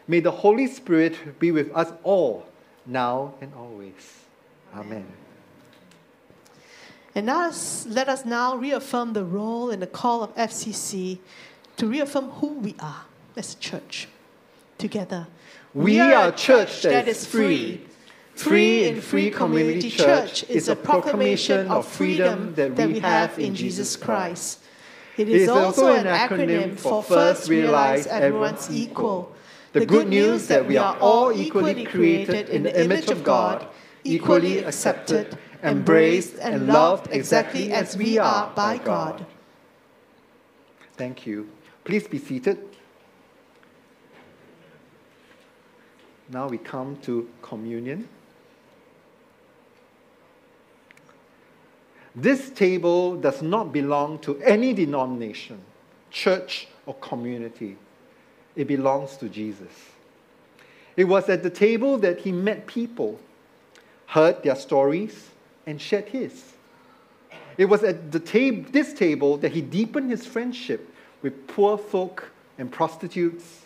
May 0.07 0.19
the 0.19 0.31
Holy 0.31 0.67
Spirit 0.67 1.39
be 1.39 1.51
with 1.51 1.71
us 1.75 1.91
all, 2.03 2.45
now 2.85 3.33
and 3.41 3.51
always. 3.55 4.19
Amen. 4.75 5.05
And 7.15 7.25
now 7.25 7.47
us- 7.47 7.85
let 7.89 8.07
us 8.07 8.23
now 8.23 8.55
reaffirm 8.55 9.13
the 9.13 9.23
role 9.23 9.69
and 9.69 9.81
the 9.81 9.87
call 9.87 10.23
of 10.23 10.31
FCC 10.35 11.19
to 11.77 11.87
reaffirm 11.87 12.29
who 12.29 12.53
we 12.59 12.75
are 12.79 13.05
as 13.35 13.53
a 13.53 13.57
church 13.57 14.07
together. 14.77 15.27
We 15.73 15.99
are 15.99 16.29
a 16.29 16.31
church 16.31 16.81
that 16.83 17.07
is 17.07 17.25
free. 17.25 17.81
Free 18.35 18.85
in 18.85 19.01
Free 19.01 19.29
Community 19.29 19.89
Church 19.89 20.43
is 20.49 20.67
a 20.67 20.75
proclamation 20.75 21.67
of 21.67 21.87
freedom 21.87 22.55
that 22.55 22.75
we 22.75 22.99
have 22.99 23.37
in 23.37 23.53
Jesus 23.53 23.95
Christ. 23.95 24.59
It 25.17 25.29
is 25.29 25.49
also 25.49 25.93
an 25.93 26.05
acronym 26.05 26.77
for 26.77 27.03
First 27.03 27.49
Realize 27.49 28.07
Everyone's 28.07 28.71
Equal. 28.71 29.35
The 29.73 29.85
good 29.85 30.07
news 30.07 30.47
that 30.47 30.67
we 30.67 30.77
are 30.77 30.97
all 30.99 31.31
equally 31.31 31.85
created 31.85 32.49
in 32.49 32.63
the 32.63 32.83
image 32.83 33.09
of 33.09 33.23
God, 33.23 33.67
equally 34.03 34.59
accepted, 34.59 35.37
embraced, 35.63 36.35
and 36.39 36.67
loved 36.67 37.07
exactly 37.11 37.71
as 37.71 37.95
we 37.95 38.17
are 38.17 38.51
by 38.55 38.77
God. 38.77 39.25
Thank 40.97 41.25
you. 41.25 41.49
Please 41.83 42.07
be 42.07 42.17
seated. 42.17 42.57
Now 46.31 46.47
we 46.47 46.57
come 46.57 46.95
to 47.03 47.27
communion. 47.41 48.07
This 52.15 52.49
table 52.49 53.17
does 53.17 53.41
not 53.41 53.73
belong 53.73 54.19
to 54.19 54.39
any 54.41 54.73
denomination, 54.73 55.61
church, 56.09 56.67
or 56.85 56.93
community. 56.95 57.77
It 58.55 58.67
belongs 58.67 59.17
to 59.17 59.27
Jesus. 59.29 59.71
It 60.95 61.05
was 61.05 61.29
at 61.29 61.43
the 61.43 61.49
table 61.49 61.97
that 61.99 62.19
he 62.19 62.31
met 62.31 62.65
people, 62.65 63.19
heard 64.07 64.43
their 64.43 64.55
stories, 64.55 65.29
and 65.65 65.81
shared 65.81 66.09
his. 66.09 66.53
It 67.57 67.65
was 67.65 67.83
at 67.83 68.11
the 68.11 68.19
tab- 68.19 68.71
this 68.71 68.93
table 68.93 69.37
that 69.37 69.51
he 69.51 69.61
deepened 69.61 70.11
his 70.11 70.25
friendship 70.25 70.93
with 71.21 71.47
poor 71.47 71.77
folk 71.77 72.31
and 72.57 72.71
prostitutes, 72.71 73.61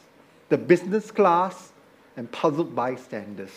the 0.50 0.58
business 0.58 1.12
class, 1.12 1.72
and 2.18 2.32
puzzled 2.32 2.76
bystanders. 2.76 3.52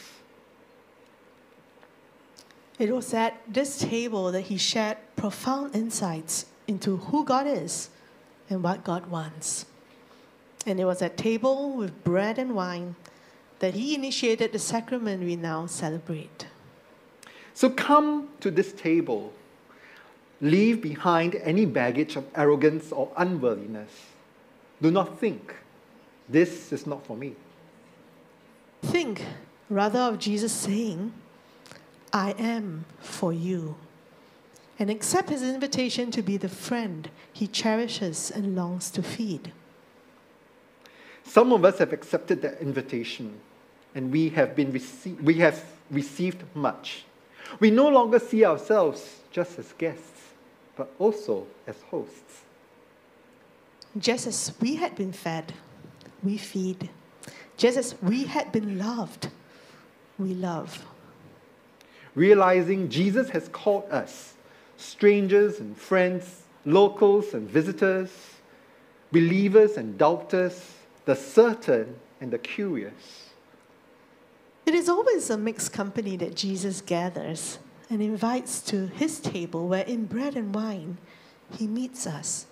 It 2.79 2.95
was 2.95 3.13
at 3.13 3.41
this 3.49 3.79
table 3.79 4.31
that 4.33 4.43
he 4.43 4.57
shared 4.57 4.99
profound 5.17 5.75
insights 5.75 6.47
into 6.69 6.97
who 6.97 7.25
God 7.25 7.47
is 7.47 7.91
and 8.49 8.63
what 8.63 8.85
God 8.85 9.11
wants. 9.11 9.67
And 10.65 10.79
it 10.79 10.85
was 10.85 11.03
at 11.03 11.17
table 11.17 11.73
with 11.73 12.05
bread 12.05 12.39
and 12.39 12.55
wine 12.55 12.95
that 13.59 13.75
he 13.75 13.95
initiated 13.95 14.53
the 14.53 14.59
sacrament 14.59 15.25
we 15.25 15.35
now 15.35 15.67
celebrate. 15.67 16.47
So 17.55 17.69
come 17.71 18.29
to 18.41 18.51
this 18.51 18.73
table. 18.73 19.33
Leave 20.41 20.81
behind 20.81 21.35
any 21.37 21.67
baggage 21.67 22.15
of 22.15 22.25
arrogance 22.37 22.93
or 22.93 23.11
unworthiness. 23.17 23.91
Do 24.81 24.93
not 24.93 25.19
think, 25.19 25.57
this 26.29 26.73
is 26.73 26.87
not 26.87 27.05
for 27.05 27.17
me. 27.17 27.35
Think 28.83 29.25
rather 29.69 30.01
of 30.01 30.19
Jesus 30.19 30.53
saying, 30.53 31.13
I 32.13 32.33
am 32.39 32.85
for 33.01 33.33
you. 33.33 33.77
And 34.79 34.91
accept 34.91 35.31
his 35.31 35.43
invitation 35.43 36.11
to 36.13 36.23
be 36.23 36.37
the 36.37 36.49
friend 36.49 37.11
he 37.33 37.47
cherishes 37.47 38.31
and 38.31 38.55
longs 38.55 38.91
to 38.93 39.03
feed. 39.03 39.53
Some 41.25 41.53
of 41.53 41.65
us 41.65 41.79
have 41.79 41.93
accepted 41.93 42.41
that 42.43 42.61
invitation, 42.61 43.39
and 43.95 44.11
we 44.11 44.31
have, 44.31 44.55
been 44.55 44.73
rece- 44.73 45.21
we 45.21 45.35
have 45.35 45.63
received 45.91 46.43
much. 46.55 47.05
We 47.61 47.71
no 47.71 47.89
longer 47.89 48.19
see 48.19 48.45
ourselves 48.45 49.21
just 49.31 49.59
as 49.59 49.73
guests, 49.73 50.23
but 50.77 50.91
also 50.99 51.47
as 51.67 51.77
hosts. 51.91 52.43
Just 53.99 54.27
as 54.27 54.53
we 54.61 54.77
had 54.77 54.95
been 54.95 55.13
fed, 55.13 55.53
we 56.23 56.39
feed. 56.39 56.89
Just 57.59 57.77
as 57.77 58.01
we 58.01 58.25
had 58.25 58.53
been 58.53 58.79
loved, 58.79 59.29
we 60.17 60.33
love. 60.33 60.87
Realizing 62.15 62.89
Jesus 62.89 63.31
has 63.31 63.49
called 63.49 63.85
us, 63.91 64.35
strangers 64.77 65.59
and 65.59 65.77
friends, 65.77 66.43
locals 66.65 67.35
and 67.35 67.51
visitors, 67.51 68.11
believers 69.11 69.77
and 69.77 69.99
doubters, 69.99 70.73
the 71.05 71.17
certain 71.17 71.97
and 72.21 72.31
the 72.31 72.39
curious. 72.39 73.31
It 74.65 74.75
is 74.75 74.89
always 74.89 75.29
a 75.29 75.37
mixed 75.37 75.73
company 75.73 76.17
that 76.19 76.37
Jesus 76.37 76.81
gathers 76.81 77.59
and 77.91 78.01
invites 78.01 78.61
to 78.63 78.87
his 78.87 79.19
table, 79.19 79.67
where 79.67 79.85
in 79.85 80.05
bread 80.05 80.37
and 80.37 80.55
wine 80.55 80.99
he 81.57 81.67
meets 81.67 82.07
us. 82.07 82.47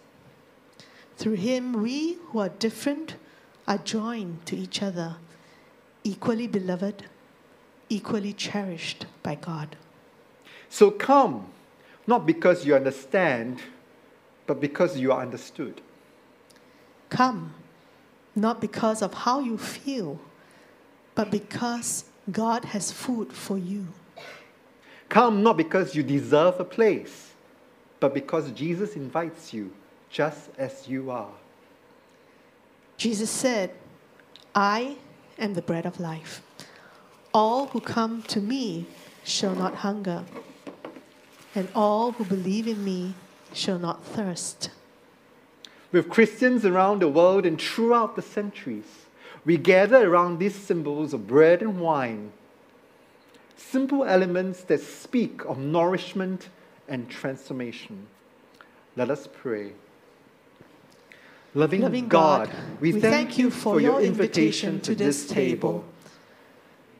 Through 1.17 1.35
him, 1.35 1.75
we 1.75 2.15
who 2.29 2.41
are 2.41 2.49
different 2.49 3.15
are 3.67 3.79
joined 3.79 4.45
to 4.47 4.57
each 4.57 4.83
other, 4.83 5.17
equally 6.05 6.47
beloved, 6.47 7.05
equally 7.89 8.33
cherished 8.33 9.07
by 9.23 9.35
God. 9.35 9.77
So 10.69 10.91
come, 10.91 11.47
not 12.07 12.27
because 12.27 12.65
you 12.65 12.75
understand, 12.75 13.61
but 14.47 14.61
because 14.61 14.99
you 14.99 15.13
are 15.13 15.21
understood. 15.21 15.81
Come, 17.09 17.55
not 18.35 18.61
because 18.61 19.03
of 19.03 19.15
how 19.15 19.41
you 19.41 19.59
feel, 19.59 20.21
but 21.15 21.31
because 21.31 22.05
God 22.31 22.67
has 22.67 22.93
food 22.93 23.33
for 23.33 23.59
you. 23.59 23.87
Come 25.09 25.43
not 25.43 25.57
because 25.57 25.95
you 25.95 26.03
deserve 26.03 26.59
a 26.61 26.65
place, 26.65 27.33
but 28.01 28.13
because 28.13 28.51
Jesus 28.51 28.97
invites 28.97 29.53
you 29.53 29.73
just 30.11 30.51
as 30.59 30.89
you 30.89 31.11
are. 31.11 31.31
Jesus 32.97 33.31
said, 33.31 33.73
I 34.55 34.97
am 35.39 35.55
the 35.55 35.63
bread 35.63 35.85
of 35.87 36.01
life. 36.01 36.43
All 37.35 37.67
who 37.67 37.81
come 37.81 38.23
to 38.23 38.41
me 38.41 38.87
shall 39.23 39.55
not 39.55 39.77
hunger, 39.77 40.25
and 41.55 41.69
all 41.75 42.13
who 42.13 42.25
believe 42.25 42.67
in 42.67 42.83
me 42.83 43.15
shall 43.53 43.79
not 43.79 44.05
thirst. 44.05 44.71
With 45.93 46.09
Christians 46.09 46.65
around 46.65 47.01
the 47.01 47.09
world 47.09 47.45
and 47.45 47.61
throughout 47.61 48.17
the 48.17 48.23
centuries, 48.23 49.07
we 49.45 49.57
gather 49.57 50.11
around 50.11 50.39
these 50.39 50.55
symbols 50.55 51.13
of 51.13 51.27
bread 51.27 51.63
and 51.63 51.81
wine, 51.81 52.33
simple 53.57 54.05
elements 54.05 54.63
that 54.63 54.81
speak 54.81 55.45
of 55.45 55.59
nourishment 55.59 56.49
and 56.89 57.09
transformation. 57.09 58.07
Let 58.97 59.11
us 59.11 59.29
pray. 59.33 59.73
Loving, 61.57 61.81
Loving 61.81 62.07
God, 62.07 62.51
God, 62.51 62.57
we, 62.81 62.93
thank 62.93 63.39
you 63.39 63.51
for 63.51 63.81
your 63.81 64.03
invitation 64.03 64.79
to 64.81 64.95
this 64.95 65.27
table. 65.27 65.87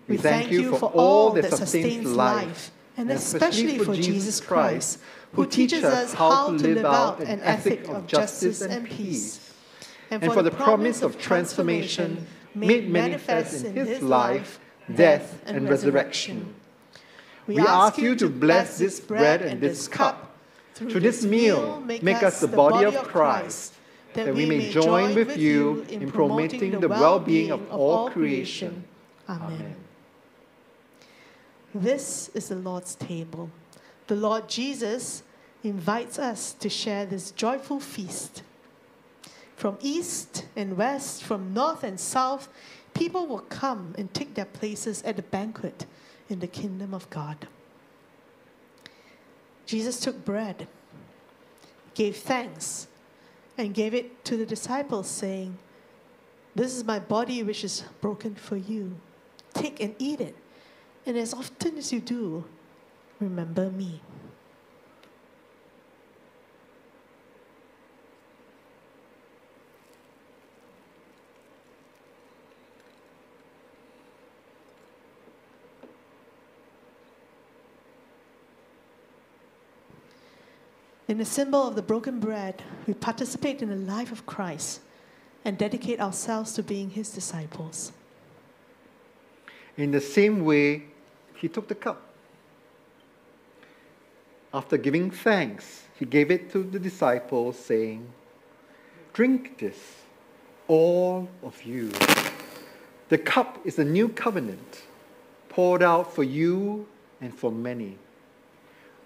We 0.09 0.17
thank 0.17 0.51
you 0.51 0.79
for 0.79 0.87
all 0.87 1.33
that 1.33 1.53
sustains 1.53 2.07
life, 2.07 2.71
and 2.97 3.11
especially 3.11 3.79
for 3.79 3.95
Jesus 3.95 4.41
Christ, 4.41 4.99
who 5.35 5.45
teaches 5.45 5.85
us 5.85 6.15
how 6.15 6.47
to 6.47 6.53
live 6.53 6.87
out 6.87 7.21
an 7.21 7.41
ethic 7.43 7.87
of 7.87 8.07
justice 8.07 8.63
and 8.63 8.89
peace, 8.89 9.53
and 10.11 10.25
for 10.33 10.43
the 10.43 10.51
promise 10.51 11.03
of 11.03 11.21
transformation 11.21 12.27
made 12.55 12.89
manifest 12.89 13.63
in 13.63 13.75
his 13.75 14.01
life, 14.01 14.59
death, 14.95 15.39
and 15.45 15.69
resurrection. 15.69 16.55
We 17.47 17.59
ask 17.59 17.99
you 17.99 18.17
to 18.17 18.31
bless 18.31 18.79
this 18.79 19.01
bread 19.01 19.43
and 19.43 19.61
this 19.61 19.87
cup. 19.87 20.35
Through 20.73 21.01
this 21.01 21.25
meal, 21.27 21.83
make 21.83 22.23
us 22.23 22.41
the 22.41 22.49
body 22.49 22.87
of 22.87 22.95
Christ, 23.05 23.76
that 24.17 24.35
we 24.35 24.47
may 24.47 24.71
join 24.71 25.15
with 25.15 25.37
you 25.37 25.87
in 25.89 26.11
promoting 26.11 26.81
the 26.81 26.89
well 26.89 27.19
being 27.19 27.51
of 27.53 27.71
all 27.71 28.11
creation. 28.11 28.85
Amen. 29.29 29.77
This 31.75 32.31
is 32.35 32.49
the 32.49 32.57
Lord's 32.57 32.95
table. 32.95 33.51
The 34.07 34.17
Lord 34.17 34.49
Jesus 34.49 35.23
invites 35.63 36.19
us 36.19 36.53
to 36.55 36.69
share 36.69 37.05
this 37.05 37.33
joyful 37.33 37.81
feast. 37.81 38.43
From 39.57 39.79
east 39.81 40.47
and 40.55 40.77
west, 40.77 41.23
from 41.23 41.53
north 41.53 41.83
and 41.83 41.99
south, 41.99 42.49
people 42.95 43.27
will 43.27 43.41
come 43.41 43.95
and 43.99 44.13
take 44.15 44.35
their 44.35 44.45
places 44.45 45.03
at 45.03 45.17
the 45.17 45.23
banquet 45.23 45.87
in 46.29 46.41
the 46.41 46.47
kingdom 46.47 46.95
of 46.95 47.09
God. 47.11 47.49
Jesus 49.67 49.99
took 49.99 50.25
bread, 50.25 50.69
gave 51.95 52.17
thanks, 52.17 52.87
and 53.59 53.75
gave 53.75 53.95
it 53.95 54.25
to 54.25 54.37
the 54.37 54.47
disciples, 54.47 55.09
saying, 55.09 55.59
This 56.55 56.75
is 56.75 56.85
my 56.85 56.99
body 56.99 57.43
which 57.43 57.65
is 57.65 57.85
broken 58.01 58.35
for 58.35 58.57
you. 58.57 58.97
Take 59.55 59.81
and 59.81 59.95
eat 59.99 60.21
it. 60.21 60.37
And 61.07 61.17
as 61.17 61.33
often 61.33 61.79
as 61.79 61.93
you 61.93 62.01
do, 62.01 62.45
remember 63.21 63.71
me. 63.71 64.01
In 81.09 81.19
the 81.19 81.25
symbol 81.25 81.69
of 81.69 81.77
the 81.77 81.83
broken 81.83 82.19
bread, 82.19 82.63
we 82.87 82.95
participate 82.95 83.63
in 83.63 83.69
the 83.69 83.93
life 83.93 84.11
of 84.11 84.27
Christ 84.27 84.81
and 85.45 85.57
dedicate 85.57 86.01
ourselves 86.01 86.55
to 86.55 86.63
being 86.63 86.91
his 86.91 87.11
disciples. 87.11 87.93
In 89.77 89.93
the 89.93 90.01
same 90.01 90.45
way, 90.45 90.85
he 91.37 91.49
took 91.49 91.69
the 91.69 91.77
cup. 91.77 92.03
After 94.53 94.77
giving 94.77 95.11
thanks, 95.11 95.85
he 95.97 96.05
gave 96.05 96.31
it 96.31 96.51
to 96.53 96.65
the 96.65 96.79
disciples, 96.79 97.59
saying, 97.59 98.09
Drink 99.13 99.59
this, 99.59 99.79
all 100.67 101.29
of 101.43 101.63
you. 101.63 101.93
The 103.11 103.19
cup 103.19 103.61
is 103.65 103.79
a 103.79 103.85
new 103.85 104.09
covenant 104.09 104.83
poured 105.49 105.83
out 105.83 106.13
for 106.13 106.25
you 106.25 106.89
and 107.21 107.33
for 107.33 107.53
many. 107.53 107.97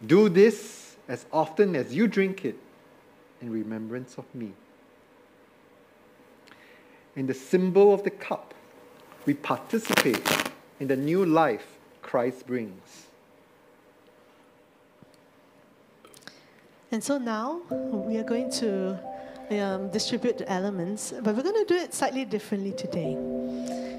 Do 0.07 0.31
this 0.31 0.90
as 1.11 1.27
often 1.33 1.75
as 1.75 1.93
you 1.93 2.07
drink 2.07 2.45
it 2.45 2.57
in 3.43 3.51
remembrance 3.51 4.17
of 4.17 4.25
me. 4.33 4.53
In 7.17 7.27
the 7.27 7.35
symbol 7.35 7.93
of 7.93 8.05
the 8.05 8.11
cup, 8.11 8.55
we 9.27 9.35
participate 9.35 10.23
in 10.79 10.87
the 10.87 10.97
new 10.97 11.27
life 11.27 11.67
Christ 12.01 12.47
brings. 12.47 13.09
And 16.93 17.03
so 17.03 17.19
now 17.19 17.61
we 17.71 18.17
are 18.17 18.25
going 18.25 18.51
to 18.53 18.99
um, 19.51 19.91
distribute 19.91 20.39
the 20.39 20.49
elements, 20.49 21.13
but 21.23 21.35
we're 21.35 21.43
going 21.43 21.67
to 21.67 21.75
do 21.75 21.75
it 21.75 21.93
slightly 21.93 22.25
differently 22.25 22.71
today. 22.71 23.17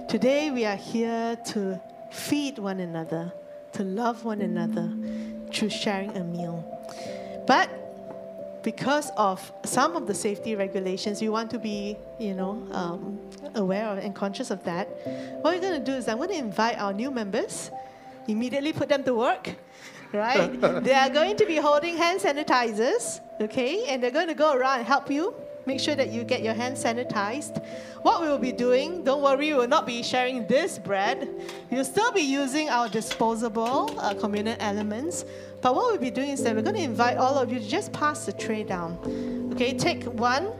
Today 0.07 0.49
we 0.49 0.63
are 0.63 0.77
here 0.77 1.38
to 1.47 1.81
feed 2.13 2.57
one 2.57 2.79
another, 2.79 3.33
to 3.73 3.83
love 3.83 4.23
one 4.23 4.41
another 4.41 4.89
through 5.51 5.69
sharing 5.71 6.15
a 6.15 6.23
meal. 6.23 6.81
But 7.52 8.64
because 8.64 9.11
of 9.18 9.52
some 9.65 9.98
of 9.98 10.07
the 10.07 10.14
safety 10.14 10.56
regulations, 10.56 11.22
we 11.22 11.28
want 11.28 11.52
to 11.52 11.60
be, 11.60 11.98
you 12.18 12.34
know, 12.34 12.65
um, 12.72 13.19
aware 13.56 13.88
of 13.88 13.98
and 13.98 14.15
conscious 14.15 14.52
of 14.52 14.64
that. 14.64 14.88
What 15.41 15.56
we're 15.56 15.60
going 15.60 15.78
to 15.78 15.86
do 15.91 15.91
is 15.91 16.07
I'm 16.07 16.15
going 16.15 16.30
to 16.30 16.38
invite 16.38 16.78
our 16.80 16.94
new 16.94 17.11
members, 17.11 17.69
immediately 18.30 18.72
put 18.72 18.88
them 18.88 19.03
to 19.03 19.14
work, 19.14 19.53
right? 20.14 20.61
they 20.86 20.94
are 20.94 21.10
going 21.10 21.36
to 21.36 21.45
be 21.45 21.57
holding 21.57 21.98
hand 21.98 22.22
sanitizers, 22.22 23.19
okay, 23.41 23.84
and 23.90 24.02
they're 24.02 24.15
going 24.19 24.30
to 24.30 24.40
go 24.45 24.53
around 24.53 24.80
and 24.80 24.88
help 24.88 25.11
you. 25.11 25.36
Make 25.65 25.79
sure 25.79 25.95
that 25.95 26.09
you 26.11 26.23
get 26.23 26.41
your 26.41 26.53
hands 26.53 26.83
sanitized. 26.83 27.63
What 28.01 28.21
we 28.21 28.27
will 28.27 28.39
be 28.39 28.51
doing, 28.51 29.03
don't 29.03 29.21
worry, 29.21 29.49
we 29.49 29.53
will 29.53 29.67
not 29.67 29.85
be 29.85 30.01
sharing 30.01 30.47
this 30.47 30.79
bread. 30.79 31.29
We'll 31.69 31.85
still 31.85 32.11
be 32.11 32.21
using 32.21 32.69
our 32.69 32.89
disposable 32.89 33.93
uh, 33.99 34.13
communal 34.15 34.55
elements. 34.59 35.23
But 35.61 35.75
what 35.75 35.91
we'll 35.91 36.01
be 36.01 36.09
doing 36.09 36.29
is 36.29 36.43
that 36.43 36.55
we're 36.55 36.63
going 36.63 36.75
to 36.75 36.81
invite 36.81 37.17
all 37.17 37.38
of 37.38 37.51
you 37.51 37.59
to 37.59 37.67
just 37.67 37.93
pass 37.93 38.25
the 38.25 38.33
tray 38.33 38.63
down. 38.63 38.97
Okay, 39.53 39.77
take 39.77 40.03
one 40.05 40.51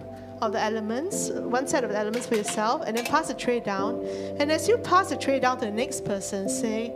of 0.42 0.52
the 0.52 0.60
elements, 0.60 1.30
one 1.32 1.68
set 1.68 1.84
of 1.84 1.92
the 1.92 1.98
elements 1.98 2.28
for 2.28 2.36
yourself, 2.36 2.84
and 2.86 2.98
then 2.98 3.06
pass 3.06 3.28
the 3.28 3.34
tray 3.34 3.60
down. 3.60 4.06
And 4.40 4.52
as 4.52 4.68
you 4.68 4.78
pass 4.78 5.10
the 5.10 5.18
tray 5.18 5.40
down 5.40 5.60
to 5.60 5.66
the 5.66 5.72
next 5.72 6.06
person, 6.06 6.50
say, 6.50 6.94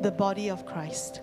the 0.00 0.10
body 0.10 0.48
of 0.48 0.64
Christ. 0.66 1.20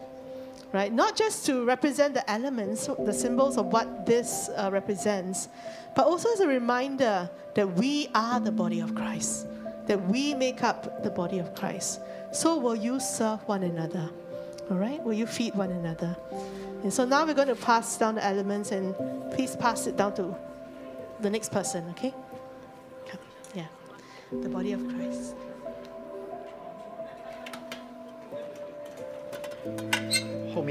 Right? 0.73 0.91
Not 0.91 1.15
just 1.17 1.45
to 1.47 1.65
represent 1.65 2.13
the 2.13 2.29
elements, 2.29 2.87
the 2.87 3.13
symbols 3.13 3.57
of 3.57 3.67
what 3.67 4.05
this 4.05 4.49
uh, 4.55 4.69
represents, 4.71 5.49
but 5.95 6.05
also 6.05 6.31
as 6.31 6.39
a 6.39 6.47
reminder 6.47 7.29
that 7.55 7.71
we 7.73 8.09
are 8.13 8.39
the 8.39 8.51
body 8.51 8.79
of 8.79 8.95
Christ, 8.95 9.47
that 9.87 10.01
we 10.07 10.33
make 10.33 10.63
up 10.63 11.03
the 11.03 11.09
body 11.09 11.39
of 11.39 11.53
Christ. 11.55 11.99
So 12.31 12.57
will 12.57 12.75
you 12.75 12.99
serve 12.99 13.45
one 13.47 13.63
another. 13.63 14.09
All 14.69 14.77
right? 14.77 15.03
Will 15.03 15.13
you 15.13 15.25
feed 15.25 15.53
one 15.55 15.71
another? 15.71 16.15
And 16.83 16.93
so 16.93 17.03
now 17.05 17.25
we're 17.25 17.33
going 17.33 17.49
to 17.49 17.55
pass 17.55 17.97
down 17.97 18.15
the 18.15 18.25
elements, 18.25 18.71
and 18.71 18.95
please 19.33 19.55
pass 19.55 19.85
it 19.85 19.97
down 19.97 20.15
to 20.15 20.35
the 21.19 21.29
next 21.29 21.51
person, 21.51 21.87
okay? 21.91 22.13
Come. 23.07 23.19
Yeah. 23.53 23.67
The 24.31 24.49
body 24.49 24.71
of 24.71 24.87
Christ. 24.87 25.35
后 30.53 30.63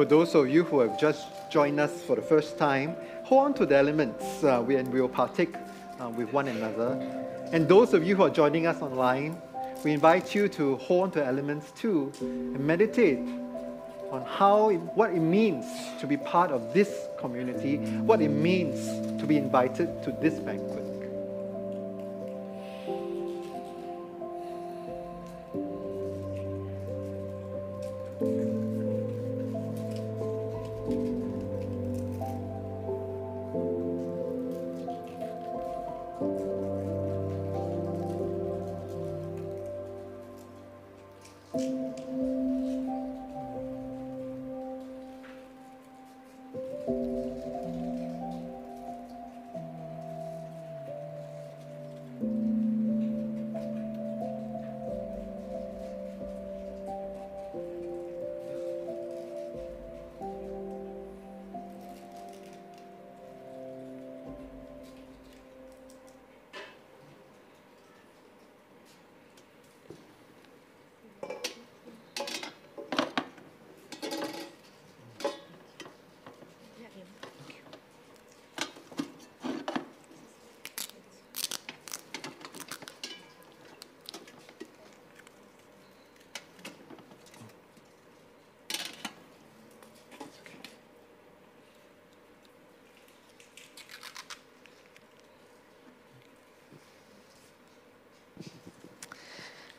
For 0.00 0.06
those 0.06 0.34
of 0.34 0.48
you 0.48 0.64
who 0.64 0.80
have 0.80 0.98
just 0.98 1.28
joined 1.50 1.78
us 1.78 2.00
for 2.00 2.16
the 2.16 2.22
first 2.22 2.56
time, 2.56 2.96
hold 3.22 3.44
on 3.44 3.52
to 3.52 3.66
the 3.66 3.76
elements 3.76 4.42
uh, 4.42 4.64
and 4.64 4.90
we 4.90 4.98
will 4.98 5.10
partake 5.10 5.54
uh, 6.00 6.08
with 6.08 6.32
one 6.32 6.48
another. 6.48 6.92
And 7.52 7.68
those 7.68 7.92
of 7.92 8.02
you 8.02 8.16
who 8.16 8.22
are 8.22 8.30
joining 8.30 8.66
us 8.66 8.80
online, 8.80 9.36
we 9.84 9.92
invite 9.92 10.34
you 10.34 10.48
to 10.48 10.76
hold 10.76 11.02
on 11.02 11.10
to 11.10 11.26
elements 11.26 11.70
too 11.72 12.10
and 12.22 12.60
meditate 12.60 13.18
on 14.10 14.24
how 14.24 14.70
it, 14.70 14.78
what 14.94 15.10
it 15.10 15.20
means 15.20 15.66
to 16.00 16.06
be 16.06 16.16
part 16.16 16.50
of 16.50 16.72
this 16.72 17.06
community, 17.18 17.76
what 18.00 18.22
it 18.22 18.30
means 18.30 18.80
to 19.20 19.26
be 19.26 19.36
invited 19.36 20.02
to 20.02 20.12
this 20.12 20.38
banquet. 20.38 20.89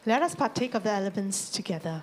Let 0.04 0.24
us 0.24 0.34
partake 0.34 0.74
of 0.74 0.82
the 0.82 0.90
elements 0.90 1.50
together. 1.52 2.02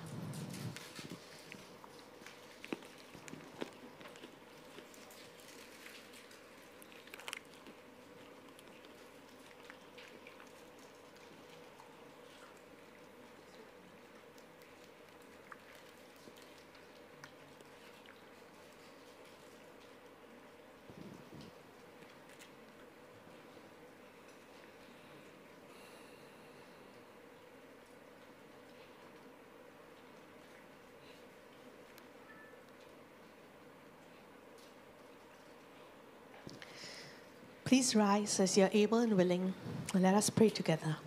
Please 37.69 37.95
rise 37.95 38.39
as 38.39 38.57
you're 38.57 38.71
able 38.73 38.97
and 38.97 39.13
willing, 39.15 39.53
and 39.93 40.01
let 40.01 40.15
us 40.15 40.27
pray 40.31 40.49
together. 40.49 40.97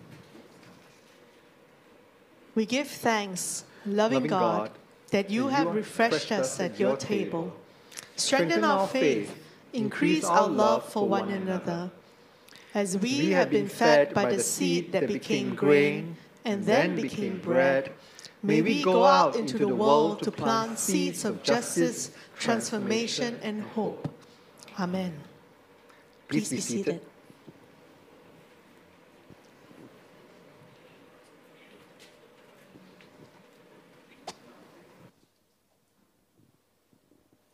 We 2.55 2.65
give 2.65 2.87
thanks, 2.87 3.65
loving, 3.85 4.19
Loving 4.19 4.29
God, 4.29 4.57
God, 4.69 4.71
that 5.11 5.29
you 5.29 5.49
have 5.49 5.75
refreshed 5.75 6.31
us 6.31 6.61
at 6.61 6.79
your 6.79 6.95
table. 6.95 7.53
Strengthen 8.15 8.63
our 8.63 8.87
faith, 8.87 9.35
increase 9.73 10.23
our 10.23 10.47
love 10.47 10.87
for 10.87 11.05
one 11.05 11.31
another. 11.31 11.91
As 12.73 12.97
we 12.97 13.31
have 13.31 13.49
been 13.49 13.67
fed 13.67 14.13
by 14.13 14.31
the 14.31 14.39
seed 14.39 14.93
that 14.93 15.09
became 15.09 15.55
grain 15.55 16.15
and 16.45 16.63
then 16.63 16.95
became 16.95 17.39
bread, 17.39 17.91
may 18.41 18.61
we 18.61 18.81
go 18.81 19.03
out 19.03 19.35
into 19.35 19.57
the 19.57 19.67
world 19.67 20.21
to 20.21 20.31
plant 20.31 20.79
seeds 20.79 21.25
of 21.25 21.43
justice, 21.43 22.11
transformation, 22.39 23.37
and 23.43 23.63
hope. 23.75 24.07
Amen. 24.79 25.13
Please, 26.33 26.49
Please 26.49 26.55
be, 26.55 26.61
seated. 26.61 26.85
seated. 26.85 27.01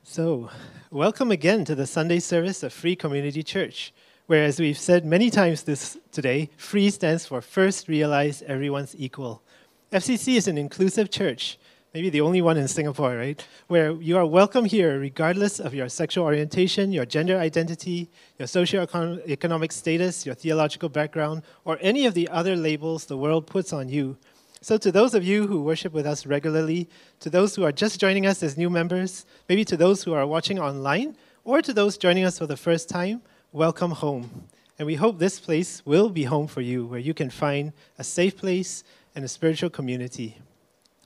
So, 0.04 0.50
welcome 0.92 1.30
again 1.30 1.66
to 1.66 1.76
the 1.76 1.86
Sunday 1.86 2.20
service 2.20 2.64
of 2.64 2.72
Free 2.72 2.96
Community 2.96 3.44
Church, 3.44 3.94
where, 4.28 4.46
as 4.46 4.62
we've 4.62 4.80
said 4.80 5.04
many 5.04 5.30
times 5.30 5.64
this 5.64 5.98
today, 6.14 6.50
free 6.56 6.90
stands 6.90 7.26
for 7.26 7.42
first 7.42 7.90
realize 7.90 8.42
everyone's 8.44 8.96
equal. 8.98 9.44
FCC 9.92 10.38
is 10.38 10.48
an 10.48 10.58
inclusive 10.58 11.12
church 11.12 11.60
maybe 11.94 12.10
the 12.10 12.22
only 12.22 12.42
one 12.42 12.58
in 12.58 12.68
Singapore, 12.68 13.16
right? 13.16 13.44
Where 13.68 13.92
you 13.94 14.18
are 14.18 14.26
welcome 14.26 14.66
here 14.66 15.00
regardless 15.00 15.60
of 15.60 15.74
your 15.74 15.90
sexual 15.90 16.26
orientation, 16.26 16.92
your 16.92 17.06
gender 17.06 17.38
identity, 17.38 18.10
your 18.38 18.48
socioeconomic 18.48 19.72
status, 19.72 20.26
your 20.26 20.36
theological 20.36 20.90
background, 20.90 21.44
or 21.66 21.78
any 21.82 22.06
of 22.06 22.14
the 22.14 22.30
other 22.30 22.56
labels 22.56 23.06
the 23.06 23.18
world 23.18 23.48
puts 23.48 23.74
on 23.74 23.90
you. 23.90 24.18
So, 24.62 24.78
to 24.78 24.92
those 24.92 25.14
of 25.14 25.24
you 25.24 25.48
who 25.48 25.64
worship 25.64 25.94
with 25.94 26.06
us 26.06 26.26
regularly, 26.26 26.90
to 27.22 27.30
those 27.30 27.56
who 27.56 27.64
are 27.64 27.72
just 27.72 28.00
joining 28.00 28.26
us 28.26 28.44
as 28.44 28.58
new 28.58 28.70
members, 28.70 29.26
maybe 29.48 29.64
to 29.66 29.78
those 29.78 30.04
who 30.04 30.14
are 30.14 30.28
watching 30.28 30.60
online, 30.60 31.16
or 31.46 31.62
to 31.62 31.74
those 31.74 31.98
joining 31.98 32.26
us 32.26 32.38
for 32.38 32.46
the 32.46 32.58
first 32.58 32.90
time, 32.90 33.22
welcome 33.54 33.92
home. 33.92 34.50
And 34.78 34.86
we 34.86 34.96
hope 34.96 35.18
this 35.18 35.40
place 35.40 35.86
will 35.86 36.10
be 36.10 36.26
home 36.26 36.48
for 36.48 36.62
you, 36.62 36.86
where 36.86 37.00
you 37.00 37.14
can 37.14 37.30
find 37.30 37.72
a 37.98 38.04
safe 38.04 38.36
place 38.36 38.84
and 39.16 39.24
a 39.24 39.30
spiritual 39.30 39.70
community. 39.70 40.38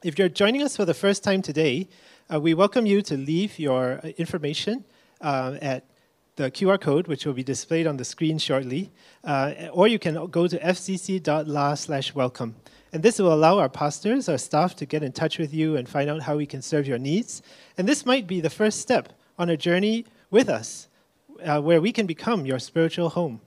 If 0.04 0.20
you're 0.20 0.28
joining 0.28 0.62
us 0.62 0.76
for 0.76 0.84
the 0.84 0.94
first 0.94 1.24
time 1.24 1.42
today, 1.42 1.88
uh, 2.30 2.38
we 2.38 2.54
welcome 2.54 2.86
you 2.86 3.02
to 3.04 3.16
leave 3.16 3.58
your 3.58 4.02
uh, 4.04 4.10
information 4.18 4.84
uh, 5.22 5.56
at 5.62 5.86
the 6.36 6.52
QR 6.52 6.78
code, 6.78 7.08
which 7.08 7.26
will 7.26 7.32
be 7.32 7.42
displayed 7.42 7.88
on 7.88 7.96
the 7.96 8.04
screen 8.04 8.38
shortly, 8.38 8.92
uh, 9.24 9.54
or 9.72 9.88
you 9.88 9.98
can 9.98 10.28
go 10.28 10.46
to 10.46 10.60
fcc.la 10.60 11.76
slash 11.76 12.14
welcome. 12.14 12.54
And 12.92 13.02
this 13.02 13.18
will 13.18 13.34
allow 13.34 13.60
our 13.60 13.70
pastors, 13.70 14.28
our 14.28 14.38
staff 14.38 14.76
to 14.76 14.86
get 14.86 15.04
in 15.04 15.14
touch 15.14 15.40
with 15.40 15.54
you 15.54 15.78
and 15.78 15.88
find 15.88 16.10
out 16.10 16.24
how 16.24 16.36
we 16.36 16.48
can 16.48 16.62
serve 16.62 16.86
your 16.86 17.00
needs. 17.00 17.42
And 17.78 17.88
this 17.88 18.06
might 18.06 18.28
be 18.28 18.42
the 18.42 18.50
first 18.50 18.82
step 18.82 19.14
on 19.40 19.50
a 19.50 19.56
journey 19.56 20.04
with 20.30 20.50
us 20.50 20.90
uh, 21.46 21.62
where 21.62 21.80
we 21.80 21.94
can 21.94 22.08
become 22.08 22.46
your 22.46 22.60
spiritual 22.60 23.08
home. 23.08 23.40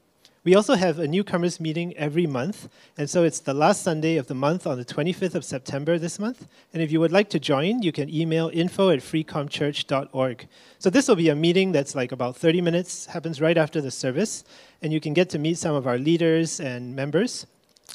We 0.46 0.54
also 0.54 0.76
have 0.76 1.00
a 1.00 1.08
newcomers 1.08 1.58
meeting 1.58 1.92
every 1.96 2.24
month, 2.24 2.68
and 2.96 3.10
so 3.10 3.24
it's 3.24 3.40
the 3.40 3.52
last 3.52 3.82
Sunday 3.82 4.16
of 4.16 4.28
the 4.28 4.34
month 4.36 4.64
on 4.64 4.78
the 4.78 4.84
25th 4.84 5.34
of 5.34 5.44
September 5.44 5.98
this 5.98 6.20
month. 6.20 6.46
And 6.72 6.80
if 6.80 6.92
you 6.92 7.00
would 7.00 7.10
like 7.10 7.28
to 7.30 7.40
join, 7.40 7.82
you 7.82 7.90
can 7.90 8.08
email 8.08 8.52
info 8.54 8.90
at 8.90 9.00
freecomchurch.org. 9.00 10.48
So 10.78 10.88
this 10.88 11.08
will 11.08 11.16
be 11.16 11.30
a 11.30 11.34
meeting 11.34 11.72
that's 11.72 11.96
like 11.96 12.12
about 12.12 12.36
30 12.36 12.60
minutes, 12.60 13.06
happens 13.06 13.40
right 13.40 13.58
after 13.58 13.80
the 13.80 13.90
service, 13.90 14.44
and 14.82 14.92
you 14.92 15.00
can 15.00 15.14
get 15.14 15.30
to 15.30 15.38
meet 15.40 15.58
some 15.58 15.74
of 15.74 15.84
our 15.84 15.98
leaders 15.98 16.60
and 16.60 16.94
members 16.94 17.44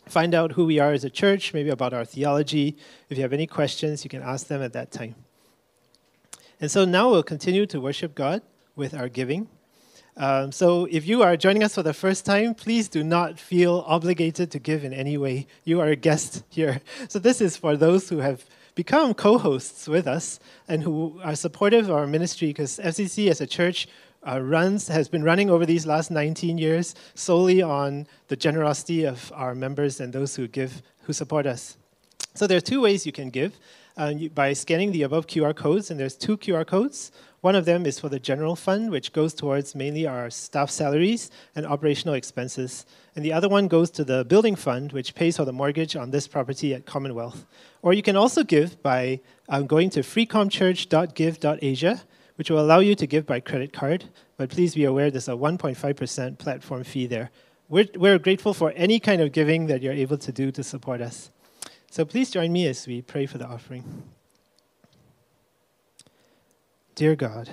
find 0.09 0.35
out 0.35 0.51
who 0.51 0.65
we 0.65 0.77
are 0.77 0.91
as 0.91 1.05
a 1.05 1.09
church, 1.09 1.53
maybe 1.53 1.69
about 1.69 1.93
our 1.93 2.03
theology. 2.03 2.75
If 3.09 3.17
you 3.17 3.23
have 3.23 3.31
any 3.31 3.47
questions, 3.47 4.03
you 4.03 4.09
can 4.09 4.21
ask 4.21 4.47
them 4.47 4.61
at 4.61 4.73
that 4.73 4.91
time. 4.91 5.15
And 6.59 6.69
so 6.69 6.83
now 6.83 7.11
we'll 7.11 7.23
continue 7.23 7.65
to 7.67 7.79
worship 7.79 8.13
God 8.13 8.41
with 8.75 8.93
our 8.93 9.07
giving. 9.07 9.47
Um, 10.17 10.51
so 10.51 10.85
if 10.91 11.07
you 11.07 11.23
are 11.23 11.37
joining 11.37 11.63
us 11.63 11.75
for 11.75 11.83
the 11.83 11.93
first 11.93 12.25
time, 12.25 12.53
please 12.53 12.89
do 12.89 13.03
not 13.03 13.39
feel 13.39 13.83
obligated 13.87 14.51
to 14.51 14.59
give 14.59 14.83
in 14.83 14.93
any 14.93 15.17
way. 15.17 15.47
You 15.63 15.79
are 15.79 15.87
a 15.87 15.95
guest 15.95 16.43
here. 16.49 16.81
So 17.07 17.17
this 17.17 17.41
is 17.41 17.55
for 17.55 17.77
those 17.77 18.09
who 18.09 18.17
have 18.17 18.45
become 18.75 19.13
co-hosts 19.13 19.87
with 19.87 20.07
us 20.07 20.39
and 20.67 20.83
who 20.83 21.19
are 21.23 21.35
supportive 21.35 21.89
of 21.89 21.95
our 21.95 22.07
ministry 22.07 22.49
because 22.49 22.79
FCC 22.79 23.29
as 23.29 23.41
a 23.41 23.47
church 23.47 23.87
uh, 24.27 24.39
runs 24.41 24.87
has 24.87 25.07
been 25.07 25.23
running 25.23 25.49
over 25.49 25.65
these 25.65 25.85
last 25.85 26.11
19 26.11 26.57
years 26.57 26.93
solely 27.15 27.61
on 27.61 28.07
the 28.27 28.35
generosity 28.35 29.03
of 29.03 29.31
our 29.35 29.55
members 29.55 29.99
and 29.99 30.13
those 30.13 30.35
who 30.35 30.47
give 30.47 30.81
who 31.03 31.13
support 31.13 31.45
us. 31.45 31.77
So 32.35 32.47
there 32.47 32.57
are 32.57 32.61
two 32.61 32.81
ways 32.81 33.05
you 33.05 33.11
can 33.11 33.29
give 33.29 33.57
uh, 33.97 34.13
you, 34.15 34.29
by 34.29 34.53
scanning 34.53 34.91
the 34.91 35.01
above 35.03 35.27
QR 35.27 35.55
codes, 35.55 35.91
and 35.91 35.99
there's 35.99 36.15
two 36.15 36.37
QR 36.37 36.65
codes. 36.65 37.11
One 37.41 37.55
of 37.55 37.65
them 37.65 37.85
is 37.85 37.99
for 37.99 38.09
the 38.09 38.19
general 38.19 38.55
fund, 38.55 38.91
which 38.91 39.13
goes 39.13 39.33
towards 39.33 39.73
mainly 39.73 40.05
our 40.05 40.29
staff 40.29 40.69
salaries 40.69 41.31
and 41.55 41.65
operational 41.65 42.15
expenses. 42.15 42.85
And 43.15 43.25
the 43.25 43.33
other 43.33 43.49
one 43.49 43.67
goes 43.67 43.89
to 43.91 44.03
the 44.03 44.23
building 44.23 44.55
fund, 44.55 44.93
which 44.93 45.15
pays 45.15 45.37
for 45.37 45.45
the 45.45 45.51
mortgage 45.51 45.95
on 45.95 46.11
this 46.11 46.27
property 46.27 46.71
at 46.73 46.85
Commonwealth. 46.85 47.45
Or 47.81 47.93
you 47.93 48.03
can 48.03 48.15
also 48.15 48.43
give 48.43 48.81
by 48.83 49.21
um, 49.49 49.65
going 49.65 49.89
to 49.91 50.01
freecomchurch.give.asia 50.01 52.01
which 52.41 52.49
will 52.49 52.59
allow 52.59 52.79
you 52.79 52.95
to 52.95 53.05
give 53.05 53.27
by 53.27 53.39
credit 53.39 53.71
card. 53.71 54.05
But 54.35 54.49
please 54.49 54.73
be 54.73 54.85
aware 54.85 55.11
there's 55.11 55.27
a 55.27 55.33
1.5% 55.33 56.39
platform 56.39 56.83
fee 56.83 57.05
there. 57.05 57.29
We're, 57.69 57.85
we're 57.93 58.17
grateful 58.17 58.55
for 58.55 58.73
any 58.75 58.99
kind 58.99 59.21
of 59.21 59.31
giving 59.31 59.67
that 59.67 59.83
you're 59.83 59.93
able 59.93 60.17
to 60.17 60.31
do 60.31 60.51
to 60.53 60.63
support 60.63 61.01
us. 61.01 61.29
So 61.91 62.05
please 62.05 62.31
join 62.31 62.53
me 62.53 62.67
as 62.67 62.87
we 62.87 63.01
pray 63.01 63.25
for 63.25 63.37
the 63.37 63.45
offering. 63.45 64.03
Dear 66.95 67.17
God, 67.17 67.49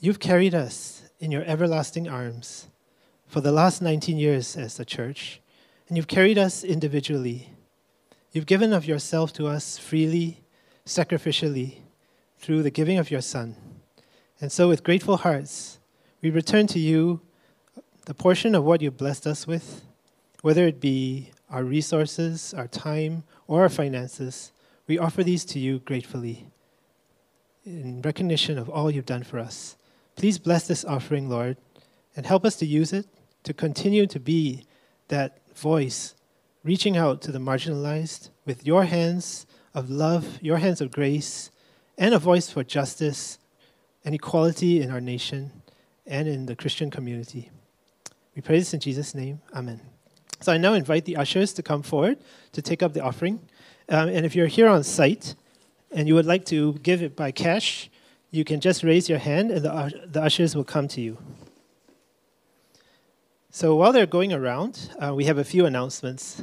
you've 0.00 0.18
carried 0.18 0.52
us 0.52 1.08
in 1.20 1.30
your 1.30 1.44
everlasting 1.44 2.08
arms 2.08 2.66
for 3.28 3.40
the 3.40 3.52
last 3.52 3.82
19 3.82 4.18
years 4.18 4.56
as 4.56 4.80
a 4.80 4.84
church, 4.84 5.40
and 5.86 5.96
you've 5.96 6.08
carried 6.08 6.38
us 6.38 6.64
individually. 6.64 7.50
You've 8.32 8.46
given 8.46 8.72
of 8.72 8.84
yourself 8.84 9.32
to 9.34 9.46
us 9.46 9.78
freely, 9.78 10.42
sacrificially, 10.84 11.76
through 12.36 12.64
the 12.64 12.70
giving 12.72 12.98
of 12.98 13.12
your 13.12 13.20
Son. 13.20 13.54
And 14.40 14.50
so, 14.50 14.66
with 14.66 14.82
grateful 14.82 15.18
hearts, 15.18 15.78
we 16.20 16.30
return 16.30 16.66
to 16.66 16.80
you 16.80 17.20
the 18.06 18.14
portion 18.14 18.56
of 18.56 18.64
what 18.64 18.82
you 18.82 18.90
blessed 18.90 19.28
us 19.28 19.46
with, 19.46 19.84
whether 20.40 20.66
it 20.66 20.80
be 20.80 21.30
our 21.52 21.62
resources, 21.62 22.52
our 22.54 22.66
time, 22.66 23.22
or 23.46 23.62
our 23.62 23.68
finances. 23.68 24.52
We 24.88 24.98
offer 24.98 25.22
these 25.22 25.44
to 25.46 25.58
you 25.58 25.78
gratefully 25.80 26.48
in 27.64 28.02
recognition 28.02 28.58
of 28.58 28.68
all 28.68 28.90
you've 28.90 29.06
done 29.06 29.22
for 29.22 29.38
us. 29.38 29.76
Please 30.16 30.38
bless 30.38 30.66
this 30.66 30.84
offering, 30.84 31.28
Lord, 31.28 31.56
and 32.16 32.26
help 32.26 32.44
us 32.44 32.56
to 32.56 32.66
use 32.66 32.92
it 32.92 33.06
to 33.44 33.52
continue 33.52 34.06
to 34.06 34.18
be 34.18 34.64
that 35.08 35.38
voice 35.54 36.14
reaching 36.64 36.96
out 36.96 37.20
to 37.22 37.32
the 37.32 37.38
marginalized 37.38 38.30
with 38.46 38.66
your 38.66 38.84
hands 38.84 39.46
of 39.74 39.90
love, 39.90 40.38
your 40.40 40.58
hands 40.58 40.80
of 40.80 40.90
grace, 40.90 41.50
and 41.98 42.14
a 42.14 42.18
voice 42.18 42.50
for 42.50 42.64
justice 42.64 43.38
and 44.04 44.14
equality 44.14 44.80
in 44.80 44.90
our 44.90 45.00
nation 45.00 45.62
and 46.06 46.28
in 46.28 46.46
the 46.46 46.56
Christian 46.56 46.90
community. 46.90 47.50
We 48.34 48.42
pray 48.42 48.58
this 48.58 48.74
in 48.74 48.80
Jesus' 48.80 49.14
name. 49.14 49.40
Amen. 49.54 49.91
So 50.42 50.52
I 50.52 50.58
now 50.58 50.74
invite 50.74 51.04
the 51.04 51.16
ushers 51.16 51.52
to 51.54 51.62
come 51.62 51.82
forward 51.82 52.18
to 52.50 52.60
take 52.60 52.82
up 52.82 52.94
the 52.94 53.00
offering. 53.00 53.40
Um, 53.88 54.08
and 54.08 54.26
if 54.26 54.34
you're 54.34 54.48
here 54.48 54.68
on 54.68 54.82
site 54.82 55.36
and 55.92 56.08
you 56.08 56.14
would 56.14 56.26
like 56.26 56.44
to 56.46 56.74
give 56.82 57.00
it 57.00 57.14
by 57.14 57.30
cash, 57.30 57.88
you 58.32 58.44
can 58.44 58.60
just 58.60 58.82
raise 58.82 59.08
your 59.08 59.18
hand 59.18 59.52
and 59.52 59.64
the, 59.64 60.02
the 60.04 60.22
ushers 60.22 60.56
will 60.56 60.64
come 60.64 60.88
to 60.88 61.00
you. 61.00 61.18
So 63.50 63.76
while 63.76 63.92
they're 63.92 64.06
going 64.06 64.32
around, 64.32 64.90
uh, 64.98 65.14
we 65.14 65.26
have 65.26 65.38
a 65.38 65.44
few 65.44 65.64
announcements. 65.64 66.42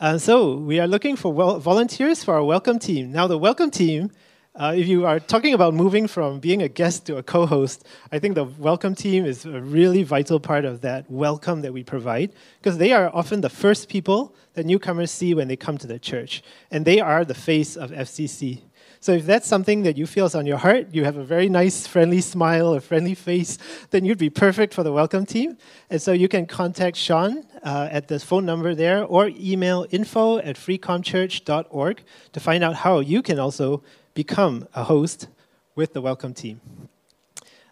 Uh, 0.00 0.16
so 0.16 0.54
we 0.56 0.80
are 0.80 0.86
looking 0.86 1.16
for 1.16 1.32
volunteers 1.58 2.24
for 2.24 2.34
our 2.34 2.44
welcome 2.44 2.78
team. 2.78 3.12
Now, 3.12 3.26
the 3.26 3.38
welcome 3.38 3.70
team, 3.70 4.10
uh, 4.54 4.74
if 4.76 4.86
you 4.86 5.06
are 5.06 5.18
talking 5.18 5.54
about 5.54 5.72
moving 5.72 6.06
from 6.06 6.38
being 6.38 6.60
a 6.60 6.68
guest 6.68 7.06
to 7.06 7.16
a 7.16 7.22
co-host, 7.22 7.86
I 8.10 8.18
think 8.18 8.34
the 8.34 8.44
welcome 8.44 8.94
team 8.94 9.24
is 9.24 9.46
a 9.46 9.60
really 9.62 10.02
vital 10.02 10.38
part 10.38 10.66
of 10.66 10.82
that 10.82 11.10
welcome 11.10 11.62
that 11.62 11.72
we 11.72 11.82
provide 11.82 12.32
because 12.58 12.76
they 12.76 12.92
are 12.92 13.10
often 13.14 13.40
the 13.40 13.48
first 13.48 13.88
people 13.88 14.34
that 14.52 14.66
newcomers 14.66 15.10
see 15.10 15.32
when 15.32 15.48
they 15.48 15.56
come 15.56 15.78
to 15.78 15.86
the 15.86 15.98
church, 15.98 16.42
and 16.70 16.84
they 16.84 17.00
are 17.00 17.24
the 17.24 17.34
face 17.34 17.76
of 17.76 17.90
FCC. 17.92 18.60
So 19.00 19.12
if 19.12 19.26
that's 19.26 19.48
something 19.48 19.82
that 19.82 19.96
you 19.96 20.06
feel 20.06 20.26
is 20.26 20.34
on 20.36 20.46
your 20.46 20.58
heart, 20.58 20.88
you 20.92 21.04
have 21.04 21.16
a 21.16 21.24
very 21.24 21.48
nice, 21.48 21.88
friendly 21.88 22.20
smile, 22.20 22.74
a 22.74 22.80
friendly 22.80 23.16
face, 23.16 23.58
then 23.90 24.04
you'd 24.04 24.18
be 24.18 24.30
perfect 24.30 24.72
for 24.72 24.84
the 24.84 24.92
welcome 24.92 25.26
team. 25.26 25.58
And 25.90 26.00
so 26.00 26.12
you 26.12 26.28
can 26.28 26.46
contact 26.46 26.96
Sean 26.96 27.44
uh, 27.64 27.88
at 27.90 28.06
the 28.06 28.20
phone 28.20 28.46
number 28.46 28.76
there 28.76 29.02
or 29.02 29.28
email 29.34 29.86
info 29.90 30.38
at 30.38 30.54
freecomchurch.org 30.54 32.02
to 32.32 32.38
find 32.40 32.62
out 32.62 32.76
how 32.76 33.00
you 33.00 33.22
can 33.22 33.40
also 33.40 33.82
become 34.14 34.68
a 34.74 34.84
host 34.84 35.28
with 35.74 35.92
the 35.92 36.00
welcome 36.00 36.34
team. 36.34 36.60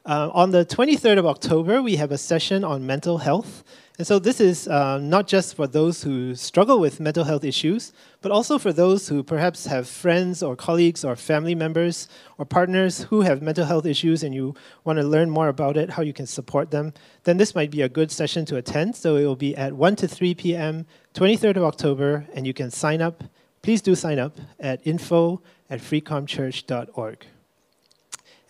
Uh, 0.07 0.31
on 0.33 0.51
the 0.51 0.65
23rd 0.65 1.19
of 1.19 1.27
October, 1.27 1.83
we 1.83 1.97
have 1.97 2.11
a 2.11 2.17
session 2.17 2.65
on 2.65 2.87
mental 2.87 3.19
health. 3.19 3.63
And 3.99 4.07
so 4.07 4.19
this 4.19 4.41
is 4.41 4.67
uh, 4.67 4.99
not 4.99 5.27
just 5.27 5.55
for 5.55 5.67
those 5.67 6.03
who 6.03 6.35
struggle 6.35 6.81
with 6.81 7.01
mental 7.01 7.25
health 7.25 7.45
issues, 7.45 7.93
but 8.23 8.33
also 8.33 8.59
for 8.59 8.73
those 8.73 9.09
who 9.09 9.23
perhaps 9.23 9.67
have 9.67 9.87
friends 9.87 10.43
or 10.43 10.57
colleagues 10.57 11.05
or 11.05 11.17
family 11.17 11.55
members 11.55 12.09
or 12.39 12.47
partners 12.47 13.03
who 13.03 13.21
have 13.21 13.43
mental 13.43 13.67
health 13.67 13.85
issues 13.85 14.23
and 14.23 14.35
you 14.35 14.55
want 14.85 14.99
to 14.99 15.05
learn 15.05 15.29
more 15.29 15.49
about 15.49 15.77
it, 15.77 15.91
how 15.91 16.03
you 16.03 16.15
can 16.15 16.27
support 16.27 16.71
them, 16.71 16.95
then 17.25 17.37
this 17.37 17.55
might 17.55 17.71
be 17.71 17.83
a 17.83 17.91
good 17.91 18.11
session 18.11 18.47
to 18.47 18.57
attend. 18.57 18.97
So 18.97 19.17
it 19.17 19.27
will 19.27 19.37
be 19.37 19.55
at 19.55 19.75
1 19.75 19.97
to 19.97 20.09
3 20.09 20.35
p.m., 20.35 20.87
23rd 21.13 21.57
of 21.57 21.65
October, 21.65 22.27
and 22.35 22.47
you 22.47 22.55
can 22.55 22.71
sign 22.71 23.03
up. 23.03 23.23
Please 23.61 23.83
do 23.83 23.95
sign 23.95 24.19
up 24.19 24.39
at 24.59 24.81
info 24.87 25.43
at 25.71 25.81
freecomchurch.org. 25.81 27.27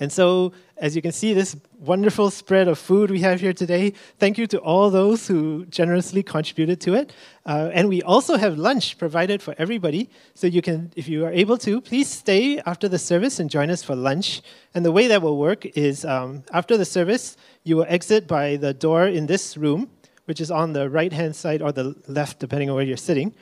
And 0.01 0.11
so, 0.11 0.53
as 0.79 0.97
you 0.97 1.03
can 1.03 1.13
see, 1.13 1.35
this 1.35 1.55
wonderful 1.79 2.31
spread 2.31 2.69
of 2.69 2.79
food 2.79 3.11
we 3.11 3.21
have 3.21 3.39
here 3.39 3.53
today, 3.53 3.93
thank 4.19 4.39
you 4.39 4.47
to 4.47 4.59
all 4.59 4.89
those 4.89 5.27
who 5.29 5.67
generously 5.67 6.23
contributed 6.23 6.81
to 6.81 6.95
it. 6.95 7.13
Uh, 7.45 7.69
and 7.75 7.87
we 7.87 8.01
also 8.01 8.39
have 8.39 8.57
lunch 8.57 8.97
provided 8.97 9.43
for 9.43 9.55
everybody. 9.59 10.09
So, 10.35 10.47
you 10.47 10.63
can, 10.63 10.91
if 10.97 11.07
you 11.07 11.27
are 11.27 11.33
able 11.33 11.59
to, 11.59 11.83
please 11.83 12.09
stay 12.09 12.61
after 12.61 12.89
the 12.89 12.99
service 12.99 13.39
and 13.39 13.51
join 13.51 13.69
us 13.69 13.83
for 13.83 13.95
lunch. 13.95 14.41
And 14.75 14.87
the 14.87 14.93
way 14.93 15.07
that 15.07 15.21
will 15.21 15.37
work 15.37 15.67
is 15.67 16.07
um, 16.07 16.45
after 16.51 16.79
the 16.79 16.87
service, 16.87 17.37
you 17.65 17.77
will 17.77 17.87
exit 17.87 18.27
by 18.27 18.57
the 18.57 18.73
door 18.73 19.07
in 19.07 19.27
this 19.27 19.59
room, 19.59 19.91
which 20.25 20.41
is 20.41 20.51
on 20.51 20.73
the 20.73 20.89
right 20.89 21.13
hand 21.13 21.37
side 21.37 21.61
or 21.61 21.73
the 21.73 21.95
left, 22.09 22.39
depending 22.39 22.71
on 22.71 22.77
where 22.77 22.85
you're 22.87 22.97
sitting. 22.97 23.35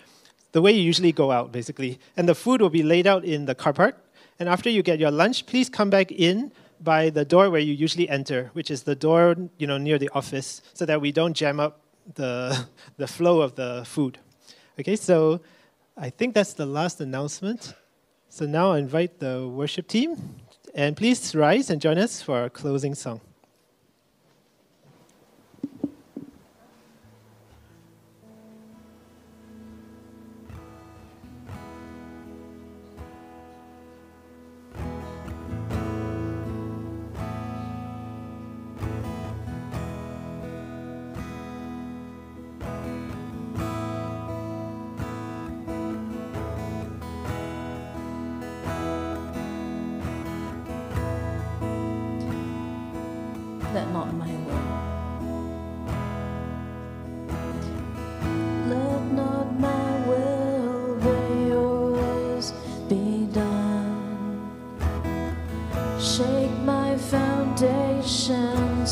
The 0.52 0.62
way 0.62 0.72
you 0.72 0.82
usually 0.82 1.12
go 1.12 1.30
out, 1.30 1.52
basically. 1.52 1.98
And 2.16 2.28
the 2.28 2.34
food 2.34 2.60
will 2.60 2.70
be 2.70 2.82
laid 2.82 3.06
out 3.06 3.24
in 3.24 3.44
the 3.44 3.54
car 3.54 3.72
park. 3.72 3.96
And 4.38 4.48
after 4.48 4.70
you 4.70 4.82
get 4.82 4.98
your 4.98 5.10
lunch, 5.10 5.46
please 5.46 5.68
come 5.68 5.90
back 5.90 6.10
in 6.12 6.52
by 6.80 7.10
the 7.10 7.24
door 7.24 7.50
where 7.50 7.60
you 7.60 7.72
usually 7.72 8.08
enter, 8.08 8.50
which 8.52 8.70
is 8.70 8.84
the 8.84 8.94
door 8.94 9.36
you 9.58 9.66
know 9.66 9.78
near 9.78 9.98
the 9.98 10.08
office, 10.14 10.62
so 10.74 10.86
that 10.86 11.00
we 11.00 11.12
don't 11.12 11.34
jam 11.34 11.58
up 11.60 11.80
the 12.14 12.66
the 12.96 13.06
flow 13.06 13.40
of 13.40 13.54
the 13.56 13.82
food. 13.84 14.18
Okay, 14.78 14.96
so 14.96 15.40
I 15.96 16.10
think 16.10 16.34
that's 16.34 16.52
the 16.52 16.66
last 16.66 17.00
announcement. 17.00 17.74
So 18.28 18.46
now 18.46 18.72
I 18.72 18.78
invite 18.78 19.18
the 19.18 19.48
worship 19.48 19.88
team, 19.88 20.40
and 20.74 20.96
please 20.96 21.34
rise 21.34 21.70
and 21.70 21.80
join 21.80 21.98
us 21.98 22.22
for 22.22 22.38
our 22.38 22.50
closing 22.50 22.94
song. 22.94 23.20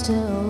Foundations 0.07 0.46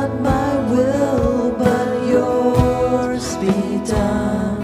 not 0.00 0.20
my 0.22 0.56
will, 0.70 1.50
but 1.58 2.08
yours 2.08 3.36
be 3.36 3.84
done. 3.84 4.62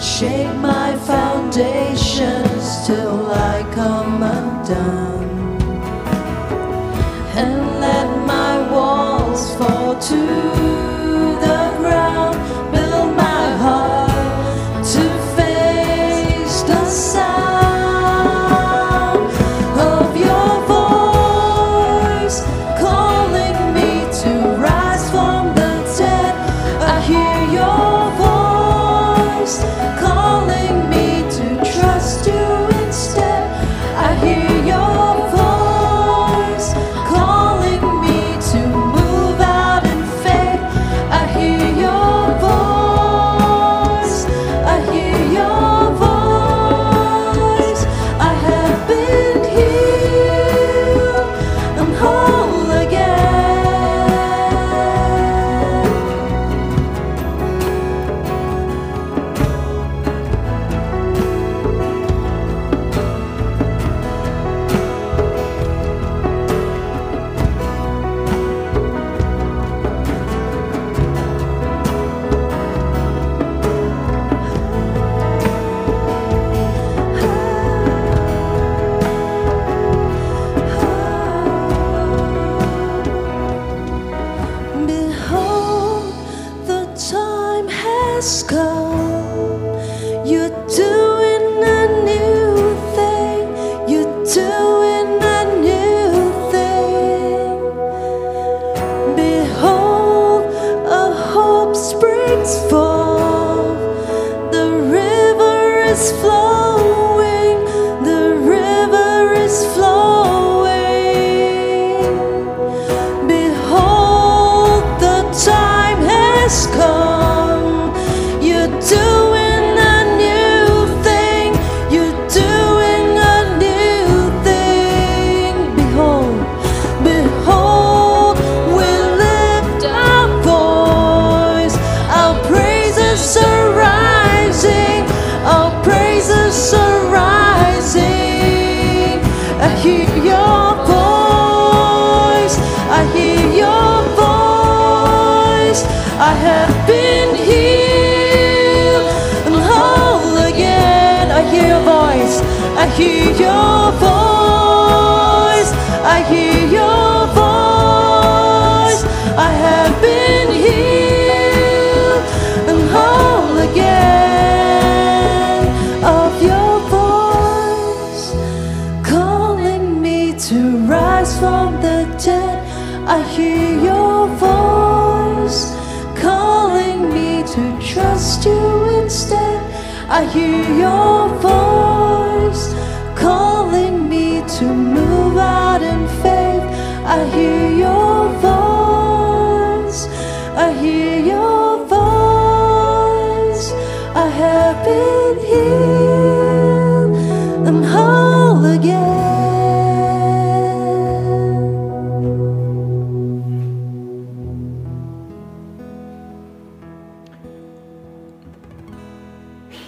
Shake 0.00 0.54
my 0.56 0.96
foundations 1.10 2.86
till 2.86 3.26
I 3.32 3.66
come 3.74 4.22
undone. 4.22 5.07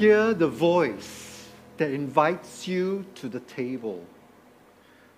Hear 0.01 0.33
the 0.33 0.49
voice 0.49 1.51
that 1.77 1.91
invites 1.91 2.67
you 2.67 3.05
to 3.17 3.29
the 3.29 3.41
table. 3.41 4.03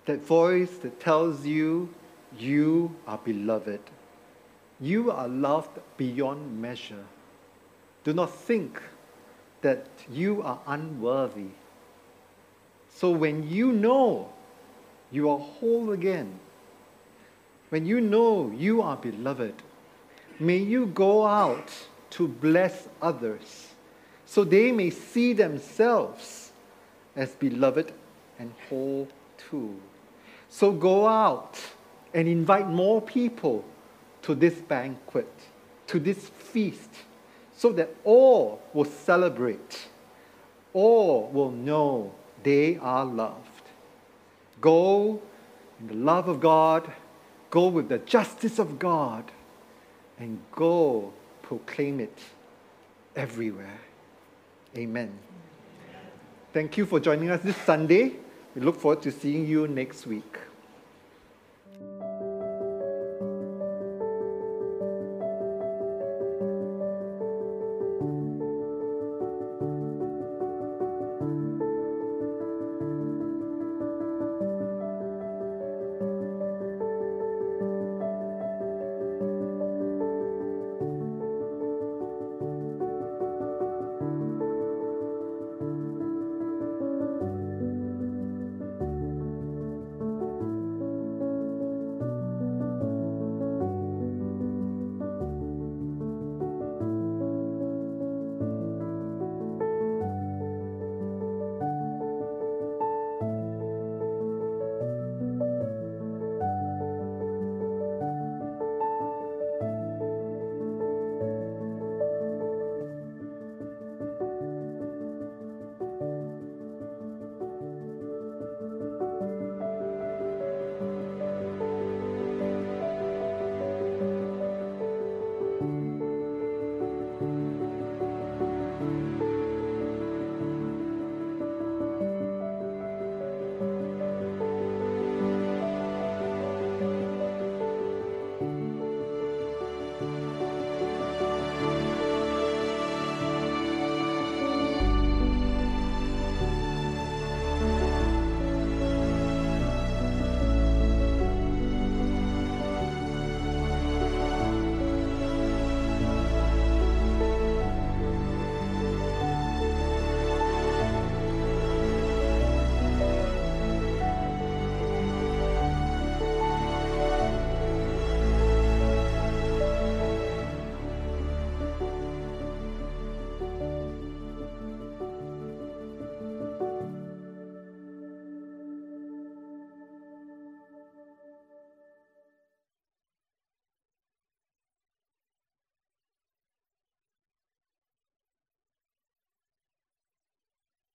That 0.07 0.19
voice 0.19 0.71
that 0.81 0.99
tells 0.99 1.45
you 1.45 1.87
you 2.37 2.93
are 3.07 3.17
beloved. 3.17 3.79
You 4.81 5.09
are 5.09 5.29
loved 5.29 5.79
beyond 5.95 6.61
measure. 6.61 7.05
Do 8.03 8.11
not 8.11 8.35
think 8.35 8.81
that 9.61 9.87
you 10.11 10.41
are 10.41 10.59
unworthy. 10.67 11.51
So 12.93 13.09
when 13.09 13.49
you 13.49 13.71
know 13.71 14.33
you 15.13 15.29
are 15.29 15.39
whole 15.39 15.93
again, 15.93 16.41
when 17.69 17.85
you 17.85 18.01
know 18.01 18.51
you 18.53 18.81
are 18.81 18.97
beloved, 18.97 19.63
may 20.41 20.57
you 20.57 20.87
go 20.87 21.25
out 21.25 21.71
to 22.09 22.27
bless 22.27 22.89
others 23.01 23.72
so 24.33 24.43
they 24.43 24.71
may 24.71 24.89
see 24.89 25.31
themselves 25.31 26.53
as 27.15 27.35
beloved 27.35 27.93
and 28.39 28.51
whole 28.67 29.07
too. 29.37 29.79
So 30.49 30.71
go 30.71 31.07
out 31.07 31.61
and 32.15 32.27
invite 32.27 32.67
more 32.67 32.99
people 32.99 33.63
to 34.23 34.33
this 34.33 34.55
banquet, 34.55 35.31
to 35.85 35.99
this 35.99 36.29
feast, 36.29 36.89
so 37.55 37.71
that 37.73 37.95
all 38.03 38.59
will 38.73 38.85
celebrate, 38.85 39.87
all 40.73 41.27
will 41.27 41.51
know 41.51 42.11
they 42.41 42.77
are 42.77 43.05
loved. 43.05 43.65
Go 44.59 45.21
in 45.79 45.89
the 45.89 45.93
love 45.93 46.27
of 46.27 46.39
God, 46.39 46.91
go 47.51 47.67
with 47.67 47.87
the 47.87 47.99
justice 47.99 48.57
of 48.57 48.79
God, 48.79 49.25
and 50.17 50.39
go 50.51 51.13
proclaim 51.43 51.99
it 51.99 52.17
everywhere. 53.15 53.82
Amen. 54.75 55.11
Thank 56.51 56.77
you 56.77 56.85
for 56.85 56.99
joining 56.99 57.29
us 57.29 57.41
this 57.41 57.57
Sunday. 57.57 58.13
We 58.55 58.61
look 58.61 58.79
forward 58.79 59.01
to 59.03 59.11
seeing 59.11 59.47
you 59.47 59.67
next 59.67 60.07
week. 60.07 60.37